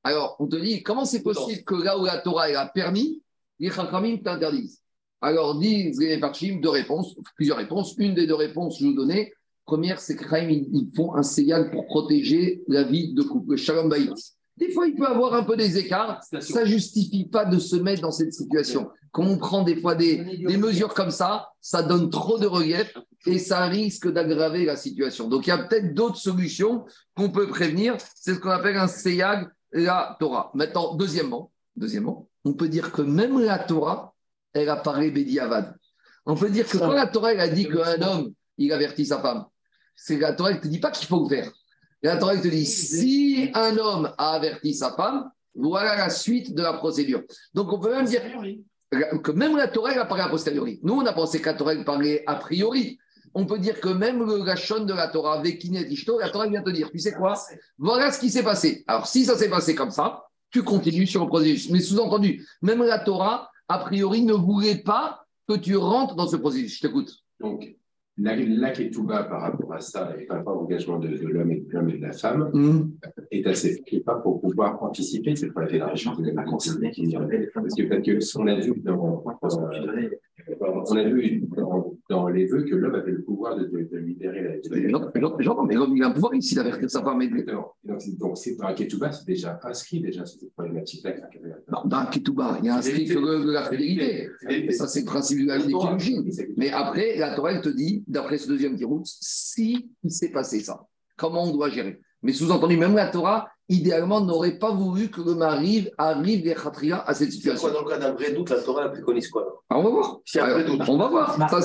Alors, 0.07 0.37
on 0.39 0.47
te 0.47 0.55
dit 0.55 0.85
comment 0.85 1.05
c'est 1.05 1.25
possible 1.25 1.65
que 1.65 1.75
là 1.75 1.99
où 1.99 2.05
la 2.05 2.19
Torah 2.19 2.49
elle 2.49 2.55
a 2.55 2.67
permis, 2.67 3.25
les 3.59 3.71
Chachamim 3.71 4.19
t'interdisent? 4.19 4.81
Alors, 5.21 5.59
disent 5.59 5.99
les 5.99 6.21
Farshim 6.21 6.61
deux 6.61 6.69
réponses, 6.69 7.17
plusieurs 7.35 7.57
réponses. 7.57 7.97
Une 7.99 8.15
des 8.15 8.29
deux 8.29 8.37
réponses, 8.37 8.79
je 8.79 8.85
vais 8.85 8.91
vous 8.91 8.97
donner. 8.97 9.33
Première, 9.65 9.99
c'est 9.99 10.15
que 10.15 10.23
Chaim, 10.29 10.49
ils, 10.49 10.93
font 10.95 11.17
un 11.17 11.25
ségal 11.25 11.73
pour 11.73 11.87
protéger 11.87 12.63
la 12.69 12.85
vie 12.85 13.15
de 13.15 13.23
couple, 13.25 13.51
le 13.51 13.57
Shalom 13.57 13.89
Bayit. 13.89 14.13
Des 14.57 14.71
fois, 14.71 14.87
il 14.87 14.95
peut 14.95 15.09
avoir 15.09 15.35
un 15.35 15.43
peu 15.43 15.57
des 15.57 15.77
écarts. 15.77 16.23
Ça 16.23 16.61
ne 16.61 16.67
justifie 16.67 17.25
pas 17.25 17.45
de 17.45 17.59
se 17.59 17.75
mettre 17.75 18.03
dans 18.03 18.13
cette 18.13 18.33
situation. 18.33 18.89
Quand 19.11 19.25
on 19.25 19.39
prend 19.39 19.65
des 19.65 19.81
fois 19.81 19.97
des, 19.97 20.19
des 20.37 20.57
mesures 20.57 20.95
comme 20.95 21.11
ça, 21.11 21.49
ça 21.61 21.83
donne 21.83 22.11
trop 22.11 22.39
de 22.39 22.47
relief 22.47 22.97
et 23.27 23.41
ça 23.41 23.67
risque 23.67 24.09
d'aggraver 24.13 24.67
la 24.67 24.77
situation. 24.77 25.27
Donc, 25.27 25.49
il 25.49 25.51
y 25.51 25.53
a 25.53 25.59
peut-être 25.59 25.95
d'autres 25.95 26.19
solutions 26.19 26.85
qu'on 27.17 27.31
peut 27.31 27.49
prévenir. 27.49 27.97
C'est 28.15 28.35
ce 28.35 28.39
qu'on 28.39 28.51
appelle 28.51 28.77
un 28.77 28.87
séyag, 28.87 29.49
la 29.73 30.17
Torah. 30.19 30.51
Maintenant, 30.55 30.95
deuxièmement, 30.95 31.53
deuxièmement, 31.77 32.29
on 32.45 32.53
peut 32.55 32.69
dire 32.69 32.93
que 32.93 33.03
même 33.03 33.41
la 33.41 33.59
Torah, 33.59 34.15
elle 34.53 34.69
apparaît 34.69 35.11
Bédiavad. 35.11 35.77
On 36.25 36.35
peut 36.35 36.51
dire 36.51 36.69
que 36.69 36.79
quand 36.79 36.93
la 36.93 37.07
Torah 37.07 37.33
elle 37.33 37.41
a 37.41 37.49
dit 37.49 37.69
qu'un 37.69 38.03
homme, 38.03 38.33
il 38.59 38.73
avertit 38.73 39.07
sa 39.07 39.21
femme, 39.21 39.45
c'est 39.95 40.19
la 40.19 40.33
Torah 40.33 40.53
ne 40.53 40.59
te 40.59 40.67
dit 40.67 40.81
pas 40.81 40.91
qu'il 40.91 41.07
faut 41.07 41.23
le 41.23 41.29
faire. 41.29 41.53
La 42.03 42.17
Torah 42.17 42.35
elle 42.35 42.43
te 42.43 42.49
dit 42.49 42.67
si 42.67 43.51
un 43.55 43.77
homme 43.77 44.13
a 44.19 44.35
averti 44.35 44.75
sa 44.75 44.93
femme, 44.93 45.31
voilà 45.55 45.97
la 45.97 46.11
suite 46.11 46.55
de 46.55 46.63
la 46.63 46.75
procédure. 46.75 47.23
Donc 47.55 47.73
on 47.73 47.79
peut 47.79 47.95
même 47.95 48.07
dire 48.07 48.23
que 49.23 49.31
même 49.33 49.57
la 49.57 49.69
Torah 49.69 49.93
elle 49.93 49.99
apparaît 49.99 50.23
a 50.23 50.29
posteriori. 50.29 50.81
Nous, 50.83 50.95
on 50.95 51.07
a 51.07 51.13
pensé 51.13 51.41
que 51.41 51.47
la 51.47 51.55
Torah 51.55 51.73
elle 51.73 51.85
parlait 51.85 52.23
a 52.27 52.37
priori. 52.37 52.99
On 53.39 53.45
peut 53.45 53.59
dire 53.59 53.81
que 53.81 53.91
même 53.91 54.21
le 54.25 54.43
gachon 54.43 54.85
de 54.87 54.95
la 54.95 55.09
Torah, 55.09 55.43
Vekinet 55.43 55.89
Ishto, 55.91 56.19
la 56.19 56.31
Torah 56.31 56.49
vient 56.49 56.63
te 56.63 56.71
dire, 56.71 56.91
tu 56.91 56.99
sais 56.99 57.13
quoi? 57.13 57.35
Voilà 57.77 58.11
ce 58.11 58.19
qui 58.19 58.31
s'est 58.31 58.43
passé. 58.43 58.83
Alors 58.87 59.07
si 59.07 59.27
ça 59.27 59.37
s'est 59.37 59.51
passé 59.51 59.75
comme 59.75 59.91
ça, 59.91 60.25
tu 60.51 60.63
continues 60.63 61.07
sur 61.07 61.21
le 61.23 61.29
processus. 61.29 61.71
Mais 61.71 61.81
sous-entendu, 61.81 62.47
même 62.63 62.83
la 62.83 62.99
Torah, 62.99 63.51
a 63.69 63.79
priori, 63.81 64.23
ne 64.23 64.33
voulait 64.33 64.77
pas 64.83 65.27
que 65.47 65.55
tu 65.59 65.77
rentres 65.77 66.15
dans 66.17 66.27
ce 66.27 66.37
processus. 66.37 66.77
Je 66.77 66.87
t'écoute. 66.87 67.13
Donc, 67.39 67.77
la, 68.17 68.35
la 68.37 68.71
Ketouba 68.71 69.25
par 69.25 69.43
rapport 69.43 69.75
à 69.75 69.81
ça 69.81 70.15
et 70.19 70.25
par 70.25 70.39
rapport 70.39 70.55
à 70.55 70.57
l'engagement 70.63 70.99
de, 70.99 71.09
de 71.09 71.27
l'homme 71.27 71.51
et 71.51 71.61
de 71.61 71.71
l'homme 71.71 71.91
et 71.91 71.99
de 71.99 72.03
la 72.03 72.13
femme 72.13 72.51
Hum. 72.55 72.93
est 73.31 73.47
assez 73.47 73.83
pas 74.07 74.15
pour 74.15 74.41
pouvoir 74.41 74.83
anticiper 74.83 75.37
cette 75.37 75.53
qui 75.53 77.13
parce 77.13 77.75
que 77.77 77.83
parce 77.83 78.03
que 78.03 78.39
on 78.39 78.47
a 78.47 78.55
vu 78.55 78.73
dans, 78.83 79.23
dans- 79.43 79.69
on 80.61 80.97
a 80.97 81.03
vu 81.05 81.43
dans, 81.57 81.95
dans 82.09 82.29
les 82.29 82.47
vœux 82.47 82.63
que 82.65 82.75
l'homme 82.75 82.95
avait 82.95 83.11
le 83.13 83.23
pouvoir 83.23 83.57
de, 83.57 83.65
de, 83.65 83.89
de 83.91 83.99
libérer 83.99 84.43
la 84.43 84.51
Mais 85.15 85.21
j'entends- 85.45 85.65
mais 85.65 85.75
l'homme, 85.75 85.97
il 85.97 86.03
a 86.03 86.07
un 86.09 86.11
pouvoir 86.13 86.35
ici 86.35 86.55
d'avertir 86.55 86.91
sa 86.91 87.03
femme. 87.03 87.19
de- 87.21 87.45
Donc, 87.85 88.37
c'est- 88.37 88.57
dans 88.57 88.75
Ketouba, 88.75 89.13
c'est 89.13 89.27
déjà 89.27 89.59
inscrit 89.65 90.01
déjà 90.01 90.25
cette 90.25 90.51
problématique-là. 90.53 91.13
Non, 91.73 91.81
dans 91.85 92.07
Ketouba, 92.07 92.59
il 92.61 92.67
y 92.67 92.69
a 92.69 92.77
inscrit 92.77 93.07
que 93.07 93.19
le- 93.19 93.53
la 93.53 93.63
fidélité. 93.71 94.29
Ça, 94.73 94.87
c'est 94.87 95.01
le 95.01 95.07
principe 95.07 95.41
de 95.43 95.47
la. 95.47 95.59
Mais 96.57 96.71
après, 96.71 97.17
la 97.17 97.35
Torah, 97.35 97.53
elle 97.53 97.61
te 97.63 97.69
dit, 97.69 98.05
d'après 98.07 98.39
ce 98.39 98.49
deuxième 98.49 98.77
tirout, 98.77 99.03
si 99.05 99.89
il 100.05 100.11
s'est 100.11 100.31
passé 100.31 100.61
ça, 100.61 100.87
comment 101.17 101.45
on 101.45 101.53
doit 101.53 101.71
gérer? 101.71 102.01
Mais 102.23 102.33
sous-entendu, 102.33 102.77
même 102.77 102.95
la 102.95 103.09
Torah, 103.09 103.49
idéalement, 103.69 104.21
n'aurait 104.21 104.59
pas 104.59 104.71
voulu 104.71 105.11
que 105.11 105.21
le 105.21 105.35
mari 105.35 105.89
arrive 105.99 106.45
les 106.45 106.55
khatria 106.55 107.03
à 107.07 107.15
cette 107.15 107.29
C'est 107.31 107.37
situation. 107.37 107.69
quoi, 107.69 107.71
dans 107.79 107.85
le 107.85 107.91
cas 107.91 107.99
d'un 107.99 108.13
vrai 108.13 108.33
doute, 108.33 108.51
la 108.51 108.61
Torah 108.61 108.85
elle 108.85 108.93
préconise 108.93 109.29
quoi 109.29 109.63
Ah, 109.69 109.79
on 109.79 109.83
va 109.83 109.91
voir. 109.91 110.21
Si 110.25 110.39
Alors, 110.39 110.65
doute. 110.65 110.89
on 110.89 110.97
va 110.99 111.09
voir. 111.09 111.37
Ça, 111.51 111.57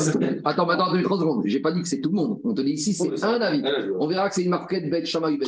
attends, 0.46 0.68
attends, 0.68 0.70
attends, 0.70 1.04
30 1.04 1.20
secondes. 1.20 1.44
J'ai 1.46 1.60
pas 1.60 1.72
dit 1.72 1.82
que 1.82 1.88
c'est 1.88 2.02
tout 2.02 2.10
le 2.10 2.16
monde. 2.16 2.40
On 2.44 2.54
te 2.54 2.62
dit 2.62 2.72
ici, 2.72 2.94
c'est 2.94 3.24
un 3.24 3.42
avis. 3.42 3.62
Ah, 3.64 3.82
je. 3.86 3.92
On 4.00 4.08
verra 4.08 4.30
que 4.30 4.36
c'est 4.36 4.44
une 4.44 4.50
marquette 4.50 4.90
Bet 4.90 5.06
Shammai 5.06 5.38
Bet. 5.38 5.48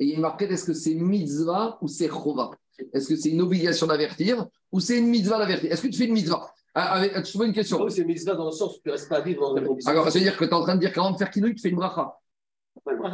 Et 0.00 0.04
il 0.04 0.08
y 0.08 0.12
a 0.12 0.14
une 0.16 0.22
marquette, 0.22 0.50
est-ce 0.50 0.64
que 0.64 0.72
c'est 0.74 0.94
mitzvah 0.94 1.78
ou 1.80 1.88
c'est 1.88 2.08
chova? 2.08 2.50
Est-ce 2.92 3.08
que 3.08 3.16
c'est 3.16 3.28
une 3.28 3.42
obligation 3.42 3.86
d'avertir 3.86 4.46
ou 4.72 4.80
c'est 4.80 4.98
une 4.98 5.06
mitzvah 5.08 5.38
d'avertir? 5.38 5.70
Est-ce 5.70 5.82
que 5.82 5.88
tu 5.88 5.98
fais 5.98 6.06
une 6.06 6.14
mitzvah? 6.14 6.50
Ah, 6.74 6.94
avec, 6.94 7.12
Je 7.26 7.32
te 7.32 7.38
pose 7.38 7.46
une 7.46 7.52
question. 7.52 7.78
Ah 7.80 7.84
oui, 7.84 7.90
c'est 7.92 8.04
mitzvah 8.04 8.34
dans 8.34 8.46
le 8.46 8.50
sens 8.50 8.76
où 8.76 8.80
tu 8.82 8.88
ne 8.88 8.92
restes 8.92 9.08
pas 9.08 9.20
vivre 9.20 9.42
dans 9.42 9.56
une 9.56 9.66
condition. 9.66 9.90
Alors, 9.90 10.08
ça 10.10 10.18
veut 10.18 10.24
dire 10.24 10.36
que 10.36 10.44
tu 10.44 10.50
es 10.50 10.54
en 10.54 10.62
train 10.62 10.74
de 10.74 10.80
dire 10.80 10.92
qu'avant 10.92 11.10
de 11.10 11.18
faire 11.18 11.30
kinouï, 11.30 11.54
tu 11.54 11.60
fais 11.60 11.68
une 11.68 11.76
bracha. 11.76 12.14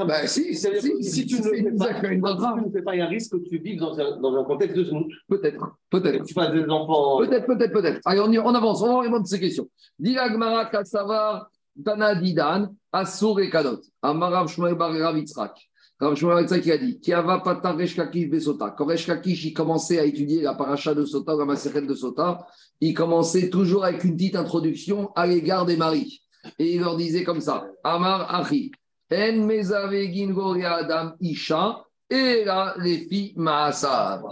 Bah, 0.07 0.27
si, 0.27 0.55
si, 0.55 0.69
si, 0.81 1.05
si 1.05 1.27
tu 1.27 1.41
ne 1.43 1.49
le 1.49 2.71
fais 2.73 2.83
pas, 2.83 2.95
il 2.95 2.99
y 2.99 3.01
a 3.01 3.07
un 3.07 3.09
risque 3.09 3.33
que 3.33 3.49
tu 3.49 3.59
vives 3.59 3.81
dans 3.81 3.99
un, 3.99 4.19
dans 4.21 4.35
un 4.37 4.45
contexte 4.45 4.77
de 4.77 4.85
znout. 4.85 5.09
Peut-être, 5.29 5.77
peut-être. 5.91 6.25
Tu 6.25 6.33
fasses 6.33 6.53
des 6.53 6.65
enfants. 6.71 7.19
Peut-être, 7.19 7.47
peut-être, 7.47 7.73
peut-être. 7.73 8.01
Allez, 8.05 8.21
on, 8.21 8.31
y- 8.31 8.39
on 8.39 8.55
avance, 8.55 8.83
on 8.83 8.95
va 8.95 9.01
répondre 9.01 9.23
à 9.23 9.25
ces 9.25 9.41
questions. 9.41 9.69
Dila 9.99 10.29
Gmara 10.31 10.67
Kassavar, 10.67 11.51
Tana 11.85 12.15
Didan, 12.15 12.69
Assour 12.93 13.41
et 13.41 13.51
Kadot. 13.51 13.81
Amarav 14.01 14.49
Shmuel 14.49 14.75
Bar 14.75 14.93
Rav 14.93 15.19
Yitzhak. 15.19 15.57
Rav 16.01 16.15
Shmuel 16.15 16.43
Yitzhak, 16.43 16.65
il 16.65 16.73
a 16.73 16.79
dit 16.79 17.01
Kiava 17.01 17.41
Pata 17.41 17.73
Resh 17.73 17.97
Kakish 17.97 18.31
Besota. 18.31 18.71
Quand 18.71 18.87
Resh 18.87 19.07
Kakish, 19.07 19.45
il 19.45 19.53
commençait 19.53 19.99
à 19.99 20.05
étudier 20.05 20.43
la 20.43 20.55
paracha 20.55 20.95
de 20.95 21.05
Sota, 21.05 21.35
la 21.35 21.45
Maseret 21.45 21.83
de 21.83 21.95
Sota, 21.95 22.47
il 22.81 22.95
commençait 22.95 23.51
toujours 23.51 23.85
avec 23.85 24.05
une 24.05 24.17
petite 24.17 24.37
introduction 24.37 25.11
à 25.17 25.27
l'égard 25.27 25.67
des 25.67 25.77
maris. 25.77 26.23
Et 26.61 26.75
il 26.77 26.81
leur 26.81 26.97
disait 26.97 27.25
comme 27.25 27.41
ça 27.41 27.67
Amar 27.83 28.33
Achi, 28.33 28.71
En 29.11 29.47
mezavegin 29.47 30.35
adam 30.65 31.13
isha. 31.21 31.85
Et 32.11 32.45
là, 32.45 32.75
les 32.79 33.07
filles 33.07 33.35
maasav. 33.37 34.23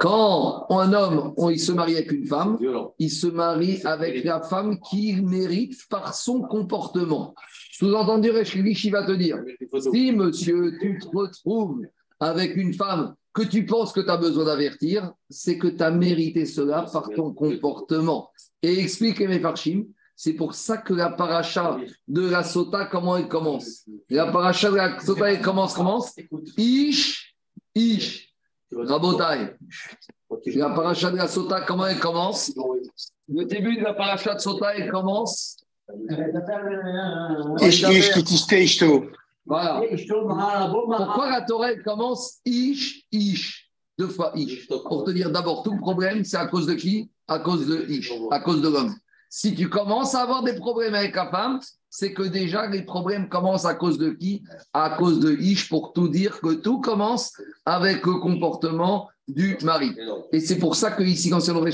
Quand 0.00 0.66
un 0.68 0.92
homme, 0.92 1.34
il 1.50 1.58
se 1.58 1.72
marie 1.72 1.96
avec 1.96 2.12
une 2.12 2.26
femme, 2.26 2.58
il 2.98 3.10
se 3.10 3.26
marie 3.26 3.80
avec 3.84 4.22
la 4.22 4.42
femme 4.42 4.78
qu'il 4.80 5.26
mérite 5.26 5.88
par 5.88 6.14
son 6.14 6.42
comportement. 6.42 7.34
Sous-entendu, 7.72 8.30
Reshkivichi 8.30 8.90
va 8.90 9.06
te 9.06 9.12
dire 9.12 9.38
si, 9.92 10.12
monsieur, 10.12 10.76
tu 10.78 10.98
te 10.98 11.16
retrouves 11.16 11.80
avec 12.20 12.54
une 12.56 12.74
femme 12.74 13.14
que 13.32 13.42
tu 13.42 13.64
penses 13.64 13.92
que 13.92 14.00
tu 14.00 14.10
as 14.10 14.18
besoin 14.18 14.44
d'avertir, 14.44 15.12
c'est 15.30 15.56
que 15.56 15.68
tu 15.68 15.82
as 15.82 15.90
mérité 15.90 16.44
cela 16.44 16.84
par 16.92 17.08
ton 17.08 17.32
comportement. 17.32 18.30
Et 18.62 18.78
explique 18.78 19.20
mes 19.20 19.40
Farshim, 19.40 19.84
c'est 20.22 20.34
pour 20.34 20.54
ça 20.54 20.76
que 20.76 20.94
la 20.94 21.10
paracha 21.10 21.78
de 22.06 22.28
la 22.30 22.44
sota, 22.44 22.86
comment 22.86 23.16
elle 23.16 23.26
commence? 23.26 23.84
La 24.08 24.30
paracha 24.30 24.70
de 24.70 24.76
la 24.76 25.00
sota, 25.00 25.32
elle 25.32 25.42
commence, 25.42 25.74
commence? 25.74 26.14
Ish, 26.56 27.34
Ish, 27.74 28.32
Rabotai. 28.72 29.56
La 30.54 30.70
paracha 30.70 31.10
de 31.10 31.16
la 31.16 31.26
sota, 31.26 31.62
comment 31.62 31.88
elle 31.88 31.98
commence? 31.98 32.52
Le 33.28 33.44
début 33.46 33.78
de 33.78 33.82
la 33.82 33.94
paracha 33.94 34.36
de 34.36 34.38
sota, 34.38 34.76
elle 34.76 34.92
commence? 34.92 35.56
Ish, 37.60 37.82
ish, 37.82 38.12
kitiste, 38.12 38.52
ishto. 38.52 39.06
Voilà. 39.44 39.82
Pourquoi 40.06 41.30
la 41.30 41.42
Torah 41.42 41.72
elle 41.72 41.82
commence 41.82 42.38
Ish, 42.44 43.08
Ish? 43.10 43.72
Deux 43.98 44.06
fois 44.06 44.30
Ish. 44.36 44.68
Pour 44.68 45.02
te 45.02 45.10
dire 45.10 45.32
d'abord, 45.32 45.64
tout 45.64 45.72
le 45.72 45.80
problème, 45.80 46.22
c'est 46.24 46.36
à 46.36 46.46
cause 46.46 46.66
de 46.66 46.74
qui? 46.74 47.10
À 47.26 47.40
cause 47.40 47.66
de 47.66 47.86
Ish, 47.90 48.12
à 48.30 48.38
cause 48.38 48.62
de 48.62 48.68
l'homme. 48.68 48.94
Si 49.34 49.54
tu 49.54 49.70
commences 49.70 50.14
à 50.14 50.20
avoir 50.20 50.42
des 50.42 50.52
problèmes 50.52 50.94
avec 50.94 51.16
la 51.16 51.30
femme, 51.30 51.58
c'est 51.88 52.12
que 52.12 52.22
déjà 52.22 52.66
les 52.66 52.82
problèmes 52.82 53.30
commencent 53.30 53.64
à 53.64 53.74
cause 53.74 53.96
de 53.96 54.10
qui? 54.10 54.42
À 54.74 54.90
cause 54.90 55.20
de 55.20 55.32
Ish, 55.32 55.70
pour 55.70 55.94
tout 55.94 56.08
dire 56.08 56.38
que 56.38 56.52
tout 56.52 56.82
commence 56.82 57.32
avec 57.64 58.04
le 58.04 58.16
comportement 58.16 59.08
du 59.26 59.56
mari. 59.62 59.96
Et 60.32 60.40
c'est 60.40 60.58
pour 60.58 60.76
ça 60.76 60.90
que 60.90 61.02
ici, 61.02 61.30
quand 61.30 61.40
c'est 61.40 61.54
le 61.54 61.66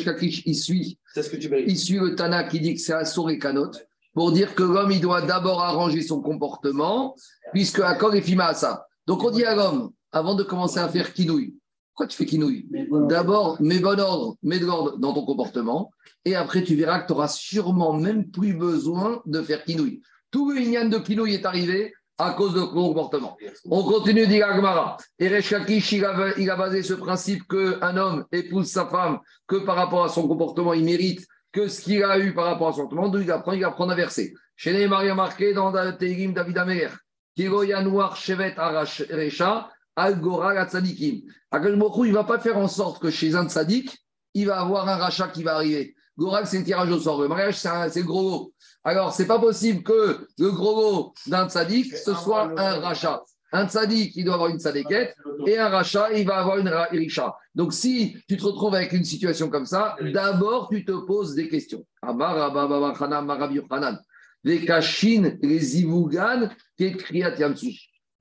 il 0.46 0.54
suit 0.54 0.98
ce 1.12 1.28
que 1.28 1.36
tu 1.36 1.50
il 1.66 1.76
suit 1.76 1.98
le 1.98 2.14
Tana 2.14 2.44
qui 2.44 2.60
dit 2.60 2.74
que 2.74 2.80
c'est 2.80 2.92
Assour 2.92 3.28
et 3.28 3.40
Kanot, 3.40 3.72
pour 4.14 4.30
dire 4.30 4.54
que 4.54 4.62
l'homme, 4.62 4.92
il 4.92 5.00
doit 5.00 5.22
d'abord 5.22 5.60
arranger 5.60 6.02
son 6.02 6.20
comportement, 6.20 7.16
puisque 7.52 7.80
accord 7.80 8.14
est 8.14 8.22
fima 8.22 8.46
à 8.46 8.54
ça? 8.54 8.86
Donc 9.04 9.24
on 9.24 9.32
dit 9.32 9.44
à 9.44 9.56
l'homme, 9.56 9.90
avant 10.12 10.36
de 10.36 10.44
commencer 10.44 10.78
à 10.78 10.88
faire 10.88 11.12
kinouille, 11.12 11.56
pourquoi 11.98 12.06
tu 12.06 12.16
fais 12.16 12.26
kinouille 12.26 12.64
D'abord, 13.08 13.60
mets 13.60 13.80
bon 13.80 13.98
ordre, 13.98 14.36
mets 14.44 14.60
de 14.60 14.66
l'ordre 14.66 14.98
dans 14.98 15.12
ton 15.12 15.24
comportement, 15.24 15.90
et 16.24 16.36
après 16.36 16.62
tu 16.62 16.76
verras 16.76 17.00
que 17.00 17.08
tu 17.08 17.12
auras 17.12 17.26
sûrement 17.26 17.92
même 17.92 18.30
plus 18.30 18.54
besoin 18.54 19.20
de 19.26 19.42
faire 19.42 19.64
kinouille. 19.64 20.00
Tout 20.30 20.52
le 20.52 20.60
lignan 20.60 20.88
de 20.88 20.98
kinouille 20.98 21.34
est 21.34 21.44
arrivé 21.44 21.92
à 22.16 22.34
cause 22.34 22.54
de 22.54 22.60
ton 22.60 22.70
comportement. 22.70 23.36
On 23.64 23.82
continue, 23.82 24.28
dit 24.28 24.40
Agmara. 24.40 24.96
Et 25.18 25.26
il 25.26 26.04
a, 26.04 26.38
il 26.38 26.50
a 26.50 26.56
basé 26.56 26.84
ce 26.84 26.94
principe 26.94 27.42
qu'un 27.48 27.96
homme 27.96 28.24
épouse 28.30 28.68
sa 28.68 28.86
femme 28.86 29.18
que 29.48 29.56
par 29.56 29.74
rapport 29.74 30.04
à 30.04 30.08
son 30.08 30.28
comportement, 30.28 30.74
il 30.74 30.84
mérite 30.84 31.26
que 31.50 31.66
ce 31.66 31.80
qu'il 31.80 32.04
a 32.04 32.16
eu 32.20 32.32
par 32.32 32.44
rapport 32.44 32.68
à 32.68 32.72
son 32.74 32.82
comportement, 32.82 33.08
d'où 33.08 33.22
il 33.22 33.30
apprend, 33.32 33.52
il 33.54 33.64
apprend 33.64 33.88
à 33.88 33.96
verser. 33.96 34.34
Chez 34.54 34.72
les 34.72 34.86
Maria 34.86 35.16
marqué 35.16 35.52
dans 35.52 35.72
David 35.72 36.58
Amer, 36.58 36.96
Kiro 37.34 37.64
Yanouar 37.64 38.14
Shevet 38.14 38.54
Arash 38.56 39.02
Recha, 39.10 39.68
Al 39.98 40.20
Gora 40.20 40.54
la 40.54 40.66
Tzadikim. 40.66 41.22
Akash 41.50 41.76
Baruch 41.76 41.96
Hu, 41.96 42.06
il 42.06 42.10
ne 42.10 42.14
va 42.14 42.24
pas 42.24 42.38
faire 42.38 42.56
en 42.56 42.68
sorte 42.68 43.02
que 43.02 43.10
chez 43.10 43.34
un 43.34 43.48
tzadik, 43.48 43.98
il 44.34 44.46
va 44.46 44.60
avoir 44.60 44.88
un 44.88 44.96
rachat 44.96 45.28
qui 45.28 45.42
va 45.42 45.56
arriver. 45.56 45.96
Goral, 46.16 46.46
c'est 46.46 46.58
le 46.58 46.64
tirage 46.64 46.90
au 46.90 47.00
sort. 47.00 47.20
Le 47.20 47.28
mariage, 47.28 47.56
c'est 47.56 48.00
le 48.00 48.06
gros 48.06 48.22
lot. 48.22 48.52
Alors, 48.84 49.12
c'est 49.12 49.26
pas 49.26 49.40
possible 49.40 49.82
que 49.82 50.28
le 50.38 50.50
gros 50.50 50.80
lot 50.80 51.14
d'un 51.26 51.48
tzadik, 51.48 51.96
ce 51.96 52.14
soit 52.14 52.52
un 52.56 52.80
rachat. 52.80 53.22
Un 53.50 53.66
tzadik, 53.66 54.14
il 54.14 54.24
doit 54.24 54.34
avoir 54.34 54.50
une 54.50 54.60
tzadékette, 54.60 55.16
et 55.46 55.58
un 55.58 55.68
rachat, 55.68 56.12
il 56.12 56.26
va 56.26 56.38
avoir 56.38 56.58
une 56.58 56.68
richa. 56.68 57.34
Donc, 57.54 57.72
si 57.72 58.16
tu 58.28 58.36
te 58.36 58.44
retrouves 58.44 58.74
avec 58.74 58.92
une 58.92 59.04
situation 59.04 59.48
comme 59.48 59.66
ça, 59.66 59.96
d'abord, 60.12 60.68
tu 60.68 60.84
te 60.84 60.92
poses 60.92 61.34
des 61.34 61.48
questions. 61.48 61.84
Amar, 62.02 62.36
Rabba, 62.36 62.66
Baba, 62.66 62.94
Hanan, 63.00 63.24
Marabi, 63.24 63.56
Yochanan. 63.56 63.98
Les 64.44 64.64
Kashin, 64.64 65.36
les 65.42 65.80
Ivugan, 65.80 66.50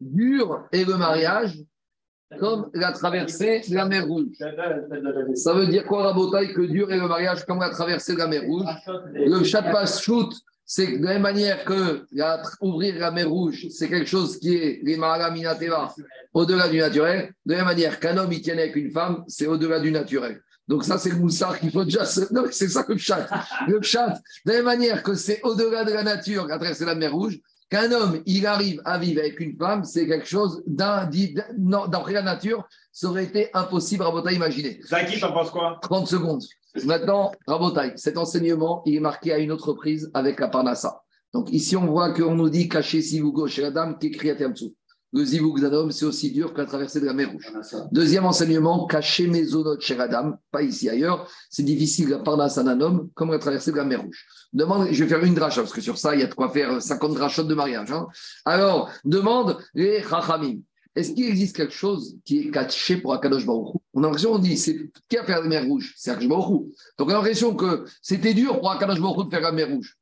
Ket 0.02 0.08
Kriyat 0.08 0.38
Yamsou. 0.38 0.58
Dur 0.60 0.64
est 0.72 0.86
le 0.86 0.98
mariage 0.98 1.58
comme 2.40 2.70
la 2.74 2.92
traversée 2.92 3.62
de 3.70 3.76
la 3.76 3.86
mer 3.86 4.06
Rouge. 4.06 4.28
Ça 5.36 5.54
veut 5.54 5.68
dire 5.68 5.86
quoi, 5.86 6.04
Rabotaï, 6.04 6.54
que 6.54 6.62
dur 6.62 6.92
est 6.92 6.98
le 6.98 7.08
mariage 7.08 7.46
comme 7.46 7.60
la 7.60 7.70
traversée 7.70 8.14
de 8.14 8.18
la 8.20 8.28
mer 8.28 8.44
Rouge? 8.44 8.66
Le 9.14 9.44
chatpas 9.44 10.00
shoot, 10.02 10.34
c'est 10.66 10.98
de 10.98 11.06
la 11.06 11.14
même 11.14 11.22
manière 11.22 11.64
que 11.64 12.06
la- 12.12 12.42
ouvrir 12.60 13.00
la 13.00 13.12
mer 13.12 13.30
Rouge, 13.30 13.68
c'est 13.70 13.88
quelque 13.88 14.10
chose 14.10 14.38
qui 14.40 14.56
est 14.56 14.82
au-delà 16.34 16.68
du 16.68 16.78
naturel. 16.80 17.32
De 17.46 17.52
la 17.54 17.58
même 17.60 17.66
manière 17.66 18.00
qu'un 18.00 18.18
homme, 18.18 18.32
il 18.34 18.42
tienne 18.42 18.60
avec 18.60 18.76
une 18.76 18.92
femme, 18.92 19.24
c'est 19.28 19.48
au-delà 19.48 19.80
du 19.80 19.92
naturel. 19.92 20.42
Donc 20.68 20.84
ça, 20.84 20.98
c'est 20.98 21.12
le 21.12 21.16
moussard 21.16 21.58
qu'il 21.58 21.72
faut 21.72 21.86
déjà... 21.86 22.04
se- 22.04 22.32
Non, 22.34 22.44
c'est 22.52 22.68
ça 22.68 22.84
le 22.90 22.98
chat. 22.98 23.26
Le 23.70 23.82
chat, 23.82 24.20
de 24.46 24.52
la 24.52 24.58
même 24.58 24.66
manière 24.66 25.02
que 25.02 25.14
c'est 25.16 25.40
au-delà 25.44 25.86
de 25.86 25.94
la 25.94 26.04
nature, 26.04 26.46
la 26.46 26.58
traversée 26.58 26.84
de 26.84 26.90
la 26.90 26.96
mer 26.96 27.14
Rouge, 27.14 27.40
qu'un 27.70 27.92
homme, 27.92 28.22
il 28.26 28.46
arrive 28.46 28.82
à 28.86 28.98
vivre 28.98 29.20
avec 29.20 29.40
une 29.40 29.58
femme, 29.58 29.84
c'est 29.84 30.08
quelque 30.08 30.28
chose 30.28 30.64
D'après 30.68 32.14
la 32.14 32.22
nature, 32.22 32.66
ça 32.92 33.08
aurait 33.08 33.26
été 33.26 33.50
impossible 33.54 34.04
à 34.04 34.08
Rabotaï 34.08 34.36
imaginer. 34.36 34.80
Zaki, 34.84 35.20
t'en 35.20 35.34
penses 35.34 35.52
quoi? 35.52 35.80
30 35.82 36.08
secondes. 36.08 36.44
Maintenant, 36.86 37.32
Rabotaï, 37.48 37.94
cet 37.96 38.18
enseignement, 38.18 38.84
il 38.86 38.96
est 38.96 39.00
marqué 39.00 39.34
à 39.34 39.40
une 39.40 39.52
autre 39.52 39.74
prise 39.74 40.10
avec 40.14 40.40
la 40.40 40.48
Parnassa. 40.48 41.02
Donc 41.34 41.52
ici, 41.52 41.76
on 41.76 41.86
voit 41.86 42.14
qu'on 42.14 42.36
nous 42.36 42.50
dit 42.50 42.70
cacher 42.70 43.02
Sivugo 43.02 43.48
chez 43.48 43.62
la 43.62 43.72
dame 43.72 43.98
qui 44.00 44.08
écrit 44.08 44.30
à 44.30 44.36
Tiamsou. 44.36 44.74
Le 45.14 45.24
Zivug 45.24 45.62
d'un 45.62 45.72
homme, 45.72 45.92
c'est 45.92 46.06
aussi 46.06 46.32
dur 46.32 46.54
que 46.54 46.60
la 46.60 46.66
traversée 46.66 47.00
de 47.00 47.06
la 47.06 47.14
mer 47.14 47.32
Rouge. 47.32 47.50
Deuxième 47.92 48.26
enseignement, 48.26 48.86
cacher 48.88 49.28
Mézonot 49.28 49.80
chez 49.80 49.96
la 49.96 50.08
dame, 50.10 50.38
pas 50.52 50.62
ici 50.62 50.90
ailleurs. 50.90 51.30
C'est 51.50 51.64
difficile 51.64 52.10
la 52.10 52.20
Parnassa 52.20 52.62
d'un 52.62 52.80
homme 52.82 53.10
comme 53.14 53.32
la 53.32 53.40
traversée 53.40 53.72
de 53.72 53.78
la 53.78 53.86
mer 53.86 54.02
Rouge. 54.02 54.26
Demande, 54.52 54.90
je 54.92 55.04
vais 55.04 55.10
faire 55.10 55.24
une 55.24 55.34
dracha, 55.34 55.62
parce 55.62 55.74
que 55.74 55.80
sur 55.82 55.98
ça, 55.98 56.14
il 56.14 56.20
y 56.22 56.24
a 56.24 56.28
de 56.28 56.34
quoi 56.34 56.50
faire 56.50 56.82
50 56.82 57.14
drachot 57.14 57.44
de 57.44 57.56
mariage. 57.56 57.92
hein. 57.92 58.08
Alors, 58.44 58.92
demande 59.06 59.58
les 59.74 60.02
Chachamim. 60.04 60.60
Est-ce 60.94 61.14
qu'il 61.14 61.26
existe 61.26 61.56
quelque 61.56 61.74
chose 61.74 62.18
qui 62.26 62.40
est 62.40 62.52
caché 62.52 62.98
pour 62.98 63.14
Akadosh 63.14 63.46
Baruch 63.46 63.76
On 63.94 64.02
a 64.02 64.08
l'impression, 64.08 64.34
on 64.34 64.40
dit, 64.40 64.58
c'est 64.58 64.92
qui 65.08 65.18
a 65.18 65.24
fait 65.24 65.34
la 65.34 65.42
mer 65.44 65.66
rouge? 65.66 65.94
C'est 65.96 66.10
Akadosh 66.10 66.28
Baruch. 66.28 66.64
Donc 66.98 67.08
on 67.08 67.12
a 67.12 67.14
l'impression 67.14 67.56
que 67.56 67.86
c'était 68.02 68.34
dur 68.34 68.60
pour 68.60 68.72
Akadosh 68.72 69.00
Baruch 69.00 69.28
de 69.28 69.30
faire 69.30 69.42
la 69.42 69.52
mer 69.52 69.70
rouge. 69.70 69.97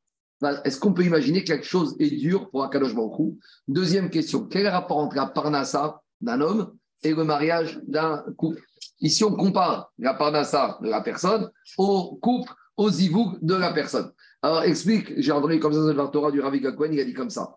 Est-ce 0.63 0.79
qu'on 0.79 0.93
peut 0.93 1.03
imaginer 1.03 1.43
que 1.43 1.47
quelque 1.47 1.65
chose 1.65 1.95
est 1.99 2.09
dur 2.09 2.49
pour 2.49 2.63
Akadosh 2.63 2.95
Baruch 2.95 3.19
Hu? 3.19 3.39
Deuxième 3.67 4.09
question, 4.09 4.45
quel 4.45 4.61
est 4.61 4.65
le 4.65 4.69
rapport 4.69 4.97
entre 4.97 5.15
la 5.15 5.27
parnassa 5.27 6.01
d'un 6.21 6.41
homme 6.41 6.75
et 7.03 7.13
le 7.13 7.23
mariage 7.23 7.79
d'un 7.87 8.23
couple? 8.37 8.61
Ici, 8.99 9.23
on 9.23 9.35
compare 9.35 9.91
la 9.99 10.13
parnassa 10.13 10.79
de 10.81 10.89
la 10.89 11.01
personne 11.01 11.49
au 11.77 12.15
couple, 12.21 12.53
au 12.77 12.89
zivoug 12.89 13.37
de 13.41 13.55
la 13.55 13.73
personne. 13.73 14.11
Alors 14.41 14.63
explique, 14.63 15.13
j'ai 15.17 15.31
entendu 15.31 15.59
comme 15.59 15.73
ça 15.73 15.93
dans 15.93 16.03
le 16.03 16.11
Torah 16.11 16.31
du 16.31 16.39
Ravi 16.39 16.61
Gakwen, 16.61 16.93
il 16.93 16.99
a 16.99 17.05
dit 17.05 17.13
comme 17.13 17.29
ça. 17.29 17.55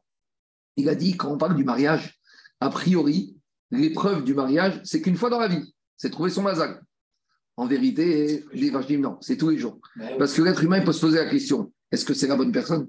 Il 0.77 0.89
a 0.89 0.95
dit, 0.95 1.17
quand 1.17 1.33
on 1.33 1.39
parle 1.39 1.57
du 1.57 1.65
mariage, 1.65 2.19
a 2.61 2.71
priori, 2.71 3.37
l'épreuve 3.71 4.25
du 4.25 4.35
mariage, 4.35 4.81
c'est 4.85 5.03
qu'une 5.03 5.17
fois 5.17 5.31
dans 5.31 5.41
la 5.41 5.49
vie, 5.49 5.75
c'est 5.97 6.11
trouver 6.11 6.31
son 6.31 6.43
mazag. 6.43 6.81
En 7.57 7.67
vérité, 7.67 8.45
les 8.53 8.71
vaches 8.71 8.89
non, 8.91 9.19
c'est 9.21 9.37
tous 9.37 9.51
les 9.51 9.59
jours. 9.59 9.81
Parce 10.19 10.33
que 10.33 10.43
l'être 10.43 10.63
humain, 10.63 10.79
il 10.79 10.85
peut 10.85 10.93
se 10.93 11.01
poser 11.01 11.19
la 11.19 11.29
question 11.29 11.73
est-ce 11.91 12.05
que 12.05 12.15
c'est 12.15 12.27
la 12.27 12.37
bonne 12.37 12.53
personne? 12.53 12.89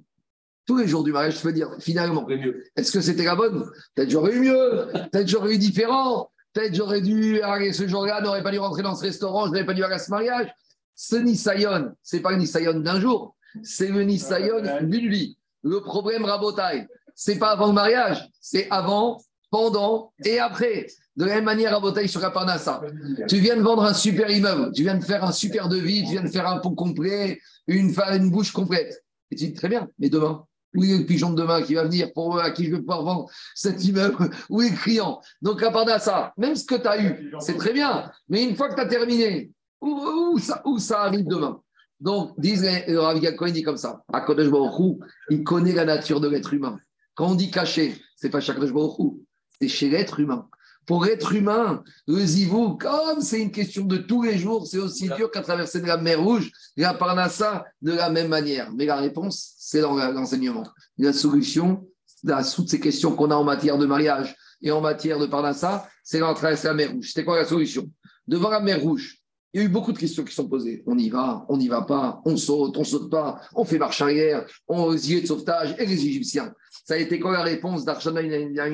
Tous 0.66 0.78
les 0.78 0.88
jours 0.88 1.04
du 1.04 1.12
mariage, 1.12 1.38
je 1.38 1.42
peux 1.42 1.54
dire 1.54 1.70
finalement, 1.80 2.28
est-ce 2.76 2.92
que 2.92 3.02
c'était 3.02 3.24
la 3.24 3.36
bonne? 3.36 3.70
Peut-être 3.96 4.10
j'aurais 4.10 4.34
eu 4.34 4.40
mieux, 4.42 4.88
peut-être 5.12 5.28
j'aurais 5.28 5.56
eu 5.56 5.58
différent, 5.58 6.32
peut-être 6.54 6.76
j'aurais 6.76 7.02
dû, 7.02 7.42
allez, 7.42 7.74
ce 7.74 7.88
jour-là, 7.88 8.22
n'aurais 8.22 8.44
pas 8.44 8.52
dû 8.52 8.60
rentrer 8.60 8.84
dans 8.84 8.96
ce 8.96 9.04
restaurant, 9.04 9.46
je 9.46 9.52
n'aurais 9.52 9.66
pas 9.66 9.74
dû 9.74 9.84
aller 9.84 9.96
à 9.96 10.00
ce 10.00 10.12
mariage. 10.12 10.54
Ce 10.96 11.16
Nisayon, 11.16 11.94
ce 12.04 12.16
n'est 12.16 12.22
pas 12.22 12.32
le 12.32 12.38
Nisayon 12.38 12.80
d'un 12.82 13.00
jour, 13.00 13.36
c'est 13.64 13.88
le 13.88 14.04
Nisayon 14.04 14.62
d'une 14.82 15.10
vie. 15.10 15.38
Le 15.64 15.82
problème 15.82 16.26
rabotaille, 16.26 16.88
c'est 17.16 17.40
pas 17.40 17.50
avant 17.52 17.68
le 17.68 17.74
mariage, 17.74 18.30
c'est 18.40 18.68
avant, 18.70 19.22
pendant 19.50 20.14
et 20.24 20.40
après. 20.40 20.88
De 21.16 21.26
la 21.26 21.36
même 21.36 21.44
manière, 21.44 21.72
rabotaille 21.72 22.08
sur 22.08 22.22
la 22.22 22.32
Parnassa. 22.32 22.82
Tu 23.28 23.38
viens 23.38 23.58
de 23.58 23.62
vendre 23.62 23.84
un 23.84 23.94
super 23.94 24.30
immeuble, 24.30 24.72
tu 24.74 24.84
viens 24.84 24.98
de 24.98 25.04
faire 25.04 25.24
un 25.24 25.32
super 25.32 25.68
devis, 25.68 26.04
tu 26.06 26.12
viens 26.12 26.24
de 26.24 26.30
faire 26.30 26.48
un 26.48 26.60
pont 26.60 26.76
complet, 26.76 27.40
une, 27.68 27.94
une 28.14 28.32
bouche 28.32 28.52
complète. 28.52 29.04
Et 29.32 29.36
tu 29.36 29.48
dis 29.48 29.54
très 29.54 29.68
bien, 29.68 29.88
mais 30.00 30.10
demain, 30.10 30.46
où 30.76 30.84
est 30.84 30.98
le 31.00 31.06
pigeon 31.06 31.32
de 31.32 31.42
demain 31.42 31.62
qui 31.62 31.74
va 31.74 31.84
venir 31.84 32.14
pour 32.14 32.40
à 32.40 32.52
qui 32.52 32.66
je 32.66 32.72
vais 32.72 32.80
pouvoir 32.80 33.04
vendre 33.04 33.30
cet 33.56 33.84
immeuble? 33.84 34.30
Où 34.50 34.62
est 34.62 34.70
le 34.70 34.76
client? 34.76 35.20
Donc, 35.42 35.64
à 35.64 36.34
même 36.38 36.56
ce 36.56 36.66
que 36.66 36.76
tu 36.76 36.88
as 36.88 37.02
eu, 37.02 37.32
c'est 37.40 37.58
très 37.58 37.74
bien, 37.74 38.12
mais 38.28 38.44
une 38.44 38.56
fois 38.56 38.70
que 38.70 38.76
tu 38.76 38.82
as 38.82 38.86
terminé, 38.86 39.52
où, 39.82 40.34
où 40.34 40.40
ça, 40.40 40.62
où 40.66 40.78
ça 40.78 41.02
arrive 41.02 41.26
demain? 41.26 41.60
Donc, 42.00 42.40
disent 42.40 42.66
Rav 42.88 43.20
Cohen 43.36 43.52
dit 43.52 43.64
comme 43.64 43.78
ça. 43.78 44.04
À 44.14 44.22
Kodesh 44.22 44.50
Baruch 44.50 44.80
Hu, 44.80 45.00
il 45.30 45.44
connaît 45.44 45.74
la 45.74 45.86
nature 45.86 46.22
de 46.22 46.30
l'être 46.30 46.54
humain. 46.54 46.80
Quand 47.16 47.28
on 47.28 47.36
dit 47.36 47.52
caché, 47.52 47.96
c'est 48.16 48.30
pas 48.30 48.40
Kodesh 48.40 48.72
Baruch 48.72 49.00
Hu, 49.00 49.26
c'est 49.62 49.68
chez 49.68 49.90
l'être 49.90 50.20
humain. 50.20 50.48
Pour 50.86 51.06
être 51.06 51.34
humain, 51.34 51.84
le 52.08 52.20
zivou, 52.26 52.76
comme 52.78 53.22
c'est 53.22 53.42
une 53.42 53.52
question 53.52 53.86
de 53.86 53.98
tous 53.98 54.24
les 54.24 54.38
jours, 54.40 54.66
c'est 54.66 54.80
aussi 54.80 55.08
dur 55.10 55.30
qu'à 55.30 55.42
traverser 55.42 55.82
de 55.82 55.86
la 55.86 55.98
mer 55.98 56.20
Rouge 56.20 56.52
et 56.78 56.84
à 56.84 56.96
Parnassa 56.96 57.66
de 57.82 57.92
la 57.92 58.10
même 58.10 58.28
manière. 58.30 58.72
Mais 58.74 58.86
la 58.86 58.96
réponse, 58.96 59.54
c'est 59.60 59.82
dans 59.82 59.96
la- 59.96 60.12
l'enseignement. 60.12 60.68
La 60.98 61.14
solution, 61.14 61.88
dans 62.24 62.42
toutes 62.44 62.70
ces 62.70 62.80
questions 62.80 63.16
qu'on 63.16 63.30
a 63.30 63.36
en 63.36 63.44
matière 63.44 63.78
de 63.78 63.86
mariage 63.86 64.36
et 64.64 64.72
en 64.72 64.82
matière 64.82 65.20
de 65.20 65.28
parnassa, 65.28 65.88
c'est 66.04 66.20
de 66.20 66.34
traverser 66.34 66.68
la 66.70 66.74
mer 66.74 66.92
Rouge. 66.92 67.08
C'était 67.10 67.24
quoi 67.24 67.38
la 67.38 67.46
solution? 67.46 67.88
Devant 68.28 68.50
la 68.50 68.60
mer 68.60 68.82
Rouge, 68.82 69.18
il 69.54 69.62
y 69.62 69.64
a 69.64 69.66
eu 69.68 69.70
beaucoup 69.70 69.92
de 69.92 69.98
questions 69.98 70.24
qui 70.24 70.34
sont 70.34 70.48
posées. 70.48 70.84
On 70.88 70.98
y 70.98 71.10
va, 71.10 71.46
on 71.50 71.58
n'y 71.58 71.68
va 71.68 71.84
pas, 71.84 72.20
on 72.26 72.36
saute, 72.36 72.78
on 72.78 72.84
saute 72.84 73.10
pas, 73.12 73.40
on 73.56 73.64
fait 73.64 73.78
marche 73.78 74.02
arrière, 74.02 74.46
on 74.68 74.96
gilet 74.98 75.22
de 75.22 75.28
sauvetage 75.28 75.76
et 75.78 75.86
les 75.86 76.06
Égyptiens. 76.06 76.52
Ça 76.86 76.96
a 76.96 76.98
été 76.98 77.20
quoi 77.20 77.34
la 77.34 77.44
réponse 77.44 77.86
d'Arshana 77.86 78.22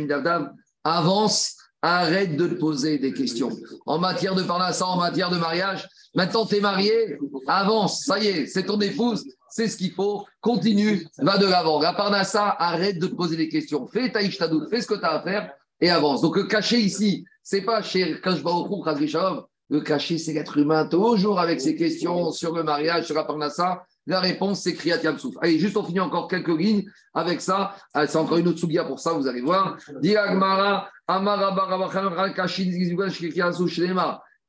Davdam 0.05 0.53
Avance, 0.85 1.57
arrête 1.81 2.37
de 2.37 2.47
te 2.47 2.53
poser 2.53 2.99
des 2.99 3.11
questions. 3.11 3.49
En 3.87 3.97
matière 3.97 4.35
de 4.35 4.43
parnassa, 4.43 4.85
en 4.85 4.97
matière 4.97 5.31
de 5.31 5.37
mariage, 5.37 5.87
maintenant 6.13 6.45
tu 6.45 6.57
es 6.57 6.59
marié, 6.59 7.17
avance, 7.47 8.03
ça 8.05 8.19
y 8.19 8.27
est, 8.27 8.45
c'est 8.45 8.67
ton 8.67 8.79
épouse, 8.79 9.25
c'est 9.49 9.67
ce 9.67 9.77
qu'il 9.77 9.91
faut, 9.91 10.25
continue, 10.41 11.07
va 11.17 11.39
de 11.39 11.47
l'avant. 11.47 11.79
La 11.79 11.93
parnassa, 11.93 12.55
arrête 12.59 12.99
de 12.99 13.07
te 13.07 13.15
poser 13.15 13.35
des 13.35 13.49
questions. 13.49 13.87
Fais 13.87 14.11
ta 14.11 14.21
ishtadout, 14.21 14.67
fais 14.69 14.81
ce 14.81 14.87
que 14.87 14.93
tu 14.93 15.05
as 15.05 15.13
à 15.13 15.23
faire 15.23 15.51
et 15.81 15.89
avance. 15.89 16.21
Donc 16.21 16.37
le 16.37 16.43
cachet 16.43 16.79
ici, 16.79 17.25
c'est 17.41 17.61
pas 17.61 17.81
chez 17.81 18.21
Kashbaokhou, 18.21 18.85
Shalom, 19.07 19.43
le 19.69 19.81
cachet, 19.81 20.19
c'est 20.19 20.33
l'être 20.33 20.57
humain, 20.57 20.85
toujours 20.85 21.39
avec 21.39 21.61
ses 21.61 21.75
questions 21.75 22.31
sur 22.31 22.53
le 22.53 22.61
mariage, 22.61 23.05
sur 23.05 23.15
la 23.15 23.23
parnassa. 23.23 23.85
La 24.07 24.19
réponse, 24.19 24.61
c'est 24.61 24.73
Kriyat 24.73 25.01
Yamsouf. 25.01 25.35
Allez, 25.41 25.57
juste 25.57 25.75
on 25.77 25.83
finit 25.83 25.99
encore 25.99 26.27
quelques 26.27 26.47
lignes 26.47 26.85
avec 27.13 27.41
ça. 27.41 27.75
Ah, 27.93 28.05
c'est 28.05 28.17
encore 28.17 28.37
une 28.37 28.47
autre 28.47 28.59
sougia 28.59 28.83
pour 28.83 28.99
ça, 28.99 29.13
vous 29.13 29.27
allez 29.27 29.41
voir. 29.41 29.77
Diagmara, 30.01 30.89
Amara 31.07 31.55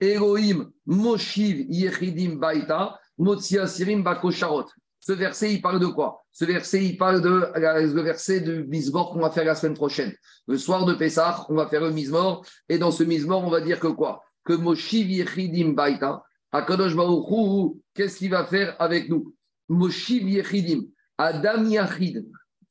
Elohim, 0.00 0.70
Moshiv, 0.84 1.66
Yechidim, 1.70 2.36
Baita, 2.36 2.98
Motsia, 3.18 3.66
Sirim, 3.66 4.02
Bakosharot. 4.02 4.66
Ce 5.00 5.12
verset, 5.12 5.54
il 5.54 5.62
parle 5.62 5.78
de 5.78 5.86
quoi? 5.86 6.24
Ce 6.32 6.44
verset, 6.44 6.84
il 6.84 6.98
parle 6.98 7.22
de 7.22 7.50
le 7.54 8.02
verset 8.02 8.40
de 8.40 8.62
Mismor 8.62 9.12
qu'on 9.12 9.20
va 9.20 9.30
faire 9.30 9.44
la 9.44 9.54
semaine 9.54 9.76
prochaine. 9.76 10.12
Le 10.48 10.58
soir 10.58 10.84
de 10.84 10.94
Pessah, 10.94 11.46
on 11.48 11.54
va 11.54 11.66
faire 11.68 11.80
le 11.80 11.92
Mismor. 11.92 12.44
Et 12.68 12.76
dans 12.76 12.90
ce 12.90 13.04
Mismor, 13.04 13.44
on 13.44 13.50
va 13.50 13.60
dire 13.60 13.80
que 13.80 13.86
quoi? 13.86 14.22
Que 14.44 14.52
Moshiv, 14.52 15.08
Yechidim, 15.08 15.70
Baita, 15.70 16.24
Akadosh 16.52 16.94
Baruch 16.94 17.76
qu'est-ce 17.94 18.18
qu'il 18.18 18.30
va 18.30 18.44
faire 18.44 18.76
avec 18.78 19.08
nous? 19.08 19.35
Moshiv 19.68 20.28
Yechidim, 20.28 20.86
Adam 21.18 21.64
Yachid, 21.64 22.26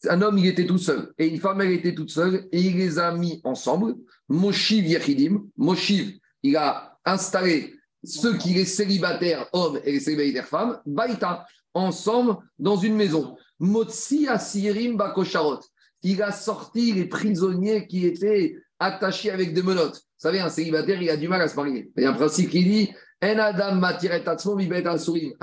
un 0.08 0.22
homme, 0.22 0.38
il 0.38 0.48
était 0.48 0.66
tout 0.66 0.78
seul, 0.78 1.14
et 1.18 1.28
une 1.28 1.40
femme, 1.40 1.62
elle 1.62 1.72
était 1.72 1.96
toute 1.96 2.12
seule, 2.12 2.48
et 2.52 2.62
il 2.62 2.78
les 2.78 3.00
a 3.00 3.12
mis 3.12 3.42
ensemble. 3.44 3.96
Moshiv 4.30 4.86
Yechidim, 4.86 5.46
Moshiv, 5.58 6.20
il 6.44 6.56
a 6.58 6.98
installé 7.06 7.74
ceux 8.04 8.38
qui 8.38 8.54
les 8.54 8.66
célibataires 8.66 9.48
hommes 9.54 9.80
et 9.84 9.94
les 9.94 10.00
célibataires 10.00 10.48
femmes, 10.48 10.80
Baïta, 10.86 11.46
ensemble 11.74 12.38
dans 12.58 12.78
une 12.78 12.96
maison. 12.96 13.36
Motsi 13.60 14.28
Asirim 14.28 14.98
Bakosharot, 14.98 15.60
il 16.04 16.22
a 16.22 16.32
sorti 16.32 16.94
les 16.94 17.06
prisonniers 17.06 17.88
qui 17.88 18.06
étaient 18.06 18.58
attachés 18.80 19.32
avec 19.32 19.54
des 19.54 19.64
menottes. 19.64 19.96
Vous 19.96 20.30
savez, 20.30 20.40
un 20.40 20.50
célibataire, 20.50 21.02
il 21.02 21.10
a 21.10 21.18
du 21.18 21.28
mal 21.28 21.42
à 21.42 21.48
se 21.48 21.56
marier. 21.56 21.92
Il 21.98 22.04
y 22.04 22.06
a 22.06 22.12
un 22.12 22.14
principe 22.14 22.50
qui 22.50 22.64
dit 22.64 22.92
Un 23.22 23.54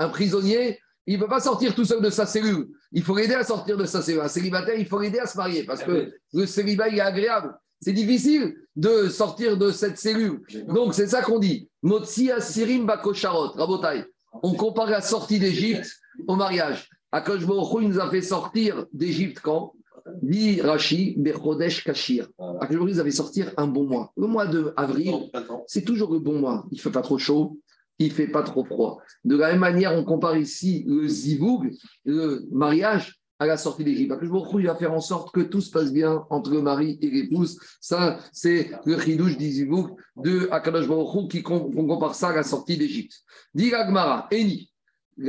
prisonnier, 0.09 0.79
il 1.05 1.17
ne 1.17 1.23
peut 1.23 1.29
pas 1.29 1.39
sortir 1.39 1.75
tout 1.75 1.85
seul 1.85 2.01
de 2.01 2.09
sa 2.09 2.25
cellule. 2.25 2.69
Il 2.91 3.03
faut 3.03 3.15
l'aider 3.15 3.33
à 3.33 3.43
sortir 3.43 3.77
de 3.77 3.85
sa 3.85 4.01
cellule. 4.01 4.21
Un 4.21 4.27
célibataire, 4.27 4.75
il 4.77 4.85
faut 4.85 4.99
l'aider 4.99 5.19
à 5.19 5.25
se 5.25 5.37
marier 5.37 5.63
parce 5.63 5.83
que 5.83 6.13
le 6.33 6.45
célibat, 6.45 6.89
il 6.89 6.97
est 6.97 7.01
agréable. 7.01 7.55
C'est 7.81 7.93
difficile 7.93 8.55
de 8.75 9.09
sortir 9.09 9.57
de 9.57 9.71
cette 9.71 9.97
cellule. 9.97 10.41
Donc, 10.67 10.93
c'est 10.93 11.07
ça 11.07 11.21
qu'on 11.21 11.39
dit. 11.39 11.69
Motsi 11.81 12.31
Asirim 12.31 12.85
Bakosharot, 12.85 13.51
Rabotai. 13.57 14.05
On 14.41 14.53
compare 14.53 14.89
la 14.89 15.01
sortie 15.01 15.39
d'Égypte 15.39 15.91
au 16.27 16.35
mariage. 16.35 16.89
Akash 17.11 17.45
Baruch 17.45 17.81
nous 17.81 17.99
a 17.99 18.09
fait 18.09 18.21
sortir 18.21 18.85
d'Égypte 18.93 19.39
quand? 19.41 19.73
Dit 20.21 20.61
Rashi, 20.61 21.15
Bechodesh 21.17 21.83
Kashir. 21.83 22.27
Akash 22.59 22.77
nous 22.77 22.99
a 22.99 23.03
fait 23.03 23.11
sortir 23.11 23.51
un 23.57 23.67
bon 23.67 23.83
mois. 23.83 24.11
Le 24.17 24.27
mois 24.27 24.47
de 24.47 24.73
avril, 24.75 25.29
c'est 25.67 25.83
toujours 25.83 26.11
le 26.13 26.19
bon 26.19 26.39
mois. 26.39 26.65
Il 26.71 26.77
ne 26.77 26.81
fait 26.81 26.89
pas 26.89 27.01
trop 27.01 27.17
chaud, 27.17 27.59
il 27.99 28.11
fait 28.11 28.27
pas 28.27 28.43
trop 28.43 28.65
froid. 28.65 29.01
De 29.23 29.35
la 29.35 29.51
même 29.51 29.59
manière, 29.59 29.93
on 29.93 30.03
compare 30.03 30.37
ici 30.37 30.83
le 30.87 31.07
zivoug, 31.07 31.71
le 32.05 32.45
mariage, 32.51 33.19
à 33.39 33.45
la 33.45 33.57
sortie 33.57 33.83
d'Égypte. 33.83 34.13
Je 34.21 34.59
il 34.59 34.67
va 34.67 34.75
faire 34.75 34.93
en 34.93 35.01
sorte 35.01 35.33
que 35.33 35.41
tout 35.41 35.61
se 35.61 35.69
passe 35.69 35.91
bien 35.91 36.25
entre 36.29 36.51
le 36.51 36.61
mari 36.61 36.97
et 37.01 37.09
l'épouse. 37.09 37.59
Ça, 37.81 38.19
c'est 38.31 38.71
le 38.85 38.99
chidouche 38.99 39.37
d'Izivouk 39.37 39.99
de 40.15 40.47
Akadosh 40.51 40.87
Baruch 40.87 41.29
qui 41.29 41.43
compare 41.43 42.15
ça 42.15 42.29
à 42.29 42.35
la 42.35 42.43
sortie 42.43 42.77
d'Égypte. 42.77 43.13
Dit 43.53 43.73
Agmara, 43.73 44.27
Eni. 44.31 44.69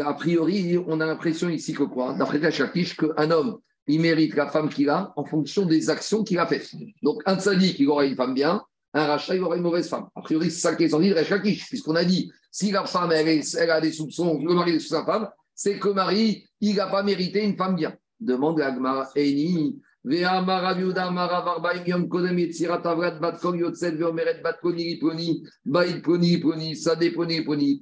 A 0.03 0.15
priori, 0.15 0.79
on 0.87 1.01
a 1.01 1.07
l'impression 1.07 1.49
ici 1.49 1.75
que 1.75 1.83
quoi? 1.83 2.15
D'après 2.15 2.39
la 2.39 2.51
qu'un 2.51 3.31
homme, 3.31 3.59
il 3.87 4.01
mérite 4.01 4.35
la 4.35 4.47
femme 4.47 4.71
qu'il 4.71 4.89
a 4.89 5.13
en 5.17 5.25
fonction 5.25 5.67
des 5.67 5.91
actions 5.91 6.25
qu'il 6.25 6.39
a 6.39 6.47
faites. 6.47 6.71
Donc, 7.03 7.21
un 7.27 7.39
tzaddik, 7.39 7.79
il 7.79 7.89
aura 7.89 8.07
une 8.07 8.17
femme 8.17 8.33
bien, 8.33 8.63
un 8.95 9.07
rachat, 9.07 9.35
il 9.35 9.43
aura 9.43 9.57
une 9.57 9.63
mauvaise 9.63 9.89
femme. 9.89 10.07
A 10.15 10.23
priori, 10.23 10.51
c'est 10.51 10.61
ça 10.61 10.77
qui 10.77 10.85
est 10.85 10.89
sorti 10.89 11.11
de 11.11 11.23
Shakish, 11.23 11.69
puisqu'on 11.69 11.97
a 11.97 12.05
dit, 12.05 12.31
si 12.51 12.71
la 12.71 12.85
femme, 12.85 13.11
elle, 13.11 13.71
a 13.71 13.81
des 13.81 13.93
soupçons, 13.93 14.41
le 14.41 14.55
mari 14.55 14.73
est 14.73 14.79
sous 14.79 14.89
sa 14.89 15.05
femme, 15.05 15.29
c'est 15.55 15.79
que 15.79 15.89
le 15.89 15.95
mari, 15.95 16.47
il 16.61 16.77
n'a 16.77 16.87
pas 16.87 17.03
mérité 17.03 17.45
une 17.45 17.57
femme 17.57 17.75
bien. 17.75 17.97
Demande 18.21 18.61
Agmara, 18.61 19.11
Eni, 19.17 19.81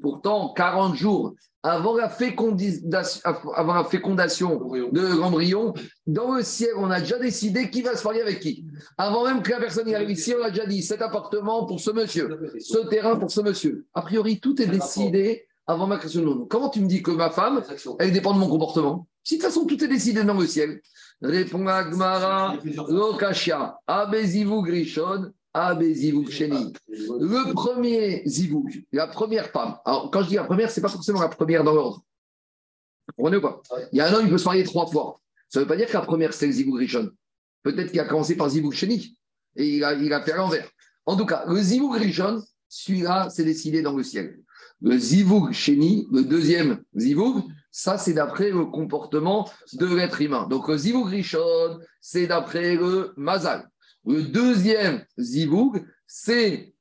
Pourtant, 0.00 0.52
40 0.54 0.94
jours 0.94 1.34
avant 1.64 1.96
la, 1.96 2.08
fécondation, 2.08 3.20
avant 3.54 3.74
la 3.74 3.84
fécondation 3.84 4.68
de 4.92 5.00
l'embryon, 5.00 5.74
dans 6.06 6.34
le 6.34 6.42
ciel, 6.42 6.70
on 6.76 6.90
a 6.90 7.00
déjà 7.00 7.18
décidé 7.18 7.70
qui 7.70 7.82
va 7.82 7.96
se 7.96 8.04
marier 8.04 8.22
avec 8.22 8.40
qui. 8.40 8.66
Avant 8.98 9.24
même 9.24 9.42
que 9.42 9.50
la 9.50 9.58
personne 9.58 9.88
y 9.88 9.94
arrive 9.94 10.10
ici, 10.10 10.32
on 10.38 10.44
a 10.44 10.50
déjà 10.50 10.66
dit 10.66 10.82
cet 10.82 11.02
appartement 11.02 11.66
pour 11.66 11.80
ce 11.80 11.90
monsieur, 11.90 12.28
ce 12.60 12.78
terrain 12.88 13.16
pour 13.16 13.32
ce 13.32 13.40
monsieur. 13.40 13.86
A 13.94 14.02
priori, 14.02 14.38
tout 14.38 14.60
est 14.62 14.66
décidé 14.66 15.46
avant 15.66 15.86
ma 15.88 15.98
création. 15.98 16.46
Comment 16.48 16.68
tu 16.68 16.80
me 16.80 16.86
dis 16.86 17.02
que 17.02 17.10
ma 17.10 17.30
femme, 17.30 17.62
elle 17.98 18.12
dépend 18.12 18.34
de 18.34 18.38
mon 18.38 18.48
comportement? 18.48 19.06
Si 19.24 19.36
de 19.36 19.42
toute 19.42 19.52
façon, 19.52 19.66
tout 19.66 19.82
est 19.82 19.88
décidé 19.88 20.24
dans 20.24 20.34
le 20.34 20.46
ciel. 20.46 20.80
Répond 21.22 21.66
Agmara, 21.66 22.58
Lokashia, 22.88 23.78
Abezivou 23.86 24.62
Grishon, 24.62 25.32
Abezivou 25.54 26.28
Cheni. 26.28 26.72
Le 26.88 27.52
premier 27.52 28.22
zivou, 28.26 28.68
la 28.90 29.06
première 29.06 29.48
femme. 29.50 29.76
Alors, 29.84 30.10
quand 30.10 30.22
je 30.24 30.28
dis 30.30 30.34
la 30.34 30.44
première, 30.44 30.70
ce 30.70 30.80
n'est 30.80 30.82
pas 30.82 30.88
forcément 30.88 31.20
la 31.20 31.28
première 31.28 31.62
dans 31.62 31.74
l'ordre. 31.74 32.02
Vous 33.06 33.14
comprenez 33.16 33.36
ou 33.36 33.40
pas 33.40 33.62
Il 33.92 33.98
y 33.98 34.00
a 34.00 34.08
un 34.08 34.12
homme, 34.14 34.26
il 34.26 34.30
peut 34.30 34.38
se 34.38 34.44
marier 34.44 34.64
trois 34.64 34.86
fois. 34.86 35.20
Ça 35.48 35.60
ne 35.60 35.64
veut 35.64 35.68
pas 35.68 35.76
dire 35.76 35.86
que 35.86 35.92
la 35.92 36.00
première, 36.00 36.34
c'est 36.34 36.46
le 36.46 36.52
zivou 36.52 36.74
Grishon. 36.76 37.10
Peut-être 37.62 37.90
qu'il 37.90 38.00
a 38.00 38.04
commencé 38.04 38.36
par 38.36 38.48
zivou 38.48 38.72
Cheni 38.72 39.16
et 39.54 39.76
il 39.76 39.84
a, 39.84 39.94
il 39.94 40.12
a 40.12 40.22
fait 40.22 40.36
l'envers. 40.36 40.68
En 41.06 41.16
tout 41.16 41.26
cas, 41.26 41.44
le 41.46 41.60
zivou 41.60 41.90
Grishon, 41.90 42.42
celui-là, 42.68 43.28
c'est 43.28 43.44
décidé 43.44 43.82
dans 43.82 43.94
le 43.94 44.02
ciel. 44.02 44.40
Le 44.80 44.96
zivoug 44.98 45.52
chéni, 45.52 46.08
le 46.10 46.24
deuxième 46.24 46.82
zivoug, 46.96 47.44
ça 47.72 47.98
c'est 47.98 48.12
d'après 48.12 48.50
le 48.50 48.66
comportement 48.66 49.50
de 49.72 49.86
l'être 49.86 50.20
humain. 50.20 50.46
Donc 50.48 50.68
le 50.68 51.04
rishon, 51.04 51.80
c'est 52.00 52.28
d'après 52.28 52.76
le 52.76 53.12
mazal. 53.16 53.68
Le 54.06 54.22
deuxième 54.22 55.04
zivoug, 55.18 55.84
c'est 56.06 56.74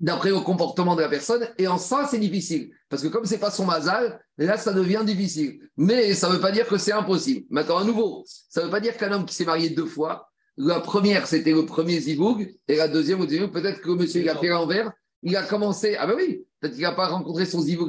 d'après 0.00 0.30
le 0.30 0.40
comportement 0.40 0.94
de 0.94 1.02
la 1.02 1.08
personne. 1.08 1.48
Et 1.56 1.66
en 1.66 1.78
ça, 1.78 2.06
c'est 2.08 2.18
difficile. 2.18 2.70
Parce 2.88 3.02
que 3.02 3.08
comme 3.08 3.24
c'est 3.24 3.38
pas 3.38 3.50
son 3.50 3.66
mazal, 3.66 4.20
là, 4.36 4.56
ça 4.56 4.72
devient 4.72 5.02
difficile. 5.04 5.60
Mais 5.76 6.14
ça 6.14 6.28
ne 6.28 6.34
veut 6.34 6.40
pas 6.40 6.52
dire 6.52 6.66
que 6.66 6.78
c'est 6.78 6.92
impossible. 6.92 7.46
Maintenant, 7.50 7.78
à 7.78 7.84
nouveau, 7.84 8.24
ça 8.26 8.60
ne 8.60 8.66
veut 8.66 8.70
pas 8.70 8.80
dire 8.80 8.96
qu'un 8.96 9.12
homme 9.12 9.24
qui 9.24 9.34
s'est 9.34 9.44
marié 9.44 9.70
deux 9.70 9.86
fois, 9.86 10.28
la 10.56 10.80
première, 10.80 11.26
c'était 11.26 11.52
le 11.52 11.64
premier 11.64 12.00
zivoug, 12.00 12.52
et 12.66 12.76
la 12.76 12.88
deuxième, 12.88 13.20
peut-être 13.26 13.80
que 13.80 13.90
monsieur 13.90 14.22
il 14.22 14.28
a 14.28 14.36
fait 14.36 14.48
l'envers, 14.48 14.90
il 15.22 15.36
a 15.36 15.42
commencé. 15.42 15.96
Ah 15.98 16.06
ben 16.06 16.14
oui, 16.16 16.44
peut-être 16.60 16.74
qu'il 16.74 16.82
n'a 16.82 16.92
pas 16.92 17.08
rencontré 17.08 17.44
son 17.44 17.60
Zivo 17.60 17.88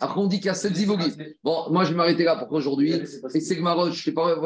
Après, 0.00 0.20
on 0.20 0.26
dit 0.26 0.36
qu'il 0.36 0.46
y 0.46 0.50
a 0.50 0.54
sept 0.54 0.74
Zivogis. 0.74 1.14
Bon, 1.42 1.70
moi, 1.70 1.84
je 1.84 1.90
vais 1.90 1.96
m'arrêter 1.96 2.24
là 2.24 2.36
pour 2.36 2.48
qu'aujourd'hui. 2.48 2.92
Et 2.92 3.40
Segmarot, 3.40 3.86
je 3.86 3.90
ne 3.90 3.94
sais 3.94 4.12
pas 4.12 4.36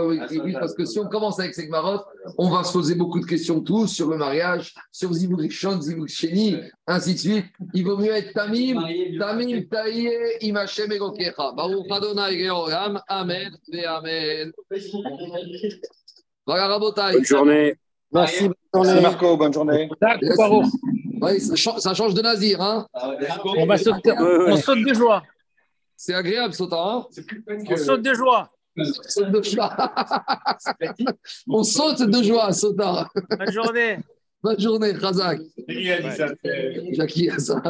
parce 0.58 0.74
que 0.74 0.84
si 0.84 0.98
on 0.98 1.08
commence 1.08 1.38
avec 1.40 1.54
Segmarot, 1.54 2.00
on 2.38 2.50
va 2.50 2.64
se 2.64 2.72
poser 2.72 2.94
beaucoup 2.94 3.20
de 3.20 3.26
questions 3.26 3.60
tous 3.60 3.88
sur 3.88 4.08
le 4.08 4.16
mariage, 4.16 4.74
sur 4.90 5.12
Zivo 5.12 5.36
Grishon, 5.36 5.80
Zivo 5.80 6.06
ainsi 6.86 7.14
de 7.14 7.18
suite. 7.18 7.46
Il 7.74 7.84
vaut 7.84 7.96
mieux 7.96 8.12
être 8.12 8.32
Tamim, 8.32 8.82
Tamim, 9.18 9.62
Taïe, 9.70 10.10
Imachem 10.40 10.90
et 10.92 10.98
Gokecha. 10.98 11.52
Baruch 11.54 11.90
Adonai, 11.90 12.48
Amen, 13.08 13.56
et 13.72 13.84
Amen. 13.84 14.52
Voilà, 16.46 16.66
Rabotai. 16.66 17.12
Bonne 17.12 17.24
journée. 17.24 17.74
Merci, 18.10 18.48
bonne 18.72 18.84
journée. 18.84 19.00
Marco, 19.00 19.36
bonne 19.36 19.52
journée. 19.52 19.88
Ouais, 21.22 21.38
ça, 21.38 21.78
ça, 21.78 21.94
change 21.94 22.14
de 22.14 22.22
Nazir. 22.22 22.60
Hein 22.60 22.86
on 23.56 23.66
va 23.66 23.78
sauter, 23.78 24.12
on 24.18 24.56
saute 24.56 24.84
de 24.84 24.92
joie. 24.92 25.22
C'est 25.96 26.14
agréable, 26.14 26.52
sautant. 26.52 26.98
Hein 26.98 27.06
on 27.68 27.76
saute 27.76 28.02
de 28.02 28.14
joie. 28.14 28.50
On 28.78 28.84
saute 29.04 29.30
de 29.30 29.42
joie. 29.42 29.94
on 31.46 31.62
saute 31.62 32.02
de 32.10 32.22
joie, 32.22 32.52
sautant. 32.52 33.06
Bonne 33.38 33.52
journée. 33.52 33.98
Bonne 34.42 34.58
journée, 34.58 34.92
Razak. 34.92 35.40
Jackie 35.68 37.28
a 37.28 37.36
dit 37.36 37.44
ça. 37.44 37.62